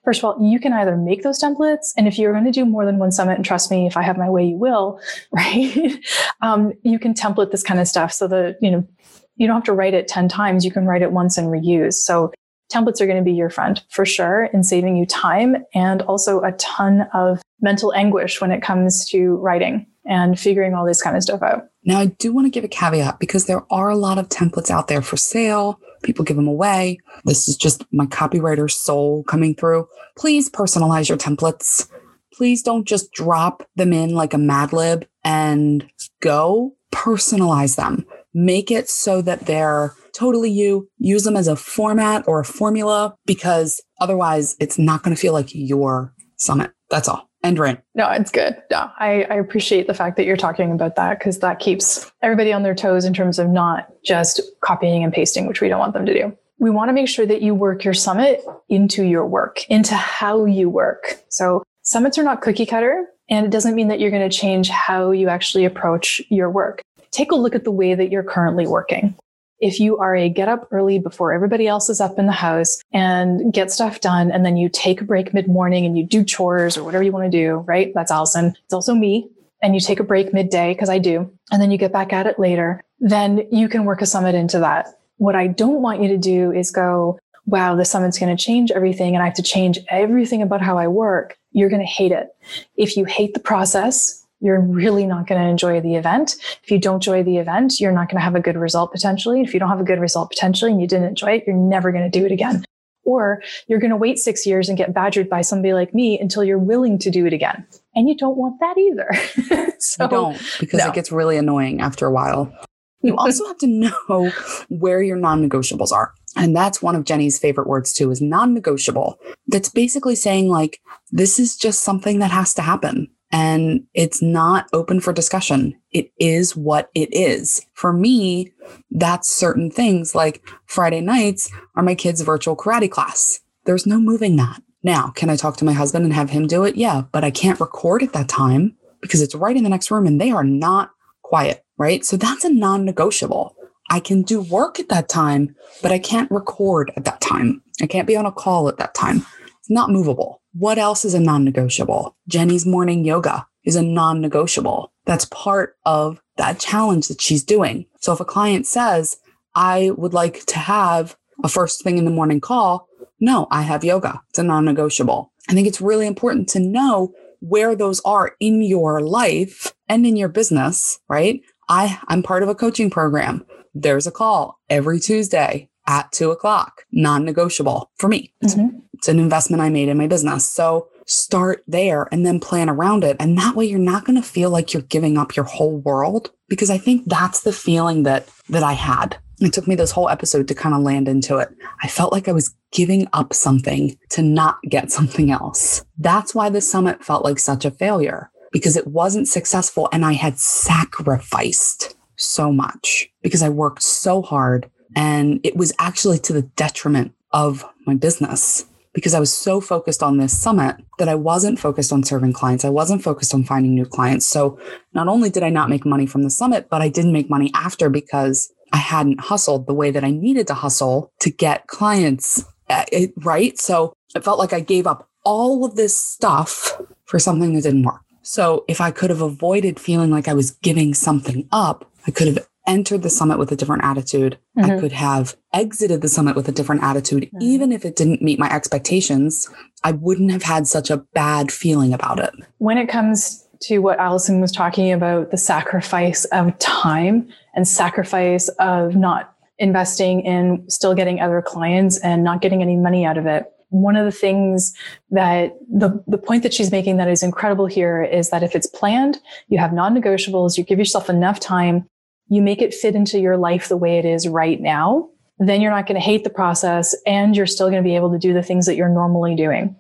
First 0.04 0.22
of 0.22 0.26
all, 0.26 0.38
you 0.42 0.60
can 0.60 0.74
either 0.74 0.98
make 0.98 1.22
those 1.22 1.40
templates, 1.40 1.94
and 1.96 2.08
if 2.08 2.18
you're 2.18 2.32
going 2.32 2.46
to 2.46 2.52
do 2.52 2.66
more 2.66 2.88
than 2.88 2.98
one 2.98 3.12
summit, 3.12 3.36
and 3.36 3.46
trust 3.46 3.70
me, 3.70 3.86
if 3.86 3.96
I 3.96 4.02
have 4.02 4.18
my 4.18 4.30
way, 4.32 4.44
you 4.44 4.56
will, 4.56 5.00
right? 5.32 6.00
um, 6.42 6.74
you 6.82 6.98
can 6.98 7.14
template 7.14 7.52
this 7.52 7.62
kind 7.62 7.80
of 7.80 7.88
stuff 7.88 8.12
so 8.12 8.28
that 8.28 8.58
you 8.62 8.72
know 8.72 8.88
you 9.36 9.48
don't 9.48 9.56
have 9.56 9.64
to 9.66 9.74
write 9.74 9.94
it 9.94 10.08
10 10.08 10.28
times. 10.28 10.66
You 10.66 10.72
can 10.72 10.86
write 10.86 11.02
it 11.02 11.12
once 11.12 11.38
and 11.38 11.48
reuse. 11.48 11.96
So 11.96 12.32
templates 12.72 13.02
are 13.02 13.06
going 13.06 13.18
to 13.18 13.24
be 13.24 13.34
your 13.34 13.50
friend 13.50 13.84
for 13.90 14.06
sure 14.06 14.46
in 14.54 14.64
saving 14.64 14.96
you 14.96 15.06
time 15.06 15.58
and 15.74 16.02
also 16.04 16.42
a 16.42 16.54
ton 16.54 17.08
of 17.14 17.42
mental 17.62 17.94
anguish 17.94 18.42
when 18.42 18.52
it 18.52 18.62
comes 18.62 19.08
to 19.10 19.36
writing 19.38 19.86
and 20.06 20.40
figuring 20.40 20.74
all 20.74 20.86
this 20.86 21.02
kind 21.02 21.16
of 21.16 21.24
stuff 21.24 21.44
out. 21.44 21.68
Now, 21.84 22.00
I 22.00 22.08
do 22.08 22.34
want 22.34 22.46
to 22.46 22.50
give 22.50 22.64
a 22.64 22.68
caveat 22.68 23.20
because 23.20 23.46
there 23.46 23.64
are 23.72 23.90
a 23.90 23.96
lot 23.96 24.18
of 24.18 24.30
templates 24.30 24.70
out 24.70 24.88
there 24.88 25.02
for 25.02 25.18
sale. 25.18 25.80
People 26.04 26.26
give 26.26 26.38
them 26.38 26.48
away. 26.48 27.00
This 27.26 27.48
is 27.48 27.56
just 27.56 27.84
my 27.92 28.06
copywriter 28.08 28.70
soul 28.70 29.24
coming 29.26 29.54
through. 29.54 29.88
Please 30.18 30.50
personalize 30.50 31.08
your 31.08 31.18
templates. 31.18 31.88
Please 32.34 32.64
don't 32.64 32.88
just 32.88 33.12
drop 33.12 33.68
them 33.76 33.94
in 33.94 34.16
like 34.16 34.34
a 34.34 34.40
Mad 34.40 34.74
Lib 34.74 35.08
and 35.24 35.88
go. 36.20 36.76
Personalize 36.92 37.76
them 37.76 38.06
make 38.34 38.72
it 38.72 38.90
so 38.90 39.22
that 39.22 39.46
they're 39.46 39.94
totally 40.14 40.52
you. 40.52 40.90
Use 40.98 41.24
them 41.24 41.38
as 41.38 41.48
a 41.48 41.56
format 41.56 42.28
or 42.28 42.40
a 42.40 42.46
formula 42.46 43.16
because 43.26 43.82
otherwise 44.00 44.56
it's 44.60 44.78
not 44.78 45.04
going 45.04 45.16
to 45.16 45.22
feel 45.22 45.34
like 45.34 45.50
your 45.54 46.14
summit. 46.38 46.72
That's 46.90 47.08
all. 47.08 47.30
End 47.44 47.58
rant. 47.58 47.80
No, 47.96 48.08
it's 48.12 48.30
good. 48.30 48.56
No, 48.70 48.92
I, 49.00 49.24
I 49.24 49.36
appreciate 49.36 49.88
the 49.88 49.96
fact 49.96 50.16
that 50.18 50.26
you're 50.26 50.38
talking 50.38 50.72
about 50.72 50.96
that 50.96 51.18
because 51.18 51.40
that 51.40 51.60
keeps 51.60 52.12
everybody 52.22 52.54
on 52.54 52.62
their 52.62 52.76
toes 52.76 53.04
in 53.04 53.14
terms 53.14 53.40
of 53.40 53.50
not 53.50 53.92
just 54.04 54.42
copying 54.62 55.04
and 55.04 55.12
pasting, 55.12 55.48
which 55.48 55.60
we 55.60 55.68
don't 55.68 55.80
want 55.80 55.94
them 55.94 56.06
to 56.06 56.14
do. 56.14 56.38
We 56.60 56.70
want 56.70 56.90
to 56.90 56.94
make 56.94 57.08
sure 57.08 57.26
that 57.26 57.42
you 57.42 57.56
work 57.56 57.84
your 57.84 57.96
summit 57.96 58.44
into 58.70 59.04
your 59.04 59.26
work, 59.26 59.66
into 59.70 59.96
how 59.96 60.46
you 60.46 60.70
work. 60.70 61.20
So 61.30 61.64
summits 61.82 62.20
are 62.20 62.24
not 62.24 62.42
cookie 62.42 62.68
cutter. 62.68 63.08
And 63.32 63.46
it 63.46 63.52
doesn't 63.52 63.74
mean 63.74 63.88
that 63.88 64.00
you're 64.00 64.12
going 64.12 64.30
to 64.30 64.38
change 64.38 64.70
how 64.70 65.12
you 65.12 65.30
actually 65.30 65.66
approach 65.66 66.22
your 66.30 66.52
work 66.52 66.82
take 67.12 67.32
a 67.32 67.36
look 67.36 67.56
at 67.56 67.64
the 67.64 67.72
way 67.72 67.94
that 67.94 68.12
you're 68.12 68.24
currently 68.24 68.68
working. 68.68 69.16
If 69.60 69.80
you 69.80 69.98
are 70.00 70.16
a 70.16 70.28
get 70.28 70.48
up 70.48 70.68
early 70.72 70.98
before 70.98 71.34
everybody 71.34 71.68
else 71.68 71.88
is 71.90 72.02
up 72.02 72.18
in 72.18 72.26
the 72.26 72.32
house 72.32 72.82
and 72.92 73.54
get 73.54 73.72
stuff 73.72 74.02
done, 74.02 74.32
and 74.32 74.44
then 74.44 74.58
you 74.58 74.70
take 74.70 75.02
a 75.02 75.06
break 75.06 75.34
mid 75.34 75.48
morning 75.48 75.86
and 75.86 75.98
you 75.98 76.04
do 76.04 76.24
chores 76.24 76.78
or 76.78 76.84
whatever 76.84 77.04
you 77.04 77.12
want 77.12 77.32
to 77.32 77.38
do, 77.38 77.58
right? 77.68 77.92
That's 77.94 78.12
Allison. 78.12 78.56
It's 78.66 78.74
also 78.74 78.96
me. 78.96 79.30
And 79.62 79.76
you 79.76 79.80
take 79.80 80.00
a 80.00 80.04
break 80.04 80.34
midday 80.34 80.74
because 80.74 80.90
I 80.90 80.98
do, 80.98 81.32
and 81.52 81.62
then 81.62 81.70
you 81.70 81.78
get 81.78 81.94
back 81.94 82.12
at 82.12 82.26
it 82.26 82.40
later, 82.40 82.82
then 83.00 83.48
you 83.52 83.70
can 83.70 83.86
work 83.86 84.02
a 84.02 84.08
summit 84.08 84.34
into 84.34 84.58
that. 84.58 84.88
What 85.18 85.36
I 85.36 85.46
don't 85.46 85.84
want 85.84 86.02
you 86.02 86.08
to 86.08 86.18
do 86.18 86.52
is 86.52 86.72
go, 86.72 87.20
wow, 87.46 87.76
the 87.76 87.86
summit's 87.86 88.18
going 88.18 88.36
to 88.36 88.44
change 88.44 88.72
everything 88.72 89.14
and 89.14 89.22
I 89.22 89.26
have 89.26 89.36
to 89.36 89.44
change 89.44 89.78
everything 89.90 90.42
about 90.42 90.62
how 90.62 90.78
I 90.78 90.88
work. 90.88 91.38
You're 91.52 91.70
going 91.70 91.82
to 91.82 91.86
hate 91.86 92.12
it. 92.12 92.30
If 92.76 92.98
you 92.98 93.06
hate 93.06 93.34
the 93.34 93.40
process, 93.40 94.21
you're 94.42 94.60
really 94.60 95.06
not 95.06 95.28
going 95.28 95.40
to 95.40 95.48
enjoy 95.48 95.80
the 95.80 95.96
event. 95.96 96.36
If 96.64 96.72
you 96.72 96.80
don't 96.80 96.96
enjoy 96.96 97.24
the 97.24 97.38
event, 97.38 97.80
you're 97.80 97.92
not 97.92 98.10
going 98.10 98.18
to 98.18 98.24
have 98.24 98.36
a 98.36 98.42
good 98.42 98.58
result 98.58 98.92
potentially. 98.92 99.42
If 99.42 99.54
you 99.54 99.60
don't 99.60 99.70
have 99.70 99.80
a 99.80 99.86
good 99.86 100.00
result 100.00 100.32
potentially 100.32 100.72
and 100.72 100.82
you 100.82 100.88
didn't 100.88 101.10
enjoy 101.10 101.34
it, 101.38 101.44
you're 101.48 101.56
never 101.56 101.92
going 101.92 102.10
to 102.10 102.20
do 102.20 102.26
it 102.26 102.32
again. 102.32 102.66
Or 103.04 103.42
you're 103.68 103.80
going 103.80 103.92
to 103.92 103.98
wait 103.98 104.20
six 104.20 104.46
years 104.46 104.68
and 104.68 104.78
get 104.78 104.94
badgered 104.94 105.30
by 105.30 105.42
somebody 105.42 105.74
like 105.74 105.94
me 105.94 106.20
until 106.20 106.44
you're 106.44 106.60
willing 106.60 107.00
to 107.00 107.10
do 107.10 107.26
it 107.26 107.34
again. 107.34 107.66
And 107.96 108.10
you 108.10 108.16
don't 108.16 108.38
want 108.38 108.60
that 108.60 108.78
either. 108.78 109.72
so, 109.80 110.04
you 110.04 110.10
don't, 110.10 110.42
because 110.60 110.80
no. 110.80 110.88
it 110.88 110.94
gets 110.94 111.12
really 111.12 111.38
annoying 111.38 111.82
after 111.82 112.06
a 112.06 112.12
while. 112.12 112.54
You 113.02 113.18
also 113.18 113.46
have 113.48 113.58
to 113.60 113.68
know 113.68 114.32
where 114.70 115.02
your 115.02 115.18
non 115.18 115.48
negotiables 115.48 115.92
are. 115.92 116.14
And 116.36 116.56
that's 116.56 116.82
one 116.82 116.96
of 116.96 117.04
Jenny's 117.04 117.40
favorite 117.40 117.68
words 117.68 117.92
too 117.92 118.12
is 118.12 118.22
non 118.22 118.54
negotiable. 118.54 119.20
That's 119.48 119.70
basically 119.70 120.16
saying, 120.16 120.50
like, 120.50 120.80
this 121.12 121.40
is 121.40 121.58
just 121.58 121.82
something 121.82 122.20
that 122.20 122.32
has 122.32 122.54
to 122.54 122.62
happen 122.62 123.10
and 123.32 123.84
it's 123.94 124.22
not 124.22 124.68
open 124.74 125.00
for 125.00 125.14
discussion. 125.14 125.80
It 125.92 126.12
is 126.20 126.56
what 126.56 126.90
it 126.94 127.10
is. 127.14 127.66
For 127.74 127.94
me, 127.94 128.52
that's 128.90 129.30
certain 129.30 129.72
things 129.72 130.14
like 130.14 130.44
Friday 130.66 131.02
nights 131.02 131.52
are 131.76 131.84
my 131.84 131.96
kids' 131.96 132.22
virtual 132.22 132.56
karate 132.56 132.92
class. 132.92 133.40
There's 133.66 133.88
no 133.88 134.00
moving 134.00 134.36
that. 134.38 134.62
Now, 134.84 135.12
can 135.16 135.30
I 135.30 135.36
talk 135.36 135.58
to 135.58 135.66
my 135.66 135.74
husband 135.74 136.06
and 136.06 136.14
have 136.14 136.32
him 136.32 136.48
do 136.48 136.64
it? 136.64 136.76
Yeah, 136.76 137.04
but 137.12 137.24
I 137.24 137.32
can't 137.32 137.60
record 137.60 138.04
at 138.04 138.14
that 138.14 138.28
time 138.28 138.76
because 139.02 139.22
it's 139.22 139.36
right 139.36 139.56
in 139.56 139.64
the 139.64 139.70
next 139.70 139.92
room 139.92 140.08
and 140.08 140.20
they 140.20 140.32
are 140.32 140.44
not 140.44 140.92
quiet, 141.22 141.64
right? 141.78 142.04
So 142.04 142.18
that's 142.18 142.44
a 142.44 142.50
non 142.52 142.84
negotiable. 142.86 143.56
I 143.90 144.00
can 144.00 144.22
do 144.22 144.42
work 144.42 144.80
at 144.80 144.90
that 144.90 145.10
time, 145.10 145.56
but 145.82 145.92
I 145.92 146.00
can't 146.00 146.32
record 146.32 146.92
at 146.96 147.06
that 147.06 147.22
time. 147.22 147.62
I 147.82 147.88
can't 147.88 148.08
be 148.08 148.16
on 148.16 148.26
a 148.26 148.32
call 148.32 148.70
at 148.70 148.78
that 148.78 148.96
time. 148.96 149.26
It's 149.60 149.70
not 149.70 149.90
movable. 149.90 150.41
What 150.54 150.78
else 150.78 151.06
is 151.06 151.14
a 151.14 151.20
non 151.20 151.44
negotiable? 151.44 152.16
Jenny's 152.28 152.66
morning 152.66 153.06
yoga 153.06 153.48
is 153.64 153.76
a 153.76 153.84
non 153.84 154.22
negotiable. 154.22 154.92
That's 155.06 155.26
part 155.26 155.76
of 155.86 156.22
that 156.38 156.60
challenge 156.60 157.08
that 157.08 157.22
she's 157.22 157.44
doing. 157.44 157.86
So 158.00 158.14
if 158.14 158.20
a 158.20 158.26
client 158.26 158.68
says, 158.68 159.18
I 159.56 159.92
would 159.92 160.14
like 160.14 160.46
to 160.48 160.60
have 160.60 161.18
a 161.44 161.50
first 161.50 161.84
thing 161.84 161.98
in 161.98 162.06
the 162.06 162.12
morning 162.12 162.42
call, 162.42 162.88
no, 163.20 163.48
I 163.52 163.62
have 163.64 163.84
yoga. 163.84 164.22
It's 164.30 164.40
a 164.40 164.44
non 164.44 164.66
negotiable. 164.66 165.32
I 165.50 165.54
think 165.54 165.68
it's 165.68 165.82
really 165.82 166.08
important 166.08 166.50
to 166.50 166.60
know 166.60 167.14
where 167.40 167.76
those 167.76 168.00
are 168.02 168.36
in 168.40 168.62
your 168.62 169.02
life 169.02 169.74
and 169.90 170.06
in 170.06 170.16
your 170.16 170.30
business, 170.30 171.00
right? 171.10 171.42
I, 171.70 172.00
I'm 172.08 172.24
part 172.24 172.44
of 172.44 172.50
a 172.50 172.56
coaching 172.56 172.90
program. 172.90 173.46
There's 173.74 174.08
a 174.08 174.12
call 174.12 174.60
every 174.70 175.00
Tuesday 175.00 175.70
at 175.88 176.12
two 176.12 176.32
o'clock, 176.32 176.86
non 176.92 177.26
negotiable 177.26 177.92
for 177.98 178.08
me. 178.08 178.34
Mm-hmm. 178.44 178.80
It's 179.02 179.08
an 179.08 179.18
investment 179.18 179.64
I 179.64 179.70
made 179.70 179.90
in 179.90 179.98
my 179.98 180.06
business. 180.06 180.48
So 180.48 180.88
start 181.08 181.64
there 181.68 182.08
and 182.12 182.24
then 182.24 182.40
plan 182.40 182.70
around 182.70 183.04
it. 183.04 183.18
And 183.20 183.36
that 183.36 183.56
way 183.56 183.66
you're 183.66 183.80
not 183.80 184.06
going 184.06 184.22
to 184.22 184.28
feel 184.28 184.52
like 184.52 184.74
you're 184.74 184.84
giving 184.84 185.18
up 185.18 185.36
your 185.36 185.46
whole 185.46 185.78
world 185.78 186.30
because 186.48 186.70
I 186.70 186.78
think 186.78 187.06
that's 187.08 187.42
the 187.42 187.52
feeling 187.52 188.04
that 188.04 188.30
that 188.50 188.62
I 188.62 188.74
had. 188.74 189.18
It 189.40 189.54
took 189.54 189.68
me 189.68 189.74
this 189.74 189.90
whole 189.90 190.08
episode 190.08 190.48
to 190.50 190.54
kind 190.54 190.76
of 190.76 190.84
land 190.84 191.08
into 191.08 191.40
it. 191.40 191.50
I 191.82 191.88
felt 191.88 192.12
like 192.12 192.28
I 192.28 192.32
was 192.32 192.54
giving 192.72 193.08
up 193.12 193.34
something 193.34 193.98
to 194.10 194.22
not 194.22 194.60
get 194.70 194.92
something 194.92 195.32
else. 195.32 195.84
That's 195.98 196.36
why 196.36 196.52
the 196.52 196.62
summit 196.62 197.04
felt 197.04 197.26
like 197.26 197.40
such 197.40 197.66
a 197.66 197.72
failure 197.72 198.30
because 198.52 198.78
it 198.78 198.86
wasn't 198.86 199.28
successful 199.28 199.90
and 199.92 200.06
I 200.06 200.14
had 200.14 200.38
sacrificed 200.38 201.96
so 202.18 202.54
much 202.54 203.10
because 203.24 203.42
I 203.42 203.50
worked 203.50 203.82
so 203.82 204.22
hard 204.22 204.70
and 204.96 205.40
it 205.44 205.56
was 205.56 205.74
actually 205.80 206.20
to 206.20 206.34
the 206.34 206.44
detriment 206.44 207.16
of 207.32 207.66
my 207.88 207.96
business 207.96 208.66
because 208.94 209.14
I 209.14 209.20
was 209.20 209.32
so 209.32 209.62
focused 209.62 210.04
on 210.04 210.18
this 210.18 210.38
summit 210.38 210.76
that 210.98 211.08
I 211.08 211.16
wasn't 211.16 211.60
focused 211.60 211.94
on 211.94 212.04
serving 212.04 212.34
clients. 212.34 212.66
I 212.66 212.70
wasn't 212.70 213.04
focused 213.04 213.34
on 213.34 213.44
finding 213.44 213.74
new 213.74 213.86
clients. 213.86 214.28
So 214.28 214.60
not 214.94 215.08
only 215.08 215.30
did 215.30 215.44
I 215.44 215.50
not 215.50 215.70
make 215.70 215.86
money 215.86 216.06
from 216.06 216.24
the 216.24 216.30
summit, 216.30 216.68
but 216.70 216.82
I 216.82 216.90
didn't 216.90 217.14
make 217.14 217.30
money 217.30 217.52
after 217.54 217.90
because 217.90 218.52
I 218.74 218.78
hadn't 218.78 219.22
hustled 219.22 219.68
the 219.68 219.74
way 219.74 219.92
that 219.92 220.04
I 220.04 220.12
needed 220.12 220.48
to 220.48 220.54
hustle 220.54 221.12
to 221.22 221.30
get 221.30 221.68
clients. 221.68 222.44
Eh, 222.70 223.08
right. 223.18 223.58
So 223.60 223.94
it 224.16 224.24
felt 224.24 224.40
like 224.40 224.54
I 224.54 224.60
gave 224.60 224.88
up 224.88 225.10
all 225.24 225.66
of 225.66 225.76
this 225.76 226.00
stuff 226.00 226.82
for 227.06 227.20
something 227.20 227.54
that 227.54 227.64
didn't 227.64 227.84
work. 227.84 228.02
So 228.24 228.66
if 228.68 228.82
I 228.82 228.92
could 228.92 229.10
have 229.10 229.22
avoided 229.22 229.80
feeling 229.80 230.12
like 230.12 230.28
I 230.28 230.34
was 230.34 230.52
giving 230.52 230.94
something 230.94 231.48
up, 231.52 231.90
I 232.08 232.12
could 232.12 232.28
have 232.28 232.48
entered 232.68 233.02
the 233.02 233.10
summit 233.10 233.40
with 233.40 233.52
a 233.52 233.56
different 233.56 233.84
attitude. 233.84 234.38
Mm-hmm. 234.58 234.72
I 234.72 234.80
could 234.80 234.92
have 234.92 235.36
exited 235.54 236.02
the 236.02 236.10
summit 236.10 236.36
with 236.36 236.48
a 236.48 236.52
different 236.52 236.84
attitude. 236.84 237.24
Mm-hmm. 237.24 237.42
Even 237.42 237.72
if 237.72 237.86
it 237.86 237.96
didn't 237.96 238.22
meet 238.22 238.40
my 238.40 238.50
expectations, 238.52 239.50
I 239.84 239.94
wouldn't 239.94 240.32
have 240.32 240.44
had 240.44 240.68
such 240.68 240.90
a 240.90 240.98
bad 240.98 241.52
feeling 241.52 241.94
about 241.94 242.20
it. 242.20 242.34
When 242.60 242.78
it 242.78 242.88
comes 242.88 243.48
to 243.64 243.80
what 243.80 244.00
Allison 244.00 244.42
was 244.42 244.52
talking 244.52 244.92
about, 244.92 245.32
the 245.32 245.38
sacrifice 245.38 246.26
of 246.26 246.58
time 246.60 247.28
and 247.56 247.68
sacrifice 247.68 248.48
of 248.60 248.96
not 248.96 249.34
investing 249.60 250.22
in 250.22 250.68
still 250.68 250.96
getting 250.96 251.20
other 251.20 251.42
clients 251.42 252.00
and 252.00 252.24
not 252.24 252.42
getting 252.42 252.62
any 252.62 252.76
money 252.76 253.06
out 253.06 253.18
of 253.18 253.28
it. 253.28 253.46
one 253.70 253.96
of 253.96 254.04
the 254.04 254.12
things 254.12 254.74
that 255.12 255.56
the, 255.72 256.04
the 256.06 256.18
point 256.18 256.44
that 256.44 256.54
she's 256.54 256.72
making 256.72 256.98
that 256.98 257.08
is 257.08 257.24
incredible 257.24 257.68
here 257.68 258.04
is 258.04 258.30
that 258.30 258.44
if 258.44 258.54
it's 258.54 258.68
planned, 258.68 259.20
you 259.48 259.58
have 259.60 259.72
non 259.72 259.96
negotiables, 259.96 260.58
you 260.58 260.64
give 260.64 260.78
yourself 260.78 261.10
enough 261.10 261.40
time, 261.40 261.88
you 262.32 262.42
make 262.42 262.62
it 262.62 262.74
fit 262.74 262.96
into 262.96 263.20
your 263.20 263.36
life 263.36 263.68
the 263.68 263.76
way 263.76 264.00
it 264.00 264.06
is 264.06 264.26
right 264.26 264.62
now, 264.62 265.10
then 265.38 265.60
you're 265.60 265.72
not 265.72 265.86
going 265.86 266.00
to 266.00 266.06
hate 266.06 266.24
the 266.24 266.30
process 266.30 266.96
and 267.06 267.36
you're 267.36 267.46
still 267.46 267.70
going 267.70 267.84
to 267.84 267.88
be 267.88 267.96
able 267.96 268.10
to 268.10 268.18
do 268.18 268.34
the 268.34 268.42
things 268.42 268.66
that 268.66 268.78
you're 268.78 268.88
normally 268.88 269.36
doing. 269.36 269.76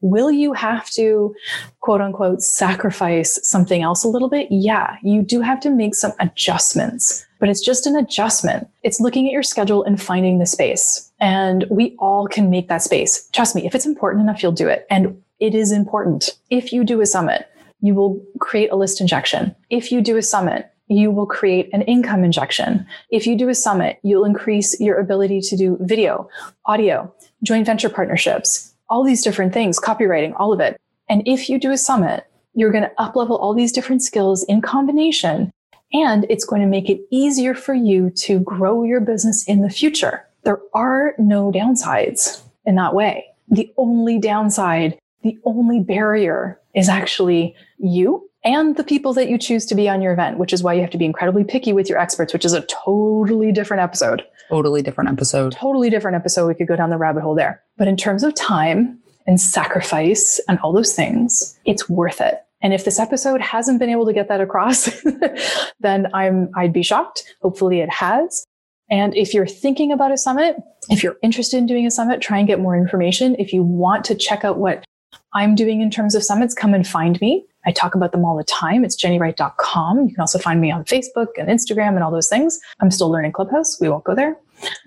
Will 0.00 0.32
you 0.32 0.52
have 0.52 0.90
to 0.90 1.32
quote 1.78 2.00
unquote 2.00 2.42
sacrifice 2.42 3.38
something 3.48 3.82
else 3.82 4.02
a 4.02 4.08
little 4.08 4.28
bit? 4.28 4.48
Yeah, 4.50 4.96
you 5.04 5.22
do 5.22 5.42
have 5.42 5.60
to 5.60 5.70
make 5.70 5.94
some 5.94 6.10
adjustments, 6.18 7.24
but 7.38 7.48
it's 7.48 7.64
just 7.64 7.86
an 7.86 7.94
adjustment. 7.94 8.68
It's 8.82 8.98
looking 8.98 9.28
at 9.28 9.32
your 9.32 9.44
schedule 9.44 9.84
and 9.84 10.02
finding 10.02 10.40
the 10.40 10.46
space. 10.46 11.08
And 11.20 11.66
we 11.70 11.94
all 12.00 12.26
can 12.26 12.50
make 12.50 12.66
that 12.66 12.82
space. 12.82 13.28
Trust 13.30 13.54
me, 13.54 13.64
if 13.64 13.76
it's 13.76 13.86
important 13.86 14.22
enough, 14.22 14.42
you'll 14.42 14.50
do 14.50 14.66
it. 14.66 14.88
And 14.90 15.22
it 15.38 15.54
is 15.54 15.70
important. 15.70 16.30
If 16.50 16.72
you 16.72 16.82
do 16.82 17.00
a 17.00 17.06
summit, 17.06 17.48
you 17.80 17.94
will 17.94 18.20
create 18.40 18.72
a 18.72 18.76
list 18.76 19.00
injection. 19.00 19.54
If 19.70 19.92
you 19.92 20.00
do 20.00 20.16
a 20.16 20.22
summit, 20.22 20.71
you 20.92 21.10
will 21.10 21.26
create 21.26 21.68
an 21.72 21.82
income 21.82 22.24
injection. 22.24 22.86
If 23.10 23.26
you 23.26 23.36
do 23.36 23.48
a 23.48 23.54
summit, 23.54 23.98
you'll 24.02 24.24
increase 24.24 24.78
your 24.80 24.98
ability 24.98 25.40
to 25.42 25.56
do 25.56 25.78
video, 25.80 26.28
audio, 26.66 27.12
joint 27.42 27.66
venture 27.66 27.88
partnerships, 27.88 28.74
all 28.88 29.04
these 29.04 29.22
different 29.22 29.52
things, 29.52 29.80
copywriting, 29.80 30.34
all 30.38 30.52
of 30.52 30.60
it. 30.60 30.76
And 31.08 31.22
if 31.26 31.48
you 31.48 31.58
do 31.58 31.70
a 31.70 31.78
summit, 31.78 32.26
you're 32.54 32.72
going 32.72 32.84
to 32.84 32.92
uplevel 32.98 33.40
all 33.40 33.54
these 33.54 33.72
different 33.72 34.02
skills 34.02 34.44
in 34.44 34.60
combination. 34.60 35.50
And 35.92 36.26
it's 36.30 36.44
going 36.44 36.62
to 36.62 36.68
make 36.68 36.88
it 36.88 37.00
easier 37.10 37.54
for 37.54 37.74
you 37.74 38.10
to 38.10 38.40
grow 38.40 38.84
your 38.84 39.00
business 39.00 39.44
in 39.46 39.62
the 39.62 39.70
future. 39.70 40.26
There 40.44 40.60
are 40.74 41.14
no 41.18 41.52
downsides 41.52 42.42
in 42.64 42.74
that 42.76 42.94
way. 42.94 43.26
The 43.48 43.72
only 43.76 44.18
downside, 44.18 44.98
the 45.22 45.38
only 45.44 45.80
barrier 45.80 46.60
is 46.74 46.88
actually 46.88 47.54
you 47.78 48.28
and 48.44 48.76
the 48.76 48.84
people 48.84 49.12
that 49.14 49.28
you 49.28 49.38
choose 49.38 49.66
to 49.66 49.74
be 49.74 49.88
on 49.88 50.02
your 50.02 50.12
event, 50.12 50.38
which 50.38 50.52
is 50.52 50.62
why 50.62 50.74
you 50.74 50.80
have 50.80 50.90
to 50.90 50.98
be 50.98 51.04
incredibly 51.04 51.44
picky 51.44 51.72
with 51.72 51.88
your 51.88 51.98
experts, 51.98 52.32
which 52.32 52.44
is 52.44 52.52
a 52.52 52.62
totally 52.62 53.52
different 53.52 53.82
episode. 53.82 54.24
Totally 54.48 54.82
different 54.82 55.10
episode. 55.10 55.52
Totally 55.52 55.90
different 55.90 56.16
episode. 56.16 56.48
We 56.48 56.54
could 56.54 56.66
go 56.66 56.76
down 56.76 56.90
the 56.90 56.98
rabbit 56.98 57.22
hole 57.22 57.34
there. 57.34 57.62
But 57.76 57.88
in 57.88 57.96
terms 57.96 58.24
of 58.24 58.34
time 58.34 58.98
and 59.26 59.40
sacrifice 59.40 60.40
and 60.48 60.58
all 60.58 60.72
those 60.72 60.94
things, 60.94 61.58
it's 61.64 61.88
worth 61.88 62.20
it. 62.20 62.42
And 62.62 62.72
if 62.72 62.84
this 62.84 62.98
episode 62.98 63.40
hasn't 63.40 63.78
been 63.78 63.90
able 63.90 64.06
to 64.06 64.12
get 64.12 64.28
that 64.28 64.40
across, 64.40 64.90
then 65.80 66.08
I'm 66.14 66.50
I'd 66.56 66.72
be 66.72 66.82
shocked. 66.82 67.34
Hopefully 67.42 67.80
it 67.80 67.90
has. 67.90 68.44
And 68.90 69.16
if 69.16 69.32
you're 69.32 69.46
thinking 69.46 69.90
about 69.90 70.12
a 70.12 70.18
summit, 70.18 70.56
if 70.90 71.02
you're 71.02 71.16
interested 71.22 71.56
in 71.56 71.66
doing 71.66 71.86
a 71.86 71.90
summit, 71.90 72.20
try 72.20 72.38
and 72.38 72.46
get 72.46 72.60
more 72.60 72.76
information. 72.76 73.36
If 73.38 73.52
you 73.52 73.62
want 73.62 74.04
to 74.06 74.14
check 74.14 74.44
out 74.44 74.58
what 74.58 74.84
I'm 75.32 75.54
doing 75.54 75.80
in 75.80 75.90
terms 75.90 76.14
of 76.14 76.22
summits, 76.22 76.54
come 76.54 76.74
and 76.74 76.86
find 76.86 77.20
me. 77.20 77.46
I 77.64 77.72
talk 77.72 77.94
about 77.94 78.12
them 78.12 78.24
all 78.24 78.36
the 78.36 78.44
time. 78.44 78.84
It's 78.84 79.00
jennywright.com. 79.00 80.08
You 80.08 80.14
can 80.14 80.20
also 80.20 80.38
find 80.38 80.60
me 80.60 80.70
on 80.70 80.84
Facebook 80.84 81.28
and 81.38 81.48
Instagram 81.48 81.94
and 81.94 82.02
all 82.02 82.10
those 82.10 82.28
things. 82.28 82.58
I'm 82.80 82.90
still 82.90 83.10
learning 83.10 83.32
Clubhouse. 83.32 83.80
We 83.80 83.88
won't 83.88 84.04
go 84.04 84.14
there. 84.14 84.36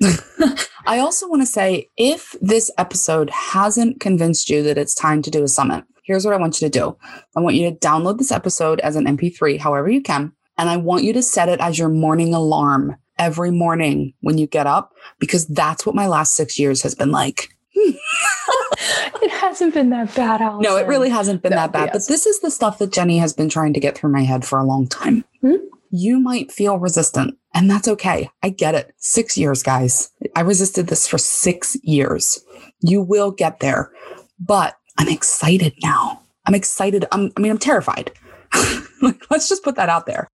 I 0.85 0.99
also 0.99 1.27
want 1.27 1.41
to 1.41 1.45
say 1.45 1.89
if 1.97 2.35
this 2.41 2.71
episode 2.77 3.29
hasn't 3.29 3.99
convinced 3.99 4.49
you 4.49 4.63
that 4.63 4.77
it's 4.77 4.93
time 4.93 5.21
to 5.23 5.31
do 5.31 5.43
a 5.43 5.47
summit, 5.47 5.83
here's 6.03 6.25
what 6.25 6.33
I 6.33 6.37
want 6.37 6.61
you 6.61 6.69
to 6.69 6.79
do. 6.79 6.97
I 7.35 7.39
want 7.39 7.55
you 7.55 7.69
to 7.69 7.75
download 7.77 8.17
this 8.17 8.31
episode 8.31 8.79
as 8.81 8.95
an 8.95 9.05
MP3, 9.05 9.59
however 9.59 9.89
you 9.89 10.01
can, 10.01 10.31
and 10.57 10.69
I 10.69 10.77
want 10.77 11.03
you 11.03 11.13
to 11.13 11.23
set 11.23 11.49
it 11.49 11.59
as 11.59 11.79
your 11.79 11.89
morning 11.89 12.33
alarm 12.33 12.95
every 13.17 13.51
morning 13.51 14.13
when 14.21 14.37
you 14.37 14.47
get 14.47 14.67
up, 14.67 14.93
because 15.19 15.47
that's 15.47 15.85
what 15.85 15.95
my 15.95 16.07
last 16.07 16.35
six 16.35 16.59
years 16.59 16.81
has 16.83 16.95
been 16.95 17.11
like. 17.11 17.54
It 17.75 19.31
hasn't 19.31 19.73
been 19.73 19.89
that 19.89 20.13
bad, 20.15 20.41
Allison. 20.41 20.61
No, 20.61 20.77
it 20.77 20.87
really 20.87 21.09
hasn't 21.09 21.41
been 21.41 21.51
no, 21.51 21.57
that 21.57 21.71
bad. 21.71 21.89
Yes. 21.93 22.07
But 22.07 22.13
this 22.13 22.25
is 22.25 22.39
the 22.39 22.51
stuff 22.51 22.77
that 22.79 22.91
Jenny 22.91 23.17
has 23.17 23.33
been 23.33 23.49
trying 23.49 23.73
to 23.73 23.79
get 23.79 23.97
through 23.97 24.11
my 24.11 24.23
head 24.23 24.45
for 24.45 24.59
a 24.59 24.63
long 24.63 24.87
time. 24.87 25.25
Hmm? 25.41 25.55
You 25.91 26.19
might 26.19 26.51
feel 26.51 26.77
resistant, 26.77 27.37
and 27.53 27.69
that's 27.69 27.87
okay. 27.87 28.29
I 28.43 28.49
get 28.49 28.75
it. 28.75 28.93
Six 28.97 29.37
years, 29.37 29.63
guys. 29.63 30.11
I 30.35 30.41
resisted 30.41 30.87
this 30.87 31.07
for 31.07 31.17
six 31.17 31.77
years. 31.83 32.43
You 32.81 33.01
will 33.01 33.31
get 33.31 33.59
there, 33.59 33.91
but 34.39 34.77
I'm 34.97 35.09
excited 35.09 35.73
now. 35.83 36.21
I'm 36.45 36.55
excited. 36.55 37.05
I'm, 37.11 37.31
I 37.37 37.39
mean, 37.39 37.51
I'm 37.51 37.57
terrified. 37.57 38.11
like, 39.01 39.19
let's 39.29 39.49
just 39.49 39.63
put 39.63 39.75
that 39.75 39.89
out 39.89 40.05
there. 40.05 40.27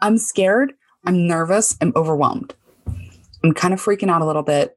I'm 0.00 0.18
scared. 0.18 0.72
I'm 1.04 1.26
nervous. 1.26 1.76
I'm 1.80 1.92
overwhelmed. 1.96 2.54
I'm 3.44 3.54
kind 3.54 3.74
of 3.74 3.80
freaking 3.80 4.10
out 4.10 4.22
a 4.22 4.26
little 4.26 4.42
bit. 4.42 4.76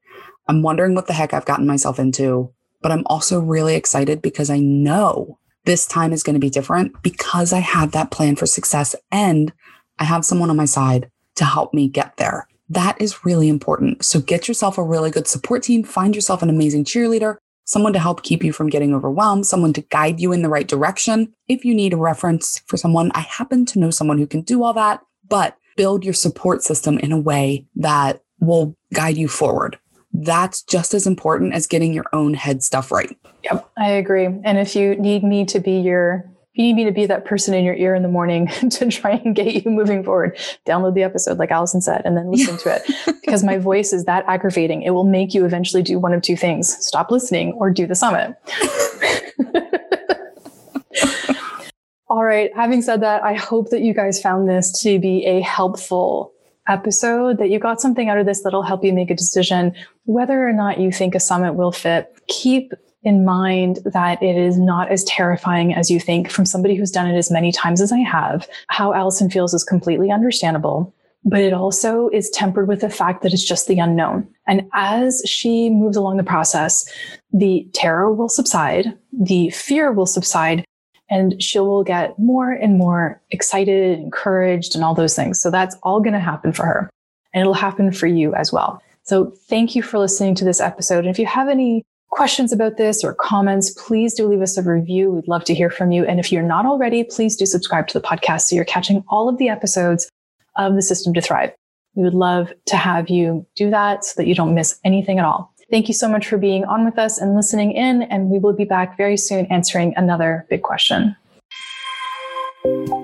I'm 0.51 0.61
wondering 0.61 0.93
what 0.93 1.07
the 1.07 1.13
heck 1.13 1.33
I've 1.33 1.45
gotten 1.45 1.65
myself 1.65 1.97
into 1.97 2.53
but 2.81 2.91
I'm 2.91 3.03
also 3.05 3.39
really 3.39 3.75
excited 3.75 4.21
because 4.21 4.49
I 4.49 4.59
know 4.59 5.37
this 5.65 5.85
time 5.85 6.11
is 6.11 6.23
going 6.23 6.33
to 6.33 6.39
be 6.39 6.49
different 6.49 7.01
because 7.03 7.53
I 7.53 7.59
have 7.59 7.91
that 7.91 8.11
plan 8.11 8.35
for 8.35 8.45
success 8.45 8.95
and 9.11 9.53
I 9.99 10.05
have 10.05 10.25
someone 10.25 10.49
on 10.49 10.57
my 10.57 10.65
side 10.65 11.11
to 11.35 11.45
help 11.45 11.73
me 11.73 11.87
get 11.87 12.17
there. 12.17 12.47
That 12.69 12.99
is 12.99 13.23
really 13.23 13.49
important. 13.49 14.03
So 14.03 14.19
get 14.19 14.47
yourself 14.47 14.77
a 14.77 14.83
really 14.83 15.11
good 15.11 15.27
support 15.27 15.63
team, 15.63 15.83
find 15.83 16.15
yourself 16.15 16.41
an 16.41 16.49
amazing 16.49 16.85
cheerleader, 16.85 17.35
someone 17.65 17.93
to 17.93 17.99
help 17.99 18.23
keep 18.23 18.43
you 18.43 18.51
from 18.51 18.69
getting 18.69 18.93
overwhelmed, 18.95 19.45
someone 19.45 19.73
to 19.73 19.81
guide 19.81 20.19
you 20.19 20.31
in 20.31 20.41
the 20.41 20.49
right 20.49 20.67
direction. 20.67 21.33
If 21.47 21.63
you 21.63 21.75
need 21.75 21.93
a 21.93 21.97
reference 21.97 22.59
for 22.65 22.77
someone, 22.77 23.11
I 23.13 23.21
happen 23.21 23.65
to 23.67 23.79
know 23.79 23.91
someone 23.91 24.17
who 24.17 24.27
can 24.27 24.41
do 24.41 24.63
all 24.63 24.73
that, 24.73 25.01
but 25.27 25.57
build 25.75 26.03
your 26.03 26.13
support 26.13 26.63
system 26.63 26.97
in 26.99 27.11
a 27.11 27.19
way 27.19 27.65
that 27.75 28.23
will 28.39 28.75
guide 28.93 29.17
you 29.17 29.27
forward 29.27 29.77
that's 30.13 30.63
just 30.63 30.93
as 30.93 31.07
important 31.07 31.53
as 31.53 31.67
getting 31.67 31.93
your 31.93 32.05
own 32.13 32.33
head 32.33 32.63
stuff 32.63 32.91
right. 32.91 33.17
Yep, 33.43 33.69
I 33.77 33.91
agree. 33.91 34.25
And 34.25 34.57
if 34.57 34.75
you 34.75 34.95
need 34.95 35.23
me 35.23 35.45
to 35.45 35.59
be 35.59 35.79
your 35.79 36.31
if 36.53 36.57
you 36.57 36.65
need 36.65 36.75
me 36.75 36.83
to 36.83 36.91
be 36.91 37.05
that 37.05 37.23
person 37.23 37.53
in 37.53 37.63
your 37.63 37.75
ear 37.75 37.95
in 37.95 38.03
the 38.03 38.09
morning 38.09 38.47
to 38.71 38.91
try 38.91 39.11
and 39.11 39.33
get 39.33 39.63
you 39.63 39.71
moving 39.71 40.03
forward, 40.03 40.37
download 40.67 40.95
the 40.95 41.03
episode, 41.03 41.37
like 41.37 41.49
Allison 41.49 41.79
said, 41.79 42.01
and 42.03 42.17
then 42.17 42.29
listen 42.29 42.57
to 42.57 42.75
it. 42.75 43.15
Because 43.21 43.43
my 43.43 43.57
voice 43.57 43.93
is 43.93 44.03
that 44.05 44.25
aggravating. 44.27 44.81
It 44.81 44.89
will 44.89 45.05
make 45.05 45.33
you 45.33 45.45
eventually 45.45 45.81
do 45.81 45.97
one 45.97 46.11
of 46.11 46.21
two 46.21 46.35
things 46.35 46.75
stop 46.85 47.11
listening 47.11 47.53
or 47.53 47.69
do 47.69 47.87
the 47.87 47.95
summit. 47.95 48.35
All 52.09 52.25
right. 52.25 52.51
Having 52.53 52.81
said 52.81 53.01
that, 53.03 53.23
I 53.23 53.35
hope 53.35 53.69
that 53.69 53.81
you 53.81 53.93
guys 53.93 54.21
found 54.21 54.49
this 54.49 54.81
to 54.81 54.99
be 54.99 55.25
a 55.25 55.39
helpful 55.39 56.33
episode 56.67 57.37
that 57.37 57.49
you 57.49 57.59
got 57.59 57.81
something 57.81 58.09
out 58.09 58.17
of 58.17 58.25
this 58.25 58.43
that'll 58.43 58.63
help 58.63 58.83
you 58.83 58.93
make 58.93 59.09
a 59.09 59.15
decision 59.15 59.73
whether 60.05 60.47
or 60.47 60.53
not 60.53 60.79
you 60.79 60.91
think 60.91 61.15
a 61.15 61.19
summit 61.19 61.53
will 61.53 61.71
fit. 61.71 62.15
Keep 62.27 62.73
in 63.03 63.25
mind 63.25 63.79
that 63.85 64.21
it 64.21 64.37
is 64.37 64.59
not 64.59 64.91
as 64.91 65.03
terrifying 65.05 65.73
as 65.73 65.89
you 65.89 65.99
think 65.99 66.29
from 66.29 66.45
somebody 66.45 66.75
who's 66.75 66.91
done 66.91 67.07
it 67.07 67.17
as 67.17 67.31
many 67.31 67.51
times 67.51 67.81
as 67.81 67.91
I 67.91 67.99
have. 67.99 68.47
How 68.67 68.93
Allison 68.93 69.29
feels 69.29 69.53
is 69.53 69.63
completely 69.63 70.11
understandable, 70.11 70.93
but 71.23 71.41
it 71.41 71.53
also 71.53 72.09
is 72.09 72.29
tempered 72.29 72.67
with 72.67 72.81
the 72.81 72.89
fact 72.89 73.23
that 73.23 73.33
it's 73.33 73.43
just 73.43 73.67
the 73.67 73.79
unknown. 73.79 74.27
And 74.47 74.69
as 74.73 75.21
she 75.25 75.69
moves 75.69 75.97
along 75.97 76.17
the 76.17 76.23
process, 76.23 76.87
the 77.31 77.67
terror 77.73 78.13
will 78.13 78.29
subside, 78.29 78.97
the 79.11 79.49
fear 79.49 79.91
will 79.91 80.05
subside, 80.05 80.63
and 81.11 81.43
she 81.43 81.59
will 81.59 81.83
get 81.83 82.17
more 82.17 82.51
and 82.51 82.77
more 82.77 83.21
excited, 83.29 83.99
encouraged, 83.99 84.73
and 84.73 84.83
all 84.83 84.95
those 84.95 85.15
things. 85.15 85.39
So 85.39 85.51
that's 85.51 85.75
all 85.83 85.99
going 85.99 86.13
to 86.13 86.19
happen 86.19 86.53
for 86.53 86.65
her. 86.65 86.89
And 87.33 87.41
it'll 87.41 87.53
happen 87.53 87.91
for 87.91 88.07
you 88.07 88.33
as 88.33 88.51
well. 88.51 88.81
So 89.03 89.33
thank 89.47 89.75
you 89.75 89.83
for 89.83 89.99
listening 89.99 90.35
to 90.35 90.45
this 90.45 90.61
episode. 90.61 90.99
And 90.99 91.09
if 91.09 91.19
you 91.19 91.25
have 91.25 91.49
any 91.49 91.83
questions 92.11 92.53
about 92.53 92.77
this 92.77 93.03
or 93.03 93.13
comments, 93.13 93.71
please 93.71 94.13
do 94.13 94.27
leave 94.27 94.41
us 94.41 94.57
a 94.57 94.63
review. 94.63 95.11
We'd 95.11 95.27
love 95.27 95.43
to 95.45 95.53
hear 95.53 95.69
from 95.69 95.91
you. 95.91 96.05
And 96.05 96.19
if 96.19 96.31
you're 96.31 96.43
not 96.43 96.65
already, 96.65 97.03
please 97.03 97.35
do 97.35 97.45
subscribe 97.45 97.87
to 97.89 97.99
the 97.99 98.05
podcast 98.05 98.41
so 98.41 98.55
you're 98.55 98.65
catching 98.65 99.03
all 99.09 99.27
of 99.27 99.37
the 99.37 99.49
episodes 99.49 100.09
of 100.57 100.75
the 100.75 100.81
System 100.81 101.13
to 101.13 101.21
Thrive. 101.21 101.51
We 101.95 102.03
would 102.03 102.13
love 102.13 102.53
to 102.67 102.77
have 102.77 103.09
you 103.09 103.45
do 103.55 103.69
that 103.69 104.05
so 104.05 104.13
that 104.17 104.27
you 104.27 104.35
don't 104.35 104.55
miss 104.55 104.79
anything 104.85 105.19
at 105.19 105.25
all. 105.25 105.50
Thank 105.71 105.87
you 105.87 105.93
so 105.93 106.09
much 106.09 106.27
for 106.27 106.37
being 106.37 106.65
on 106.65 106.83
with 106.83 106.99
us 106.99 107.17
and 107.17 107.33
listening 107.33 107.71
in, 107.71 108.03
and 108.03 108.29
we 108.29 108.39
will 108.39 108.51
be 108.51 108.65
back 108.65 108.97
very 108.97 109.15
soon 109.15 109.45
answering 109.45 109.93
another 109.95 110.45
big 110.49 110.63
question. 110.63 111.15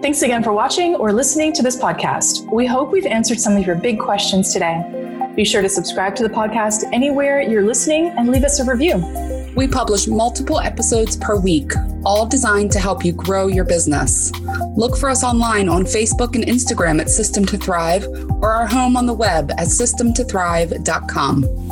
Thanks 0.02 0.22
again 0.22 0.44
for 0.44 0.52
watching 0.52 0.96
or 0.96 1.14
listening 1.14 1.54
to 1.54 1.64
this 1.64 1.78
podcast. 1.78 2.52
We 2.52 2.66
hope 2.66 2.92
we've 2.92 3.06
answered 3.06 3.40
some 3.40 3.56
of 3.56 3.66
your 3.66 3.78
big 3.78 4.00
questions 4.00 4.52
today. 4.52 5.32
Be 5.36 5.46
sure 5.46 5.62
to 5.62 5.70
subscribe 5.70 6.16
to 6.18 6.24
the 6.24 6.30
podcast 6.30 6.84
anywhere 6.92 7.42
you're 7.42 7.66
listening 7.66 8.10
and 8.18 8.30
leave 8.30 8.44
us 8.44 8.60
a 8.60 8.66
review. 8.66 8.98
We 9.56 9.68
publish 9.68 10.08
multiple 10.08 10.60
episodes 10.60 11.16
per 11.16 11.40
week, 11.40 11.72
all 12.06 12.28
designed 12.28 12.72
to 12.74 12.80
help 12.80 13.06
you 13.06 13.14
grow 13.14 13.48
your 13.48 13.66
business. 13.66 14.32
Look 14.76 14.98
for 14.98 15.10
us 15.10 15.24
online 15.24 15.70
on 15.70 15.84
Facebook 15.84 16.36
and 16.36 16.44
Instagram 16.44 17.00
at 17.00 17.10
System 17.10 17.46
to 17.46 17.58
Thrive 17.58 18.06
or 18.42 18.52
our 18.52 18.68
home 18.68 18.98
on 18.98 19.06
the 19.06 19.14
web 19.14 19.52
at 19.52 19.68
systemtothrive.com. 19.68 21.67